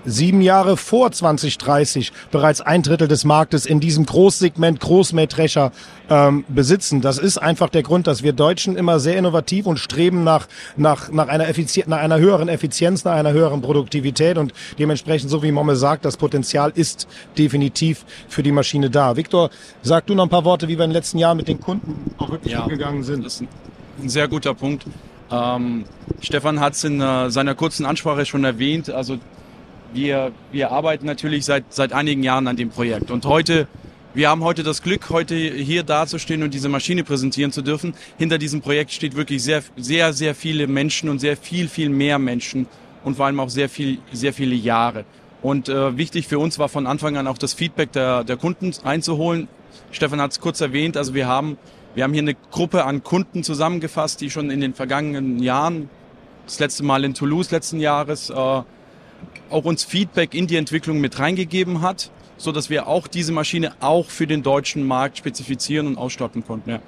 sieben 0.04 0.40
Jahre 0.40 0.76
vor 0.76 1.12
2030 1.12 2.12
bereits 2.30 2.60
ein 2.60 2.82
Drittel 2.82 3.08
des 3.08 3.24
Marktes 3.24 3.66
in 3.66 3.80
diesem 3.80 4.06
Großsegment 4.06 4.80
Großmähdrescher 4.80 5.72
ähm, 6.10 6.44
besitzen. 6.48 7.00
Das 7.00 7.18
ist 7.18 7.38
einfach 7.38 7.68
der 7.68 7.82
Grund, 7.82 8.06
dass 8.06 8.22
wir 8.22 8.32
Deutschen 8.32 8.76
immer 8.76 9.00
sehr 9.00 9.16
innovativ 9.16 9.66
und 9.66 9.78
streben 9.78 10.24
nach, 10.24 10.48
nach, 10.76 11.10
nach, 11.10 11.28
einer, 11.28 11.48
Effizienz, 11.48 11.88
nach 11.88 11.98
einer 11.98 12.18
höheren 12.18 12.48
Effizienz, 12.48 13.04
nach 13.04 13.14
einer 13.14 13.32
höheren 13.32 13.62
Produktivität 13.62 14.38
und 14.38 14.52
dementsprechend, 14.78 15.30
so 15.30 15.42
wie 15.42 15.52
Momme 15.52 15.76
sagt, 15.76 16.04
das 16.04 16.16
Potenzial 16.16 16.72
ist 16.74 17.06
definitiv 17.38 18.04
für 18.28 18.42
die 18.42 18.52
Maschine 18.52 18.90
da. 18.90 19.16
Viktor, 19.16 19.50
sag 19.82 20.06
du 20.06 20.14
noch 20.14 20.24
ein 20.24 20.30
paar 20.30 20.44
Worte, 20.44 20.68
wie 20.68 20.78
wir 20.78 20.84
in 20.84 20.90
den 20.90 20.94
letzten 20.94 21.18
Jahren 21.18 21.36
mit 21.36 21.48
den 21.48 21.60
Kunden 21.60 22.14
auch 22.18 22.30
wirklich 22.30 22.52
ja, 22.52 22.62
umgegangen 22.62 23.02
sind. 23.02 23.24
Das 23.24 23.40
ist 23.40 23.44
ein 24.02 24.08
sehr 24.08 24.28
guter 24.28 24.54
Punkt. 24.54 24.84
Ähm, 25.30 25.84
Stefan 26.20 26.60
hat 26.60 26.74
es 26.74 26.84
in 26.84 27.00
äh, 27.00 27.30
seiner 27.30 27.54
kurzen 27.54 27.86
Ansprache 27.86 28.26
schon 28.26 28.44
erwähnt. 28.44 28.90
Also 28.90 29.18
wir, 29.94 30.32
wir 30.50 30.70
arbeiten 30.70 31.06
natürlich 31.06 31.44
seit, 31.44 31.72
seit 31.72 31.92
einigen 31.92 32.22
Jahren 32.22 32.46
an 32.46 32.56
dem 32.56 32.70
Projekt. 32.70 33.10
Und 33.10 33.24
heute, 33.24 33.68
wir 34.14 34.28
haben 34.28 34.44
heute 34.44 34.62
das 34.62 34.82
Glück, 34.82 35.10
heute 35.10 35.34
hier 35.34 35.82
dazustehen 35.82 36.42
und 36.42 36.54
diese 36.54 36.68
Maschine 36.68 37.04
präsentieren 37.04 37.52
zu 37.52 37.62
dürfen. 37.62 37.94
Hinter 38.18 38.38
diesem 38.38 38.60
Projekt 38.60 38.92
steht 38.92 39.16
wirklich 39.16 39.42
sehr, 39.42 39.62
sehr, 39.76 40.12
sehr 40.12 40.34
viele 40.34 40.66
Menschen 40.66 41.08
und 41.08 41.18
sehr 41.18 41.36
viel, 41.36 41.68
viel 41.68 41.88
mehr 41.88 42.18
Menschen 42.18 42.66
und 43.04 43.16
vor 43.16 43.26
allem 43.26 43.40
auch 43.40 43.48
sehr 43.48 43.68
viel, 43.68 43.98
sehr 44.12 44.32
viele 44.32 44.54
Jahre. 44.54 45.04
Und 45.42 45.68
äh, 45.68 45.96
wichtig 45.96 46.28
für 46.28 46.38
uns 46.38 46.58
war 46.58 46.68
von 46.68 46.86
Anfang 46.86 47.16
an 47.16 47.26
auch 47.26 47.38
das 47.38 47.52
Feedback 47.52 47.92
der, 47.92 48.22
der 48.22 48.36
Kunden 48.36 48.72
einzuholen. 48.84 49.48
Stefan 49.90 50.20
hat 50.20 50.30
es 50.30 50.40
kurz 50.40 50.60
erwähnt, 50.60 50.96
also 50.96 51.14
wir 51.14 51.26
haben, 51.26 51.58
wir 51.94 52.04
haben 52.04 52.12
hier 52.12 52.22
eine 52.22 52.36
Gruppe 52.50 52.84
an 52.84 53.02
Kunden 53.02 53.42
zusammengefasst, 53.42 54.20
die 54.20 54.30
schon 54.30 54.50
in 54.50 54.60
den 54.60 54.74
vergangenen 54.74 55.42
Jahren, 55.42 55.90
das 56.46 56.60
letzte 56.60 56.84
Mal 56.84 57.04
in 57.04 57.14
Toulouse 57.14 57.50
letzten 57.50 57.80
Jahres, 57.80 58.30
äh, 58.30 58.62
auch 59.50 59.64
uns 59.64 59.84
Feedback 59.84 60.34
in 60.34 60.46
die 60.46 60.56
Entwicklung 60.56 61.00
mit 61.00 61.18
reingegeben 61.18 61.82
hat, 61.82 62.10
so 62.36 62.52
dass 62.52 62.70
wir 62.70 62.86
auch 62.86 63.06
diese 63.06 63.32
Maschine 63.32 63.72
auch 63.80 64.06
für 64.10 64.26
den 64.26 64.42
deutschen 64.42 64.86
Markt 64.86 65.18
spezifizieren 65.18 65.86
und 65.86 65.98
ausstatten 65.98 66.44
konnten. 66.44 66.70
Ja. 66.70 66.80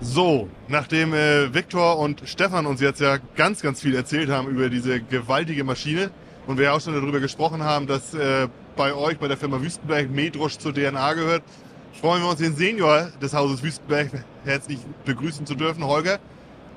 So, 0.00 0.48
nachdem 0.66 1.14
äh, 1.14 1.54
Viktor 1.54 1.98
und 1.98 2.22
Stefan 2.24 2.66
uns 2.66 2.80
jetzt 2.80 3.00
ja 3.00 3.18
ganz, 3.36 3.62
ganz 3.62 3.80
viel 3.80 3.94
erzählt 3.94 4.30
haben 4.30 4.48
über 4.48 4.68
diese 4.68 5.00
gewaltige 5.00 5.62
Maschine 5.62 6.10
und 6.48 6.58
wir 6.58 6.64
ja 6.66 6.72
auch 6.72 6.80
schon 6.80 6.94
darüber 6.94 7.20
gesprochen 7.20 7.62
haben, 7.62 7.86
dass 7.86 8.12
äh, 8.12 8.48
bei 8.76 8.94
euch, 8.94 9.18
bei 9.18 9.28
der 9.28 9.36
Firma 9.36 9.62
Wüstenberg, 9.62 10.10
Medrusch 10.10 10.58
zur 10.58 10.74
DNA 10.74 11.14
gehört, 11.14 11.42
freuen 12.00 12.22
wir 12.22 12.30
uns, 12.30 12.40
den 12.40 12.56
Senior 12.56 13.12
des 13.20 13.32
Hauses 13.32 13.62
Wüstenberg 13.62 14.10
herzlich 14.44 14.80
begrüßen 15.04 15.46
zu 15.46 15.54
dürfen. 15.54 15.84
Holger, 15.84 16.18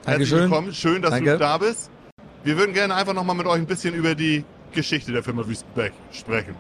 herzlich 0.06 0.30
Dankeschön. 0.30 0.40
willkommen. 0.42 0.74
Schön, 0.74 1.02
dass 1.02 1.12
Danke. 1.12 1.32
du 1.32 1.38
da 1.40 1.58
bist. 1.58 1.90
Wir 2.44 2.58
würden 2.58 2.74
gerne 2.74 2.94
einfach 2.94 3.14
nochmal 3.14 3.36
mit 3.36 3.48
euch 3.48 3.58
ein 3.58 3.66
bisschen 3.66 3.96
über 3.96 4.14
die 4.14 4.46
Geschichte 4.76 5.12
der 5.12 5.24
Firma 5.24 5.48
Wüstenberg 5.48 5.94
sprechen. 6.12 6.56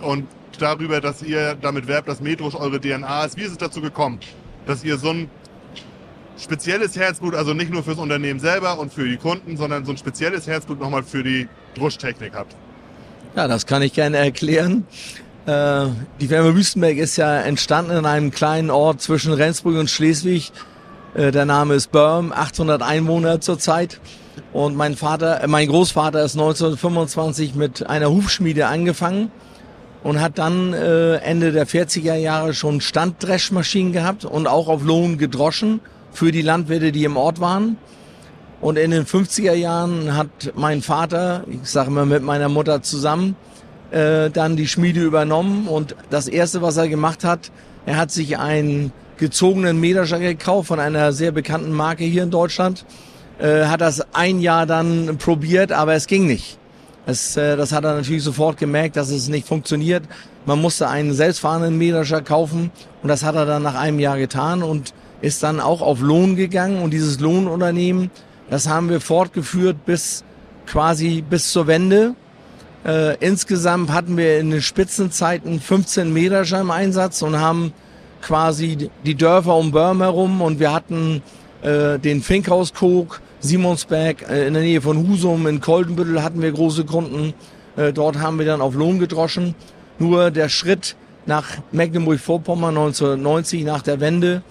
Und 0.00 0.28
darüber, 0.58 1.00
dass 1.00 1.22
ihr 1.22 1.56
damit 1.60 1.86
werbt, 1.86 2.08
dass 2.08 2.20
Metros 2.20 2.54
eure 2.54 2.80
DNA 2.80 3.24
ist. 3.24 3.36
Wie 3.36 3.42
ist 3.42 3.52
es 3.52 3.58
dazu 3.58 3.80
gekommen, 3.80 4.20
dass 4.66 4.84
ihr 4.84 4.98
so 4.98 5.10
ein 5.10 5.30
spezielles 6.38 6.96
Herzblut, 6.96 7.34
also 7.34 7.54
nicht 7.54 7.72
nur 7.72 7.82
fürs 7.82 7.98
Unternehmen 7.98 8.40
selber 8.40 8.78
und 8.78 8.92
für 8.92 9.08
die 9.08 9.16
Kunden, 9.16 9.56
sondern 9.56 9.84
so 9.84 9.92
ein 9.92 9.98
spezielles 9.98 10.46
Herzblut 10.46 10.80
nochmal 10.80 11.02
für 11.02 11.22
die 11.22 11.48
Druschtechnik 11.74 12.32
habt? 12.34 12.54
Ja, 13.34 13.48
das 13.48 13.66
kann 13.66 13.82
ich 13.82 13.92
gerne 13.92 14.18
erklären. 14.18 14.86
Äh, 15.46 15.86
die 16.20 16.28
Firma 16.28 16.54
Wüstenberg 16.54 16.96
ist 16.96 17.16
ja 17.16 17.40
entstanden 17.40 17.92
in 17.96 18.06
einem 18.06 18.30
kleinen 18.30 18.70
Ort 18.70 19.00
zwischen 19.00 19.32
Rendsburg 19.32 19.76
und 19.76 19.90
Schleswig. 19.90 20.52
Äh, 21.14 21.30
der 21.30 21.44
Name 21.44 21.74
ist 21.74 21.92
Börm, 21.92 22.32
800 22.32 22.82
Einwohner 22.82 23.40
zurzeit. 23.40 24.00
Und 24.56 24.74
mein 24.74 24.96
Vater, 24.96 25.42
äh, 25.42 25.46
mein 25.48 25.68
Großvater 25.68 26.24
ist 26.24 26.32
1925 26.34 27.54
mit 27.56 27.90
einer 27.90 28.08
Hufschmiede 28.08 28.68
angefangen 28.68 29.30
und 30.02 30.22
hat 30.22 30.38
dann 30.38 30.72
äh, 30.72 31.16
Ende 31.16 31.52
der 31.52 31.66
40er 31.66 32.14
Jahre 32.14 32.54
schon 32.54 32.80
Standdreschmaschinen 32.80 33.92
gehabt 33.92 34.24
und 34.24 34.46
auch 34.46 34.68
auf 34.68 34.82
Lohn 34.82 35.18
gedroschen 35.18 35.80
für 36.10 36.32
die 36.32 36.40
Landwirte, 36.40 36.90
die 36.90 37.04
im 37.04 37.18
Ort 37.18 37.38
waren. 37.38 37.76
Und 38.62 38.78
in 38.78 38.92
den 38.92 39.04
50er 39.04 39.52
Jahren 39.52 40.16
hat 40.16 40.54
mein 40.54 40.80
Vater, 40.80 41.44
ich 41.48 41.68
sage 41.68 41.90
mal 41.90 42.06
mit 42.06 42.22
meiner 42.22 42.48
Mutter 42.48 42.80
zusammen, 42.80 43.36
äh, 43.90 44.30
dann 44.30 44.56
die 44.56 44.68
Schmiede 44.68 45.02
übernommen. 45.02 45.68
Und 45.68 45.96
das 46.08 46.28
Erste, 46.28 46.62
was 46.62 46.78
er 46.78 46.88
gemacht 46.88 47.24
hat, 47.24 47.52
er 47.84 47.98
hat 47.98 48.10
sich 48.10 48.38
einen 48.38 48.90
gezogenen 49.18 49.78
Mähdrescher 49.78 50.18
gekauft 50.18 50.68
von 50.68 50.80
einer 50.80 51.12
sehr 51.12 51.32
bekannten 51.32 51.72
Marke 51.72 52.04
hier 52.04 52.22
in 52.22 52.30
Deutschland 52.30 52.86
äh, 53.38 53.64
hat 53.64 53.80
das 53.80 54.14
ein 54.14 54.40
Jahr 54.40 54.66
dann 54.66 55.18
probiert, 55.18 55.72
aber 55.72 55.94
es 55.94 56.06
ging 56.06 56.26
nicht. 56.26 56.58
Es, 57.06 57.36
äh, 57.36 57.56
das 57.56 57.72
hat 57.72 57.84
er 57.84 57.94
natürlich 57.94 58.24
sofort 58.24 58.58
gemerkt, 58.58 58.96
dass 58.96 59.10
es 59.10 59.28
nicht 59.28 59.46
funktioniert. 59.46 60.04
Man 60.44 60.60
musste 60.60 60.88
einen 60.88 61.12
selbstfahrenden 61.12 61.76
Mähdrescher 61.76 62.22
kaufen 62.22 62.70
und 63.02 63.08
das 63.08 63.22
hat 63.22 63.34
er 63.34 63.46
dann 63.46 63.62
nach 63.62 63.74
einem 63.74 63.98
Jahr 63.98 64.18
getan 64.18 64.62
und 64.62 64.94
ist 65.20 65.42
dann 65.42 65.60
auch 65.60 65.82
auf 65.82 66.00
Lohn 66.00 66.36
gegangen 66.36 66.82
und 66.82 66.90
dieses 66.90 67.20
Lohnunternehmen, 67.20 68.10
das 68.50 68.68
haben 68.68 68.88
wir 68.88 69.00
fortgeführt 69.00 69.84
bis 69.86 70.24
quasi 70.66 71.22
bis 71.28 71.52
zur 71.52 71.66
Wende. 71.66 72.14
Äh, 72.84 73.16
insgesamt 73.18 73.92
hatten 73.92 74.16
wir 74.16 74.38
in 74.38 74.50
den 74.50 74.62
Spitzenzeiten 74.62 75.60
15 75.60 76.12
Mähdrescher 76.12 76.60
im 76.60 76.70
Einsatz 76.70 77.22
und 77.22 77.40
haben 77.40 77.72
quasi 78.22 78.90
die 79.04 79.14
Dörfer 79.14 79.56
um 79.56 79.72
Börm 79.72 80.00
herum 80.00 80.40
und 80.40 80.60
wir 80.60 80.72
hatten 80.72 81.22
äh, 81.62 81.98
den 81.98 82.22
Finkhauskog, 82.22 83.20
Simonsberg, 83.40 84.28
äh, 84.28 84.46
in 84.46 84.54
der 84.54 84.62
Nähe 84.62 84.80
von 84.80 85.08
Husum, 85.08 85.46
in 85.46 85.60
Koldenbüttel 85.60 86.22
hatten 86.22 86.42
wir 86.42 86.52
große 86.52 86.84
Kunden. 86.84 87.34
Äh, 87.76 87.92
dort 87.92 88.18
haben 88.18 88.38
wir 88.38 88.46
dann 88.46 88.60
auf 88.60 88.74
Lohn 88.74 88.98
gedroschen. 88.98 89.54
Nur 89.98 90.30
der 90.30 90.48
Schritt 90.48 90.96
nach 91.26 91.46
Mecklenburg-Vorpommern 91.72 92.76
1990 92.76 93.64
nach 93.64 93.82
der 93.82 94.00
Wende 94.00 94.42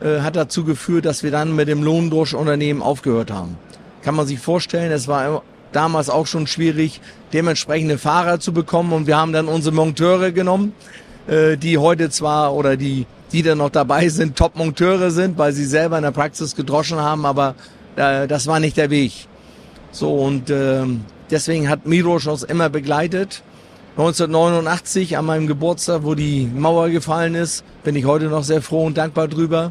äh, 0.00 0.20
hat 0.20 0.36
dazu 0.36 0.64
geführt, 0.64 1.04
dass 1.04 1.22
wir 1.22 1.30
dann 1.30 1.54
mit 1.54 1.68
dem 1.68 1.82
Lohndroschunternehmen 1.82 2.82
aufgehört 2.82 3.30
haben. 3.30 3.56
Kann 4.02 4.14
man 4.14 4.26
sich 4.26 4.38
vorstellen, 4.38 4.90
es 4.92 5.08
war 5.08 5.42
damals 5.72 6.10
auch 6.10 6.26
schon 6.26 6.46
schwierig, 6.46 7.00
dementsprechende 7.32 7.98
Fahrer 7.98 8.40
zu 8.40 8.52
bekommen 8.52 8.92
und 8.92 9.06
wir 9.06 9.16
haben 9.16 9.32
dann 9.32 9.48
unsere 9.48 9.74
Monteure 9.74 10.32
genommen, 10.32 10.74
die 11.28 11.78
heute 11.78 12.10
zwar 12.10 12.52
oder 12.52 12.76
die 12.76 13.06
die 13.32 13.42
dann 13.42 13.58
noch 13.58 13.70
dabei 13.70 14.08
sind, 14.08 14.36
Top-Monteure 14.36 15.10
sind, 15.10 15.38
weil 15.38 15.52
sie 15.52 15.64
selber 15.64 15.96
in 15.96 16.04
der 16.04 16.10
Praxis 16.10 16.54
gedroschen 16.54 17.00
haben, 17.00 17.24
aber 17.24 17.54
das 17.96 18.46
war 18.46 18.60
nicht 18.60 18.76
der 18.76 18.90
Weg. 18.90 19.12
So 19.90 20.14
und 20.14 20.48
äh, 20.50 20.84
deswegen 21.30 21.68
hat 21.68 21.86
Mirosch 21.86 22.26
uns 22.26 22.42
immer 22.42 22.68
begleitet. 22.68 23.42
1989 23.92 25.18
an 25.18 25.26
meinem 25.26 25.46
Geburtstag, 25.46 26.02
wo 26.02 26.14
die 26.14 26.46
Mauer 26.46 26.88
gefallen 26.88 27.34
ist, 27.34 27.62
bin 27.84 27.94
ich 27.94 28.06
heute 28.06 28.26
noch 28.26 28.42
sehr 28.42 28.62
froh 28.62 28.86
und 28.86 28.96
dankbar 28.96 29.28
drüber, 29.28 29.70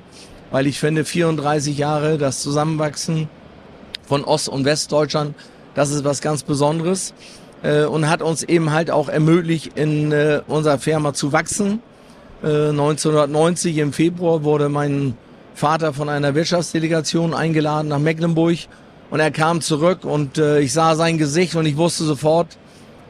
weil 0.51 0.67
ich 0.67 0.79
finde 0.79 1.05
34 1.05 1.75
Jahre 1.75 2.19
das 2.19 2.41
Zusammenwachsen 2.41 3.29
von 4.03 4.23
Ost- 4.23 4.49
und 4.49 4.63
Westdeutschland, 4.63 5.33
das 5.73 5.89
ist 5.89 6.03
was 6.03 6.21
ganz 6.21 6.43
Besonderes 6.43 7.15
äh, 7.63 7.85
und 7.85 8.09
hat 8.09 8.21
uns 8.21 8.43
eben 8.43 8.71
halt 8.71 8.91
auch 8.91 9.09
ermöglicht, 9.09 9.71
in 9.75 10.11
äh, 10.11 10.41
unserer 10.47 10.77
Firma 10.77 11.13
zu 11.13 11.31
wachsen. 11.31 11.81
Äh, 12.43 12.69
1990 12.69 13.77
im 13.77 13.91
Februar 13.91 14.43
wurde 14.43 14.69
mein 14.69 15.15
Vater 15.53 15.93
von 15.93 16.09
einer 16.09 16.35
Wirtschaftsdelegation 16.35 17.33
eingeladen 17.33 17.89
nach 17.89 17.99
Mecklenburg 17.99 18.57
und 19.09 19.19
er 19.19 19.31
kam 19.31 19.61
zurück 19.61 20.05
und 20.05 20.37
äh, 20.37 20.59
ich 20.59 20.73
sah 20.73 20.95
sein 20.95 21.17
Gesicht 21.17 21.55
und 21.55 21.65
ich 21.65 21.77
wusste 21.77 22.03
sofort, 22.03 22.57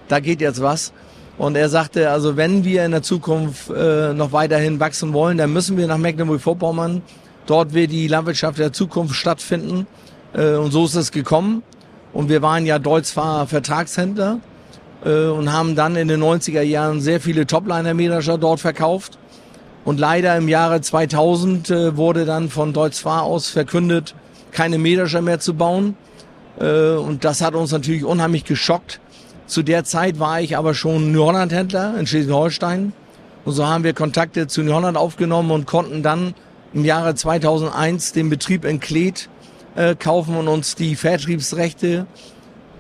da 0.07 0.19
geht 0.19 0.41
jetzt 0.41 0.61
was. 0.61 0.91
Und 1.37 1.55
er 1.55 1.69
sagte, 1.69 2.09
also 2.09 2.37
wenn 2.37 2.63
wir 2.63 2.85
in 2.85 2.91
der 2.91 3.01
Zukunft 3.01 3.69
äh, 3.69 4.13
noch 4.13 4.31
weiterhin 4.31 4.79
wachsen 4.79 5.13
wollen, 5.13 5.37
dann 5.37 5.53
müssen 5.53 5.77
wir 5.77 5.87
nach 5.87 5.97
Mecklenburg-Vorpommern. 5.97 7.01
Dort 7.45 7.73
wird 7.73 7.91
die 7.91 8.07
Landwirtschaft 8.07 8.59
der 8.59 8.73
Zukunft 8.73 9.15
stattfinden. 9.15 9.87
Äh, 10.33 10.55
und 10.55 10.71
so 10.71 10.85
ist 10.85 10.95
es 10.95 11.11
gekommen. 11.11 11.63
Und 12.13 12.29
wir 12.29 12.41
waren 12.41 12.65
ja 12.65 12.77
Deutzfahrer 12.77 13.47
Vertragshändler 13.47 14.39
äh, 15.05 15.25
und 15.25 15.51
haben 15.51 15.75
dann 15.75 15.95
in 15.95 16.07
den 16.07 16.21
90er 16.21 16.61
Jahren 16.61 17.01
sehr 17.01 17.21
viele 17.21 17.47
Topliner-Mähdrescher 17.47 18.37
dort 18.37 18.59
verkauft. 18.59 19.17
Und 19.83 19.99
leider 19.99 20.37
im 20.37 20.47
Jahre 20.47 20.81
2000 20.81 21.69
äh, 21.69 21.97
wurde 21.97 22.25
dann 22.25 22.49
von 22.49 22.73
Deutzfahr 22.73 23.23
aus 23.23 23.49
verkündet, 23.49 24.13
keine 24.51 24.77
Mähdrescher 24.77 25.21
mehr 25.21 25.39
zu 25.39 25.55
bauen. 25.55 25.95
Äh, 26.59 26.93
und 26.93 27.25
das 27.25 27.41
hat 27.41 27.55
uns 27.55 27.71
natürlich 27.71 28.03
unheimlich 28.03 28.45
geschockt. 28.45 28.99
Zu 29.47 29.63
der 29.63 29.83
Zeit 29.83 30.19
war 30.19 30.39
ich 30.39 30.55
aber 30.55 30.73
schon 30.73 31.11
New 31.11 31.25
Holland-Händler 31.25 31.95
in 31.99 32.07
Schleswig-Holstein. 32.07 32.93
Und 33.43 33.53
so 33.53 33.67
haben 33.67 33.83
wir 33.83 33.93
Kontakte 33.93 34.47
zu 34.47 34.61
New 34.61 34.73
Holland 34.73 34.97
aufgenommen 34.97 35.51
und 35.51 35.65
konnten 35.65 36.03
dann 36.03 36.35
im 36.73 36.85
Jahre 36.85 37.15
2001 37.15 38.13
den 38.13 38.29
Betrieb 38.29 38.65
in 38.65 38.79
Kleet 38.79 39.29
äh, 39.75 39.95
kaufen 39.95 40.35
und 40.37 40.47
uns 40.47 40.75
die 40.75 40.95
Vertriebsrechte, 40.95 42.05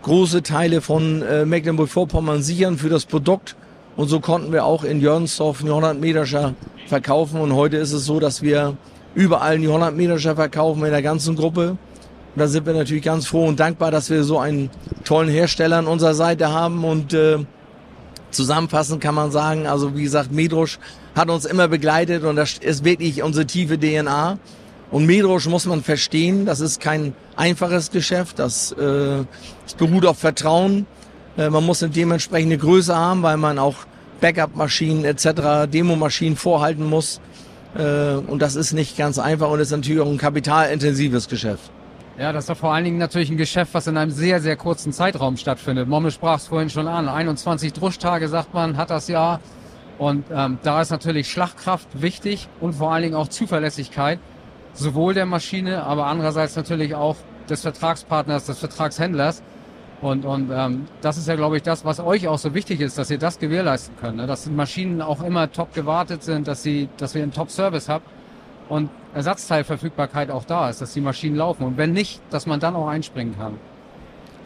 große 0.03 0.43
Teile 0.43 0.81
von 0.81 1.21
äh, 1.23 1.45
Mecklenburg-Vorpommern 1.45 2.41
sichern 2.41 2.77
für 2.77 2.89
das 2.89 3.05
Produkt. 3.05 3.55
Und 4.01 4.07
so 4.07 4.19
konnten 4.19 4.51
wir 4.51 4.65
auch 4.65 4.83
in 4.83 4.99
Jörnsdorf 4.99 5.63
New 5.63 5.75
Holland 5.75 6.01
Mähdrescher 6.01 6.55
verkaufen. 6.87 7.39
Und 7.39 7.53
heute 7.53 7.77
ist 7.77 7.91
es 7.91 8.03
so, 8.03 8.19
dass 8.19 8.41
wir 8.41 8.75
überall 9.13 9.59
New 9.59 9.71
Holland 9.71 9.95
Mähdrescher 9.95 10.35
verkaufen 10.35 10.83
in 10.83 10.89
der 10.89 11.03
ganzen 11.03 11.35
Gruppe. 11.35 11.69
Und 11.69 11.77
da 12.35 12.47
sind 12.47 12.65
wir 12.65 12.73
natürlich 12.73 13.03
ganz 13.03 13.27
froh 13.27 13.45
und 13.45 13.59
dankbar, 13.59 13.91
dass 13.91 14.09
wir 14.09 14.23
so 14.23 14.39
einen 14.39 14.71
tollen 15.03 15.29
Hersteller 15.29 15.77
an 15.77 15.85
unserer 15.85 16.15
Seite 16.15 16.49
haben. 16.49 16.83
Und 16.83 17.13
äh, 17.13 17.45
zusammenfassend 18.31 19.01
kann 19.01 19.13
man 19.13 19.29
sagen, 19.29 19.67
also 19.67 19.95
wie 19.95 20.01
gesagt, 20.01 20.31
Medrusch 20.31 20.79
hat 21.13 21.29
uns 21.29 21.45
immer 21.45 21.67
begleitet 21.67 22.23
und 22.23 22.37
das 22.37 22.57
ist 22.57 22.83
wirklich 22.83 23.21
unsere 23.21 23.45
tiefe 23.45 23.79
DNA. 23.79 24.39
Und 24.89 25.05
Medrusch 25.05 25.45
muss 25.45 25.67
man 25.67 25.83
verstehen, 25.83 26.47
das 26.47 26.59
ist 26.59 26.81
kein 26.81 27.13
einfaches 27.35 27.91
Geschäft, 27.91 28.39
das, 28.39 28.71
äh, 28.71 29.25
das 29.63 29.75
beruht 29.77 30.07
auf 30.07 30.17
Vertrauen. 30.17 30.87
Äh, 31.37 31.51
man 31.51 31.63
muss 31.63 31.83
eine 31.83 31.91
dementsprechende 31.91 32.57
Größe 32.57 32.95
haben, 32.95 33.21
weil 33.21 33.37
man 33.37 33.59
auch 33.59 33.75
Backup-Maschinen 34.21 35.03
etc., 35.03 35.67
Demo-Maschinen 35.69 36.37
vorhalten 36.37 36.87
muss. 36.87 37.19
Äh, 37.75 38.13
und 38.15 38.41
das 38.41 38.55
ist 38.55 38.73
nicht 38.73 38.97
ganz 38.97 39.19
einfach 39.19 39.49
und 39.49 39.59
ist 39.59 39.71
natürlich 39.71 40.01
auch 40.01 40.09
ein 40.09 40.17
kapitalintensives 40.17 41.27
Geschäft. 41.27 41.71
Ja, 42.17 42.31
das 42.31 42.47
ist 42.49 42.57
vor 42.57 42.73
allen 42.73 42.83
Dingen 42.83 42.97
natürlich 42.97 43.29
ein 43.31 43.37
Geschäft, 43.37 43.73
was 43.73 43.87
in 43.87 43.97
einem 43.97 44.11
sehr, 44.11 44.41
sehr 44.41 44.55
kurzen 44.55 44.93
Zeitraum 44.93 45.37
stattfindet. 45.37 45.87
Momme 45.87 46.11
sprach 46.11 46.37
es 46.37 46.47
vorhin 46.47 46.69
schon 46.69 46.87
an. 46.87 47.09
21 47.09 47.73
Druschtage, 47.73 48.27
sagt 48.27 48.53
man, 48.53 48.77
hat 48.77 48.91
das 48.91 49.07
Jahr. 49.07 49.39
Und 49.97 50.25
ähm, 50.31 50.59
da 50.63 50.81
ist 50.81 50.89
natürlich 50.89 51.31
Schlagkraft 51.31 51.87
wichtig 52.01 52.47
und 52.59 52.73
vor 52.73 52.91
allen 52.91 53.03
Dingen 53.03 53.15
auch 53.15 53.27
Zuverlässigkeit, 53.27 54.19
sowohl 54.73 55.13
der 55.13 55.25
Maschine, 55.25 55.83
aber 55.83 56.07
andererseits 56.07 56.55
natürlich 56.55 56.95
auch 56.95 57.15
des 57.49 57.61
Vertragspartners, 57.61 58.45
des 58.45 58.59
Vertragshändlers. 58.59 59.41
Und, 60.01 60.25
und 60.25 60.49
ähm, 60.51 60.87
das 61.01 61.17
ist 61.17 61.27
ja, 61.27 61.35
glaube 61.35 61.57
ich, 61.57 61.63
das, 61.63 61.85
was 61.85 61.99
euch 61.99 62.27
auch 62.27 62.39
so 62.39 62.55
wichtig 62.55 62.81
ist, 62.81 62.97
dass 62.97 63.11
ihr 63.11 63.19
das 63.19 63.37
gewährleisten 63.37 63.95
könnt. 64.01 64.17
Ne? 64.17 64.25
Dass 64.25 64.45
die 64.45 64.49
Maschinen 64.49 65.01
auch 65.01 65.23
immer 65.23 65.51
top 65.51 65.73
gewartet 65.73 66.23
sind, 66.23 66.47
dass, 66.47 66.63
sie, 66.63 66.89
dass 66.97 67.13
wir 67.13 67.21
einen 67.21 67.33
Top-Service 67.33 67.87
haben 67.87 68.03
und 68.67 68.89
Ersatzteilverfügbarkeit 69.13 70.31
auch 70.31 70.45
da 70.45 70.69
ist, 70.69 70.81
dass 70.81 70.93
die 70.93 71.01
Maschinen 71.01 71.35
laufen. 71.35 71.63
Und 71.63 71.77
wenn 71.77 71.91
nicht, 71.91 72.19
dass 72.31 72.47
man 72.47 72.59
dann 72.59 72.75
auch 72.75 72.87
einspringen 72.87 73.37
kann. 73.37 73.53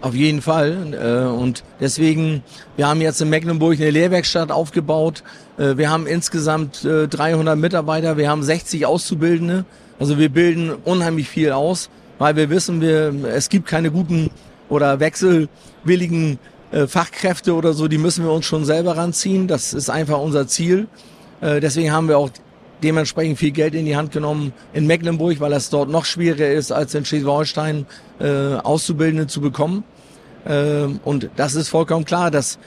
Auf 0.02 0.14
jeden 0.14 0.42
Fall. 0.42 0.94
Äh, 0.94 1.28
und 1.28 1.64
deswegen, 1.80 2.44
wir 2.76 2.88
haben 2.88 3.00
jetzt 3.00 3.22
in 3.22 3.30
Mecklenburg 3.30 3.76
eine 3.76 3.92
Lehrwerkstatt 3.92 4.52
aufgebaut. 4.52 5.24
Äh, 5.58 5.78
wir 5.78 5.90
haben 5.90 6.06
insgesamt 6.06 6.84
300 6.84 7.56
äh, 7.56 7.56
Mitarbeiter, 7.56 8.18
wir 8.18 8.30
haben 8.30 8.44
60 8.44 8.86
Auszubildende. 8.86 9.64
Also 10.00 10.18
wir 10.18 10.30
bilden 10.30 10.72
unheimlich 10.84 11.30
viel 11.30 11.54
aus, 11.54 11.90
weil 12.20 12.36
wir 12.36 12.50
wissen, 12.50 12.82
wir, 12.82 13.14
es 13.34 13.48
gibt 13.48 13.68
keine 13.68 13.90
guten 13.90 14.30
oder 14.70 15.00
wechselwilligen 15.00 16.40
Fachkräfte 16.88 17.54
oder 17.54 17.74
so, 17.74 17.88
die 17.88 17.98
müssen 17.98 18.26
wir 18.26 18.32
uns 18.34 18.46
schon 18.46 18.66
selber 18.66 18.98
ranziehen. 18.98 19.48
Das 19.48 19.74
ist 19.74 19.90
einfach 19.90 20.20
unser 20.20 20.48
Ziel. 20.48 20.88
Deswegen 21.42 21.92
haben 21.92 22.10
wir 22.10 22.18
auch 22.18 22.32
dementsprechend 22.84 23.40
viel 23.40 23.52
Geld 23.52 23.76
in 23.76 23.86
die 23.86 23.96
Hand 23.96 24.12
genommen 24.12 24.54
in 24.74 24.88
Mecklenburg, 24.88 25.40
weil 25.40 25.54
es 25.54 25.70
dort 25.70 25.90
noch 25.90 26.06
schwieriger 26.06 26.52
ist, 26.52 26.72
als 26.72 26.94
in 26.94 27.06
Schleswig-Holstein 27.06 27.86
äh, 28.20 28.56
Auszubildende 28.56 29.28
zu 29.28 29.42
bekommen. 29.42 29.84
Äh, 30.46 30.88
und 31.04 31.30
das 31.36 31.56
ist 31.56 31.70
vollkommen 31.70 32.06
klar, 32.06 32.32
dass 32.32 32.60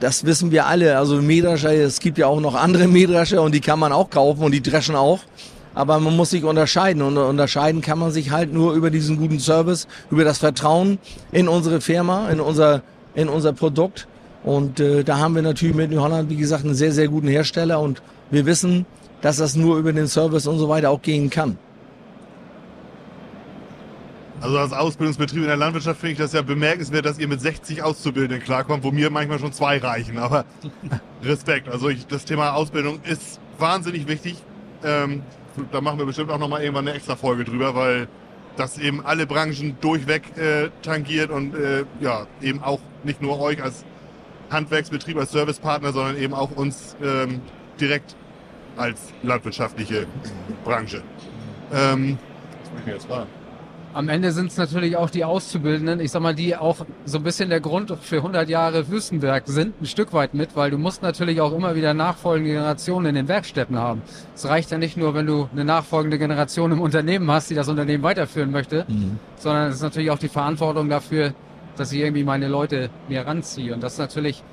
das 0.00 0.24
wissen 0.24 0.50
wir 0.50 0.66
alle. 0.66 0.98
Also 0.98 1.22
Mähdrescher, 1.22 1.72
es 1.72 2.00
gibt 2.00 2.18
ja 2.18 2.26
auch 2.26 2.40
noch 2.40 2.54
andere 2.54 2.86
Mähdrescher 2.88 3.40
und 3.40 3.54
die 3.54 3.60
kann 3.60 3.78
man 3.78 3.92
auch 3.92 4.10
kaufen 4.10 4.42
und 4.42 4.52
die 4.52 4.62
dreschen 4.62 4.96
auch. 4.96 5.20
Aber 5.76 6.00
man 6.00 6.16
muss 6.16 6.30
sich 6.30 6.42
unterscheiden 6.42 7.02
und 7.02 7.18
unterscheiden 7.18 7.82
kann 7.82 7.98
man 7.98 8.10
sich 8.10 8.30
halt 8.30 8.50
nur 8.50 8.72
über 8.72 8.90
diesen 8.90 9.18
guten 9.18 9.38
Service, 9.38 9.86
über 10.10 10.24
das 10.24 10.38
Vertrauen 10.38 10.98
in 11.32 11.48
unsere 11.48 11.82
Firma, 11.82 12.30
in 12.30 12.40
unser, 12.40 12.80
in 13.14 13.28
unser 13.28 13.52
Produkt. 13.52 14.08
Und 14.42 14.80
äh, 14.80 15.04
da 15.04 15.18
haben 15.18 15.34
wir 15.34 15.42
natürlich 15.42 15.76
mit 15.76 15.90
New 15.90 16.00
Holland, 16.00 16.30
wie 16.30 16.36
gesagt, 16.36 16.64
einen 16.64 16.74
sehr, 16.74 16.92
sehr 16.92 17.08
guten 17.08 17.28
Hersteller 17.28 17.78
und 17.78 18.00
wir 18.30 18.46
wissen, 18.46 18.86
dass 19.20 19.36
das 19.36 19.54
nur 19.54 19.76
über 19.76 19.92
den 19.92 20.08
Service 20.08 20.46
und 20.46 20.58
so 20.58 20.70
weiter 20.70 20.88
auch 20.88 21.02
gehen 21.02 21.28
kann. 21.28 21.58
Also 24.40 24.58
als 24.58 24.72
Ausbildungsbetrieb 24.72 25.42
in 25.42 25.48
der 25.48 25.58
Landwirtschaft 25.58 26.00
finde 26.00 26.12
ich 26.12 26.18
das 26.18 26.32
ja 26.32 26.40
bemerkenswert, 26.40 27.04
dass 27.04 27.18
ihr 27.18 27.28
mit 27.28 27.42
60 27.42 27.82
Auszubildenden 27.82 28.42
klarkommt, 28.42 28.82
wo 28.82 28.92
mir 28.92 29.10
manchmal 29.10 29.38
schon 29.38 29.52
zwei 29.52 29.76
reichen. 29.76 30.16
Aber 30.16 30.46
Respekt. 31.22 31.68
Also 31.68 31.90
ich, 31.90 32.06
das 32.06 32.24
Thema 32.24 32.54
Ausbildung 32.54 33.00
ist 33.02 33.40
wahnsinnig 33.58 34.08
wichtig. 34.08 34.36
Ähm, 34.82 35.22
da 35.72 35.80
machen 35.80 35.98
wir 35.98 36.06
bestimmt 36.06 36.30
auch 36.30 36.38
nochmal 36.38 36.62
irgendwann 36.62 36.88
eine 36.88 36.96
extra 36.96 37.16
Folge 37.16 37.44
drüber, 37.44 37.74
weil 37.74 38.08
das 38.56 38.78
eben 38.78 39.04
alle 39.04 39.26
Branchen 39.26 39.76
durchweg 39.80 40.36
äh, 40.36 40.70
tangiert 40.82 41.30
und 41.30 41.54
äh, 41.54 41.84
ja, 42.00 42.26
eben 42.40 42.62
auch 42.62 42.80
nicht 43.04 43.20
nur 43.20 43.40
euch 43.40 43.62
als 43.62 43.84
Handwerksbetrieb, 44.50 45.16
als 45.18 45.32
Servicepartner, 45.32 45.92
sondern 45.92 46.16
eben 46.16 46.34
auch 46.34 46.50
uns 46.52 46.96
ähm, 47.02 47.40
direkt 47.80 48.16
als 48.76 49.12
landwirtschaftliche 49.22 50.06
Branche. 50.64 51.02
Ähm, 51.72 52.18
am 53.96 54.10
Ende 54.10 54.30
sind 54.32 54.48
es 54.48 54.58
natürlich 54.58 54.98
auch 54.98 55.08
die 55.08 55.24
Auszubildenden, 55.24 56.00
ich 56.00 56.10
sag 56.10 56.20
mal, 56.20 56.34
die 56.34 56.54
auch 56.54 56.84
so 57.06 57.16
ein 57.16 57.24
bisschen 57.24 57.48
der 57.48 57.60
Grund 57.60 57.96
für 58.02 58.18
100 58.18 58.46
Jahre 58.46 58.90
Wüstenberg 58.90 59.44
sind, 59.46 59.80
ein 59.80 59.86
Stück 59.86 60.12
weit 60.12 60.34
mit, 60.34 60.54
weil 60.54 60.70
du 60.70 60.76
musst 60.76 61.02
natürlich 61.02 61.40
auch 61.40 61.50
immer 61.54 61.74
wieder 61.76 61.94
nachfolgende 61.94 62.52
Generationen 62.52 63.06
in 63.06 63.14
den 63.14 63.26
Werkstätten 63.26 63.78
haben. 63.78 64.02
Es 64.34 64.46
reicht 64.46 64.70
ja 64.70 64.76
nicht 64.76 64.98
nur, 64.98 65.14
wenn 65.14 65.24
du 65.24 65.48
eine 65.50 65.64
nachfolgende 65.64 66.18
Generation 66.18 66.72
im 66.72 66.82
Unternehmen 66.82 67.30
hast, 67.30 67.48
die 67.48 67.54
das 67.54 67.68
Unternehmen 67.68 68.02
weiterführen 68.02 68.50
möchte, 68.50 68.84
mhm. 68.86 69.18
sondern 69.36 69.68
es 69.68 69.76
ist 69.76 69.82
natürlich 69.82 70.10
auch 70.10 70.18
die 70.18 70.28
Verantwortung 70.28 70.90
dafür, 70.90 71.32
dass 71.78 71.90
ich 71.90 72.00
irgendwie 72.00 72.24
meine 72.24 72.48
Leute 72.48 72.90
mir 73.08 73.26
ranziehe. 73.26 73.72
Und 73.72 73.82
das 73.82 73.94
ist 73.94 73.98
natürlich 73.98 74.44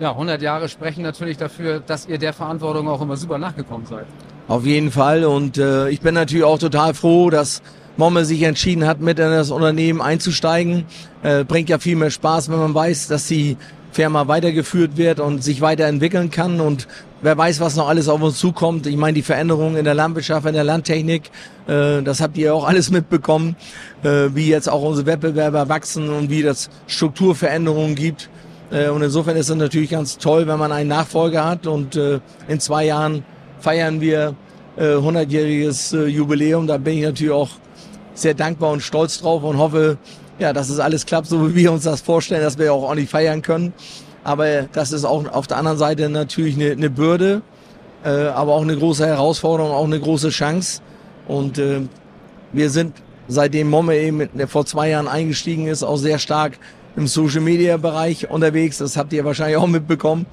ja, 0.00 0.10
100 0.10 0.42
Jahre 0.42 0.68
sprechen 0.68 1.02
natürlich 1.02 1.38
dafür, 1.38 1.80
dass 1.80 2.06
ihr 2.08 2.18
der 2.18 2.34
Verantwortung 2.34 2.88
auch 2.88 3.00
immer 3.00 3.16
super 3.16 3.38
nachgekommen 3.38 3.86
seid. 3.86 4.04
Auf 4.48 4.66
jeden 4.66 4.90
Fall 4.90 5.24
und 5.24 5.56
äh, 5.56 5.88
ich 5.88 6.02
bin 6.02 6.14
natürlich 6.14 6.44
auch 6.44 6.58
total 6.58 6.92
froh, 6.92 7.30
dass 7.30 7.62
Momme 7.96 8.24
sich 8.24 8.42
entschieden 8.42 8.86
hat, 8.86 9.00
mit 9.00 9.18
in 9.18 9.30
das 9.30 9.50
Unternehmen 9.50 10.00
einzusteigen. 10.00 10.84
Äh, 11.22 11.44
bringt 11.44 11.68
ja 11.68 11.78
viel 11.78 11.96
mehr 11.96 12.10
Spaß, 12.10 12.50
wenn 12.50 12.58
man 12.58 12.74
weiß, 12.74 13.08
dass 13.08 13.26
die 13.26 13.56
Firma 13.92 14.26
weitergeführt 14.26 14.96
wird 14.96 15.20
und 15.20 15.44
sich 15.44 15.60
weiterentwickeln 15.60 16.30
kann 16.30 16.60
und 16.60 16.88
wer 17.20 17.36
weiß, 17.36 17.60
was 17.60 17.76
noch 17.76 17.88
alles 17.88 18.08
auf 18.08 18.22
uns 18.22 18.38
zukommt. 18.38 18.86
Ich 18.86 18.96
meine, 18.96 19.14
die 19.14 19.22
Veränderungen 19.22 19.76
in 19.76 19.84
der 19.84 19.94
Landwirtschaft, 19.94 20.46
in 20.46 20.54
der 20.54 20.64
Landtechnik, 20.64 21.30
äh, 21.66 22.02
das 22.02 22.20
habt 22.20 22.38
ihr 22.38 22.54
auch 22.54 22.66
alles 22.66 22.90
mitbekommen, 22.90 23.56
äh, 24.02 24.28
wie 24.34 24.48
jetzt 24.48 24.68
auch 24.68 24.82
unsere 24.82 25.06
Wettbewerber 25.06 25.68
wachsen 25.68 26.08
und 26.08 26.30
wie 26.30 26.42
das 26.42 26.70
Strukturveränderungen 26.86 27.94
gibt. 27.94 28.30
Äh, 28.70 28.88
und 28.88 29.02
insofern 29.02 29.36
ist 29.36 29.50
es 29.50 29.56
natürlich 29.56 29.90
ganz 29.90 30.16
toll, 30.16 30.46
wenn 30.46 30.58
man 30.58 30.72
einen 30.72 30.88
Nachfolger 30.88 31.44
hat. 31.44 31.66
Und 31.66 31.94
äh, 31.96 32.20
in 32.48 32.60
zwei 32.60 32.86
Jahren 32.86 33.24
feiern 33.60 34.00
wir 34.00 34.34
100-jähriges 34.78 35.94
äh, 35.94 36.06
Jubiläum. 36.06 36.66
Da 36.66 36.78
bin 36.78 36.96
ich 36.96 37.04
natürlich 37.04 37.32
auch 37.32 37.50
sehr 38.14 38.34
dankbar 38.34 38.72
und 38.72 38.82
stolz 38.82 39.20
drauf 39.20 39.42
und 39.42 39.58
hoffe, 39.58 39.98
ja, 40.38 40.52
dass 40.52 40.68
es 40.68 40.78
alles 40.78 41.06
klappt, 41.06 41.28
so 41.28 41.50
wie 41.50 41.54
wir 41.54 41.72
uns 41.72 41.84
das 41.84 42.00
vorstellen, 42.00 42.42
dass 42.42 42.58
wir 42.58 42.72
auch 42.72 42.82
ordentlich 42.82 43.10
feiern 43.10 43.42
können. 43.42 43.72
Aber 44.24 44.62
das 44.72 44.92
ist 44.92 45.04
auch 45.04 45.28
auf 45.32 45.46
der 45.46 45.56
anderen 45.56 45.78
Seite 45.78 46.08
natürlich 46.08 46.54
eine, 46.54 46.72
eine 46.72 46.90
Bürde, 46.90 47.42
äh, 48.04 48.08
aber 48.08 48.52
auch 48.52 48.62
eine 48.62 48.76
große 48.76 49.06
Herausforderung, 49.06 49.72
auch 49.72 49.84
eine 49.84 50.00
große 50.00 50.30
Chance. 50.30 50.80
Und 51.26 51.58
äh, 51.58 51.80
wir 52.52 52.70
sind, 52.70 52.94
seitdem 53.28 53.70
Momme 53.70 53.96
eben 53.96 54.28
vor 54.48 54.66
zwei 54.66 54.90
Jahren 54.90 55.08
eingestiegen 55.08 55.66
ist, 55.66 55.82
auch 55.82 55.96
sehr 55.96 56.18
stark 56.18 56.58
im 56.96 57.06
Social 57.06 57.40
Media 57.40 57.76
Bereich 57.76 58.30
unterwegs. 58.30 58.78
Das 58.78 58.96
habt 58.96 59.12
ihr 59.12 59.24
wahrscheinlich 59.24 59.56
auch 59.56 59.66
mitbekommen. 59.66 60.26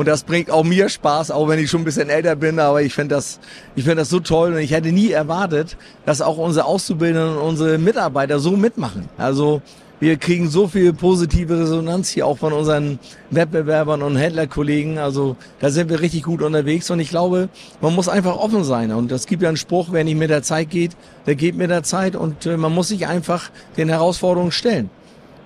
Und 0.00 0.06
das 0.06 0.22
bringt 0.22 0.50
auch 0.50 0.64
mir 0.64 0.88
Spaß, 0.88 1.30
auch 1.30 1.46
wenn 1.46 1.58
ich 1.58 1.68
schon 1.68 1.82
ein 1.82 1.84
bisschen 1.84 2.08
älter 2.08 2.34
bin. 2.34 2.58
Aber 2.58 2.80
ich 2.80 2.94
finde 2.94 3.16
das, 3.16 3.38
ich 3.76 3.84
finde 3.84 3.96
das 3.96 4.08
so 4.08 4.18
toll. 4.18 4.54
Und 4.54 4.60
ich 4.60 4.70
hätte 4.70 4.92
nie 4.92 5.10
erwartet, 5.10 5.76
dass 6.06 6.22
auch 6.22 6.38
unsere 6.38 6.64
Auszubildenden 6.64 7.36
und 7.36 7.48
unsere 7.50 7.76
Mitarbeiter 7.76 8.38
so 8.38 8.52
mitmachen. 8.52 9.10
Also 9.18 9.60
wir 9.98 10.16
kriegen 10.16 10.48
so 10.48 10.68
viel 10.68 10.94
positive 10.94 11.60
Resonanz 11.60 12.08
hier 12.08 12.26
auch 12.26 12.38
von 12.38 12.54
unseren 12.54 12.98
Wettbewerbern 13.28 14.00
und 14.00 14.16
Händlerkollegen. 14.16 14.96
Also 14.96 15.36
da 15.58 15.68
sind 15.68 15.90
wir 15.90 16.00
richtig 16.00 16.22
gut 16.22 16.40
unterwegs 16.40 16.90
und 16.90 16.98
ich 16.98 17.10
glaube, 17.10 17.50
man 17.82 17.94
muss 17.94 18.08
einfach 18.08 18.38
offen 18.38 18.64
sein. 18.64 18.92
Und 18.92 19.12
es 19.12 19.26
gibt 19.26 19.42
ja 19.42 19.48
einen 19.48 19.58
Spruch, 19.58 19.88
wer 19.90 20.02
nicht 20.02 20.16
mit 20.16 20.30
der 20.30 20.42
Zeit 20.42 20.70
geht, 20.70 20.92
der 21.26 21.34
geht 21.34 21.56
mit 21.56 21.68
der 21.68 21.82
Zeit 21.82 22.16
und 22.16 22.46
äh, 22.46 22.56
man 22.56 22.72
muss 22.72 22.88
sich 22.88 23.06
einfach 23.06 23.50
den 23.76 23.90
Herausforderungen 23.90 24.50
stellen. 24.50 24.88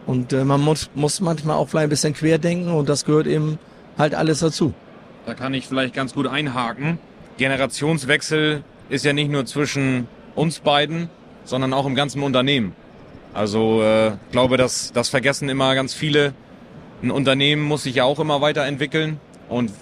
Und 0.06 0.32
äh, 0.32 0.44
man 0.44 0.60
muss, 0.60 0.90
muss 0.94 1.20
manchmal 1.20 1.56
auch 1.56 1.68
vielleicht 1.68 1.86
ein 1.86 1.90
bisschen 1.90 2.14
querdenken 2.14 2.70
und 2.70 2.88
das 2.88 3.04
gehört 3.04 3.26
eben 3.26 3.58
halt 3.98 4.14
alles 4.14 4.40
dazu. 4.40 4.74
Da 5.26 5.34
kann 5.34 5.54
ich 5.54 5.66
vielleicht 5.66 5.94
ganz 5.94 6.14
gut 6.14 6.26
einhaken. 6.26 6.98
Generationswechsel 7.38 8.62
ist 8.88 9.04
ja 9.04 9.12
nicht 9.12 9.30
nur 9.30 9.46
zwischen 9.46 10.06
uns 10.34 10.60
beiden, 10.60 11.08
sondern 11.44 11.72
auch 11.72 11.86
im 11.86 11.94
ganzen 11.94 12.22
Unternehmen. 12.22 12.74
Also 13.32 13.82
äh, 13.82 14.12
glaube, 14.30 14.56
dass 14.56 14.92
das 14.92 15.08
vergessen 15.08 15.48
immer 15.48 15.74
ganz 15.74 15.94
viele. 15.94 16.34
Ein 17.02 17.10
Unternehmen 17.10 17.62
muss 17.62 17.82
sich 17.82 17.96
ja 17.96 18.04
auch 18.04 18.20
immer 18.20 18.40
weiterentwickeln 18.40 19.18
und 19.48 19.72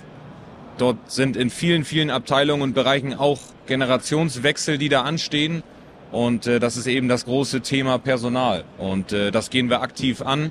dort 0.79 1.11
sind 1.11 1.37
in 1.37 1.51
vielen, 1.51 1.85
vielen 1.85 2.11
Abteilungen 2.11 2.63
und 2.63 2.75
Bereichen 2.75 3.15
auch 3.15 3.39
Generationswechsel, 3.67 4.79
die 4.79 4.89
da 4.89 5.03
anstehen. 5.03 5.63
Und 6.11 6.47
äh, 6.47 6.61
das 6.61 6.77
ist 6.77 6.87
eben 6.87 7.09
das 7.09 7.25
große 7.25 7.61
Thema 7.61 7.99
Personal. 7.99 8.65
Und 8.79 9.13
äh, 9.13 9.31
das 9.31 9.51
gehen 9.51 9.69
wir 9.71 9.83
aktiv 9.83 10.23
an 10.23 10.51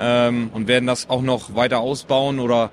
ähm, 0.00 0.50
und 0.52 0.66
werden 0.66 0.86
das 0.86 1.08
auch 1.08 1.22
noch 1.22 1.54
weiter 1.54 1.80
ausbauen 1.80 2.40
oder 2.40 2.70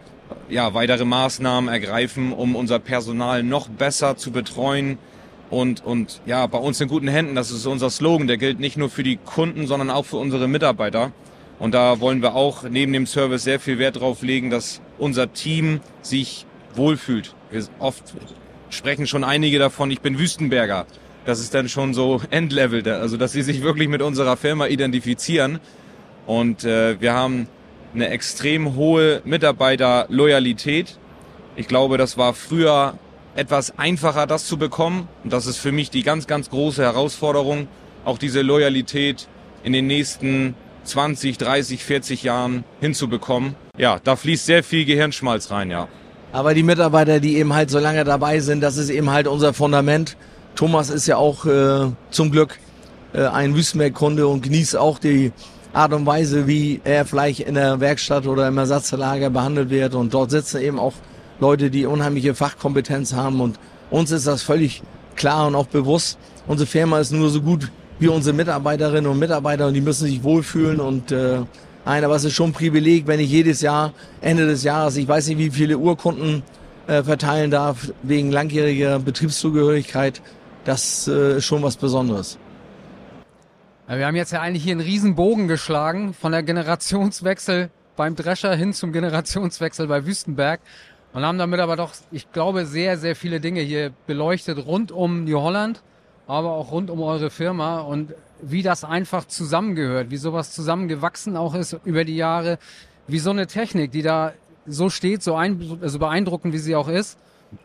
ja, 0.49 0.73
weitere 0.73 1.05
Maßnahmen 1.05 1.69
ergreifen, 1.69 2.33
um 2.33 2.55
unser 2.55 2.79
Personal 2.79 3.43
noch 3.43 3.67
besser 3.67 4.17
zu 4.17 4.31
betreuen, 4.31 4.97
und, 5.49 5.83
und 5.85 6.21
ja, 6.25 6.45
bei 6.47 6.57
uns 6.57 6.81
in 6.81 6.87
guten 6.87 7.07
Händen, 7.07 7.35
das 7.35 7.51
ist 7.51 7.65
unser 7.65 7.89
Slogan, 7.89 8.27
der 8.27 8.37
gilt 8.37 8.59
nicht 8.59 8.77
nur 8.77 8.89
für 8.89 9.03
die 9.03 9.17
Kunden, 9.17 9.65
sondern 9.65 9.89
auch 9.89 10.05
für 10.05 10.17
unsere 10.17 10.47
Mitarbeiter. 10.47 11.11
Und 11.59 11.73
da 11.73 11.99
wollen 11.99 12.21
wir 12.21 12.35
auch 12.35 12.63
neben 12.63 12.93
dem 12.93 13.07
Service 13.07 13.43
sehr 13.43 13.59
viel 13.59 13.79
Wert 13.79 13.99
drauf 13.99 14.21
legen, 14.21 14.49
dass 14.49 14.81
unser 14.97 15.31
Team 15.33 15.79
sich 16.01 16.45
wohlfühlt. 16.75 17.33
Wir 17.49 17.63
oft 17.79 18.03
sprechen 18.69 19.07
schon 19.07 19.23
einige 19.23 19.57
davon, 19.57 19.89
ich 19.89 20.01
bin 20.01 20.19
Wüstenberger. 20.19 20.85
Das 21.25 21.39
ist 21.39 21.53
dann 21.53 21.69
schon 21.69 21.93
so 21.93 22.21
Endlevel, 22.29 22.87
also 22.89 23.15
dass 23.17 23.31
sie 23.31 23.41
sich 23.41 23.63
wirklich 23.63 23.87
mit 23.87 24.01
unserer 24.01 24.37
Firma 24.37 24.67
identifizieren. 24.67 25.59
Und 26.27 26.65
äh, 26.65 27.01
wir 27.01 27.13
haben 27.13 27.47
eine 27.95 28.09
extrem 28.09 28.75
hohe 28.75 29.21
Mitarbeiterloyalität. 29.25 30.99
Ich 31.55 31.67
glaube, 31.67 31.97
das 31.97 32.17
war 32.17 32.33
früher 32.35 32.93
etwas 33.35 33.77
einfacher, 33.79 34.27
das 34.27 34.45
zu 34.45 34.57
bekommen. 34.57 35.07
Und 35.23 35.33
das 35.33 35.47
ist 35.47 35.57
für 35.57 35.71
mich 35.71 35.89
die 35.89 36.03
ganz, 36.03 36.27
ganz 36.27 36.49
große 36.49 36.83
Herausforderung, 36.83 37.67
auch 38.05 38.17
diese 38.17 38.41
Loyalität 38.41 39.27
in 39.63 39.73
den 39.73 39.87
nächsten 39.87 40.53
20, 40.83 41.37
30, 41.37 41.83
40 41.83 42.23
Jahren 42.23 42.63
hinzubekommen. 42.81 43.55
Ja, 43.77 43.99
da 44.03 44.15
fließt 44.15 44.45
sehr 44.45 44.63
viel 44.63 44.85
Gehirnschmalz 44.85 45.49
rein, 45.49 45.71
ja. 45.71 45.87
Aber 46.33 46.53
die 46.53 46.63
Mitarbeiter, 46.63 47.19
die 47.19 47.37
eben 47.37 47.53
halt 47.53 47.69
so 47.69 47.79
lange 47.79 48.03
dabei 48.03 48.41
sind, 48.41 48.61
das 48.61 48.77
ist 48.77 48.89
eben 48.89 49.09
halt 49.09 49.27
unser 49.27 49.53
Fundament. 49.53 50.17
Thomas 50.55 50.89
ist 50.89 51.07
ja 51.07 51.17
auch 51.17 51.45
äh, 51.45 51.91
zum 52.09 52.31
Glück 52.31 52.59
äh, 53.13 53.25
ein 53.25 53.55
Wüstenberg-Kunde 53.55 54.27
und 54.27 54.41
genießt 54.41 54.75
auch 54.75 54.99
die 54.99 55.31
Art 55.73 55.93
und 55.93 56.05
Weise, 56.05 56.47
wie 56.47 56.81
er 56.83 57.05
vielleicht 57.05 57.41
in 57.41 57.55
der 57.55 57.79
Werkstatt 57.79 58.25
oder 58.25 58.47
im 58.47 58.57
Ersatzlager 58.57 59.29
behandelt 59.29 59.69
wird. 59.69 59.95
Und 59.95 60.13
dort 60.13 60.31
sitzen 60.31 60.61
eben 60.61 60.79
auch 60.79 60.93
Leute, 61.39 61.69
die 61.69 61.85
unheimliche 61.85 62.33
Fachkompetenz 62.33 63.13
haben 63.13 63.41
und 63.41 63.59
uns 63.89 64.11
ist 64.11 64.27
das 64.27 64.41
völlig 64.41 64.81
klar 65.15 65.47
und 65.47 65.55
auch 65.55 65.67
bewusst. 65.67 66.17
Unsere 66.47 66.67
Firma 66.67 66.99
ist 66.99 67.11
nur 67.11 67.29
so 67.29 67.41
gut 67.41 67.71
wie 67.99 68.07
unsere 68.07 68.35
Mitarbeiterinnen 68.35 69.09
und 69.09 69.19
Mitarbeiter 69.19 69.67
und 69.67 69.73
die 69.73 69.81
müssen 69.81 70.05
sich 70.05 70.23
wohlfühlen 70.23 70.79
und 70.79 71.11
äh, 71.11 71.39
nein, 71.85 72.03
aber 72.03 72.15
es 72.15 72.23
ist 72.23 72.33
schon 72.33 72.49
ein 72.49 72.53
Privileg, 72.53 73.07
wenn 73.07 73.19
ich 73.19 73.29
jedes 73.29 73.61
Jahr, 73.61 73.93
Ende 74.21 74.45
des 74.47 74.63
Jahres, 74.63 74.97
ich 74.97 75.07
weiß 75.07 75.27
nicht, 75.27 75.37
wie 75.37 75.49
viele 75.49 75.77
Urkunden 75.77 76.43
äh, 76.87 77.03
verteilen 77.03 77.51
darf, 77.51 77.91
wegen 78.03 78.31
langjähriger 78.31 78.99
Betriebszugehörigkeit. 78.99 80.21
Das 80.65 81.07
äh, 81.07 81.37
ist 81.37 81.45
schon 81.45 81.63
was 81.63 81.77
Besonderes. 81.77 82.37
Wir 83.89 84.05
haben 84.05 84.17
jetzt 84.17 84.33
ja 84.33 84.41
eigentlich 84.41 84.63
hier 84.63 84.73
einen 84.73 84.81
riesen 84.81 85.15
Bogen 85.15 85.47
geschlagen 85.47 86.13
von 86.13 86.33
der 86.33 86.43
Generationswechsel 86.43 87.69
beim 87.95 88.17
Drescher 88.17 88.53
hin 88.53 88.73
zum 88.73 88.91
Generationswechsel 88.91 89.87
bei 89.87 90.05
Wüstenberg 90.05 90.59
und 91.13 91.23
haben 91.23 91.37
damit 91.37 91.61
aber 91.61 91.77
doch, 91.77 91.93
ich 92.11 92.29
glaube, 92.33 92.65
sehr, 92.65 92.97
sehr 92.97 93.15
viele 93.15 93.39
Dinge 93.39 93.61
hier 93.61 93.93
beleuchtet 94.05 94.65
rund 94.65 94.91
um 94.91 95.23
New 95.23 95.39
Holland, 95.39 95.83
aber 96.27 96.51
auch 96.51 96.73
rund 96.73 96.89
um 96.89 97.01
eure 97.01 97.29
Firma 97.29 97.79
und 97.79 98.13
wie 98.41 98.61
das 98.61 98.83
einfach 98.83 99.23
zusammengehört, 99.23 100.11
wie 100.11 100.17
sowas 100.17 100.51
zusammengewachsen 100.51 101.37
auch 101.37 101.55
ist 101.55 101.79
über 101.85 102.03
die 102.03 102.17
Jahre, 102.17 102.59
wie 103.07 103.19
so 103.19 103.29
eine 103.29 103.47
Technik, 103.47 103.93
die 103.93 104.01
da 104.01 104.33
so 104.65 104.89
steht, 104.89 105.23
so, 105.23 105.35
ein, 105.35 105.79
so 105.81 105.97
beeindruckend 105.97 106.53
wie 106.53 106.57
sie 106.57 106.75
auch 106.75 106.89
ist, 106.89 107.17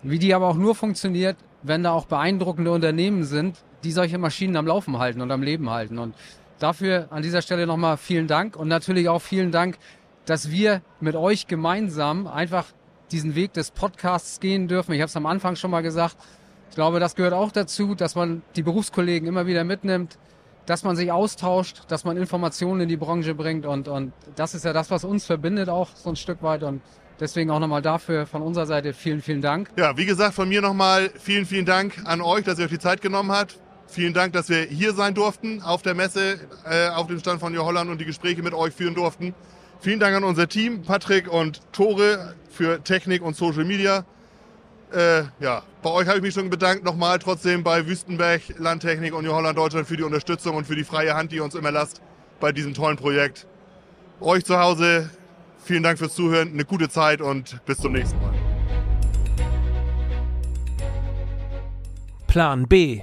wie 0.05 0.20
die 0.20 0.35
aber 0.35 0.47
auch 0.47 0.57
nur 0.57 0.77
funktioniert, 0.77 1.37
wenn 1.64 1.83
da 1.83 1.91
auch 1.91 2.07
beeindruckende 2.07 2.70
Unternehmen 2.70 3.25
sind, 3.25 3.59
die 3.85 3.93
solche 3.93 4.18
Maschinen 4.18 4.57
am 4.57 4.66
Laufen 4.66 4.99
halten 4.99 5.20
und 5.20 5.30
am 5.30 5.43
Leben 5.43 5.70
halten. 5.70 5.99
Und 5.99 6.14
dafür 6.59 7.09
an 7.11 7.22
dieser 7.22 7.43
Stelle 7.43 7.66
nochmal 7.66 7.97
vielen 7.97 8.26
Dank 8.26 8.57
und 8.57 8.68
natürlich 8.68 9.09
auch 9.09 9.20
vielen 9.20 9.51
Dank, 9.51 9.78
dass 10.26 10.51
wir 10.51 10.83
mit 11.01 11.16
euch 11.16 11.47
gemeinsam 11.47 12.26
einfach 12.26 12.66
diesen 13.11 13.35
Weg 13.35 13.53
des 13.53 13.70
Podcasts 13.70 14.41
gehen 14.41 14.68
dürfen. 14.68 14.93
Ich 14.93 15.01
habe 15.01 15.09
es 15.09 15.16
am 15.16 15.26
Anfang 15.26 15.57
schon 15.57 15.70
mal 15.70 15.83
gesagt. 15.83 16.16
Ich 16.70 16.76
glaube, 16.76 17.01
das 17.01 17.14
gehört 17.14 17.35
auch 17.35 17.53
dazu, 17.53 17.95
dass 17.95 18.14
man 18.14 18.43
die 18.57 18.62
Berufskollegen 18.62 19.28
immer 19.28 19.47
wieder 19.47 19.64
mitnimmt, 19.64 20.18
dass 20.64 20.85
man 20.85 20.97
sich 20.97 21.12
austauscht, 21.12 21.83
dass 21.89 22.05
man 22.05 22.16
Informationen 22.16 22.83
in 22.83 22.89
die 22.89 22.97
Branche 22.97 23.35
bringt 23.35 23.66
und, 23.66 23.89
und 23.89 24.12
das 24.37 24.55
ist 24.55 24.64
ja 24.64 24.72
das, 24.72 24.91
was 24.91 25.05
uns 25.05 25.26
verbindet 25.26 25.68
auch 25.68 25.91
so 25.95 26.09
ein 26.09 26.16
Stück 26.16 26.43
weit 26.43 26.62
und 26.62 26.80
deswegen 27.20 27.51
auch 27.51 27.59
nochmal 27.59 27.83
dafür 27.83 28.26
von 28.26 28.41
unserer 28.43 28.66
Seite 28.66 28.95
vielen, 28.95 29.20
vielen 29.20 29.43
Dank. 29.43 29.70
Ja, 29.76 29.97
wie 29.97 30.07
gesagt, 30.07 30.35
von 30.35 30.49
mir 30.49 30.62
nochmal 30.62 31.11
vielen, 31.18 31.45
vielen 31.45 31.66
Dank 31.66 32.01
an 32.05 32.20
euch, 32.20 32.45
dass 32.45 32.59
ihr 32.59 32.64
euch 32.64 32.70
die 32.70 32.78
Zeit 32.78 33.03
genommen 33.03 33.33
habt. 33.33 33.59
Vielen 33.93 34.14
Dank, 34.14 34.32
dass 34.32 34.49
wir 34.49 34.62
hier 34.62 34.95
sein 34.95 35.14
durften 35.14 35.61
auf 35.61 35.82
der 35.82 35.93
Messe, 35.93 36.40
äh, 36.64 36.88
auf 36.88 37.09
dem 37.09 37.18
Stand 37.18 37.40
von 37.40 37.53
New 37.53 37.62
Holland 37.62 37.90
und 37.90 38.01
die 38.01 38.07
Gespräche 38.07 38.43
mit 38.43 38.55
euch 38.55 38.72
führen 38.72 38.95
durften. 38.95 39.34
Vielen 39.80 40.01
Dank 40.01 40.16
an 40.16 40.24
unser 40.24 40.49
Team, 40.49 40.80
Patrick 40.80 41.30
und 41.30 41.61
Tore 41.72 42.34
für 42.49 42.82
Technik 42.82 43.20
und 43.20 43.36
Social 43.36 43.66
Media. 43.66 44.07
Äh, 44.95 45.24
ja, 45.40 45.62
bei 45.82 45.90
euch 45.90 46.09
habe 46.09 46.16
ich 46.16 46.22
mich 46.22 46.32
schon 46.32 46.49
bedankt. 46.49 46.84
Nochmal 46.84 47.18
trotzdem 47.18 47.62
bei 47.62 47.86
Wüstenberg, 47.86 48.40
Landtechnik 48.57 49.12
und 49.12 49.26
New 49.26 49.32
Holland 49.32 49.59
Deutschland 49.59 49.86
für 49.86 49.99
die 49.99 50.05
Unterstützung 50.05 50.57
und 50.57 50.66
für 50.66 50.74
die 50.74 50.84
freie 50.84 51.14
Hand, 51.14 51.30
die 51.30 51.36
ihr 51.36 51.45
uns 51.45 51.55
immer 51.55 51.70
lasst 51.70 52.01
bei 52.40 52.51
diesem 52.51 52.72
tollen 52.72 52.97
Projekt. 52.97 53.47
Euch 54.20 54.47
zu 54.47 54.59
Hause, 54.59 55.11
vielen 55.62 55.82
Dank 55.82 55.99
fürs 55.99 56.14
Zuhören, 56.14 56.49
eine 56.49 56.64
gute 56.64 56.88
Zeit 56.88 57.20
und 57.20 57.62
bis 57.66 57.76
zum 57.76 57.93
nächsten 57.93 58.18
Mal. 58.22 58.32
Plan 62.26 62.66
B. 62.66 63.03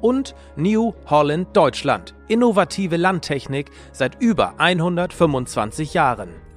Und 0.00 0.34
New 0.56 0.94
Holland 1.06 1.56
Deutschland, 1.56 2.14
innovative 2.28 2.96
Landtechnik 2.96 3.70
seit 3.92 4.20
über 4.20 4.54
125 4.58 5.94
Jahren. 5.94 6.47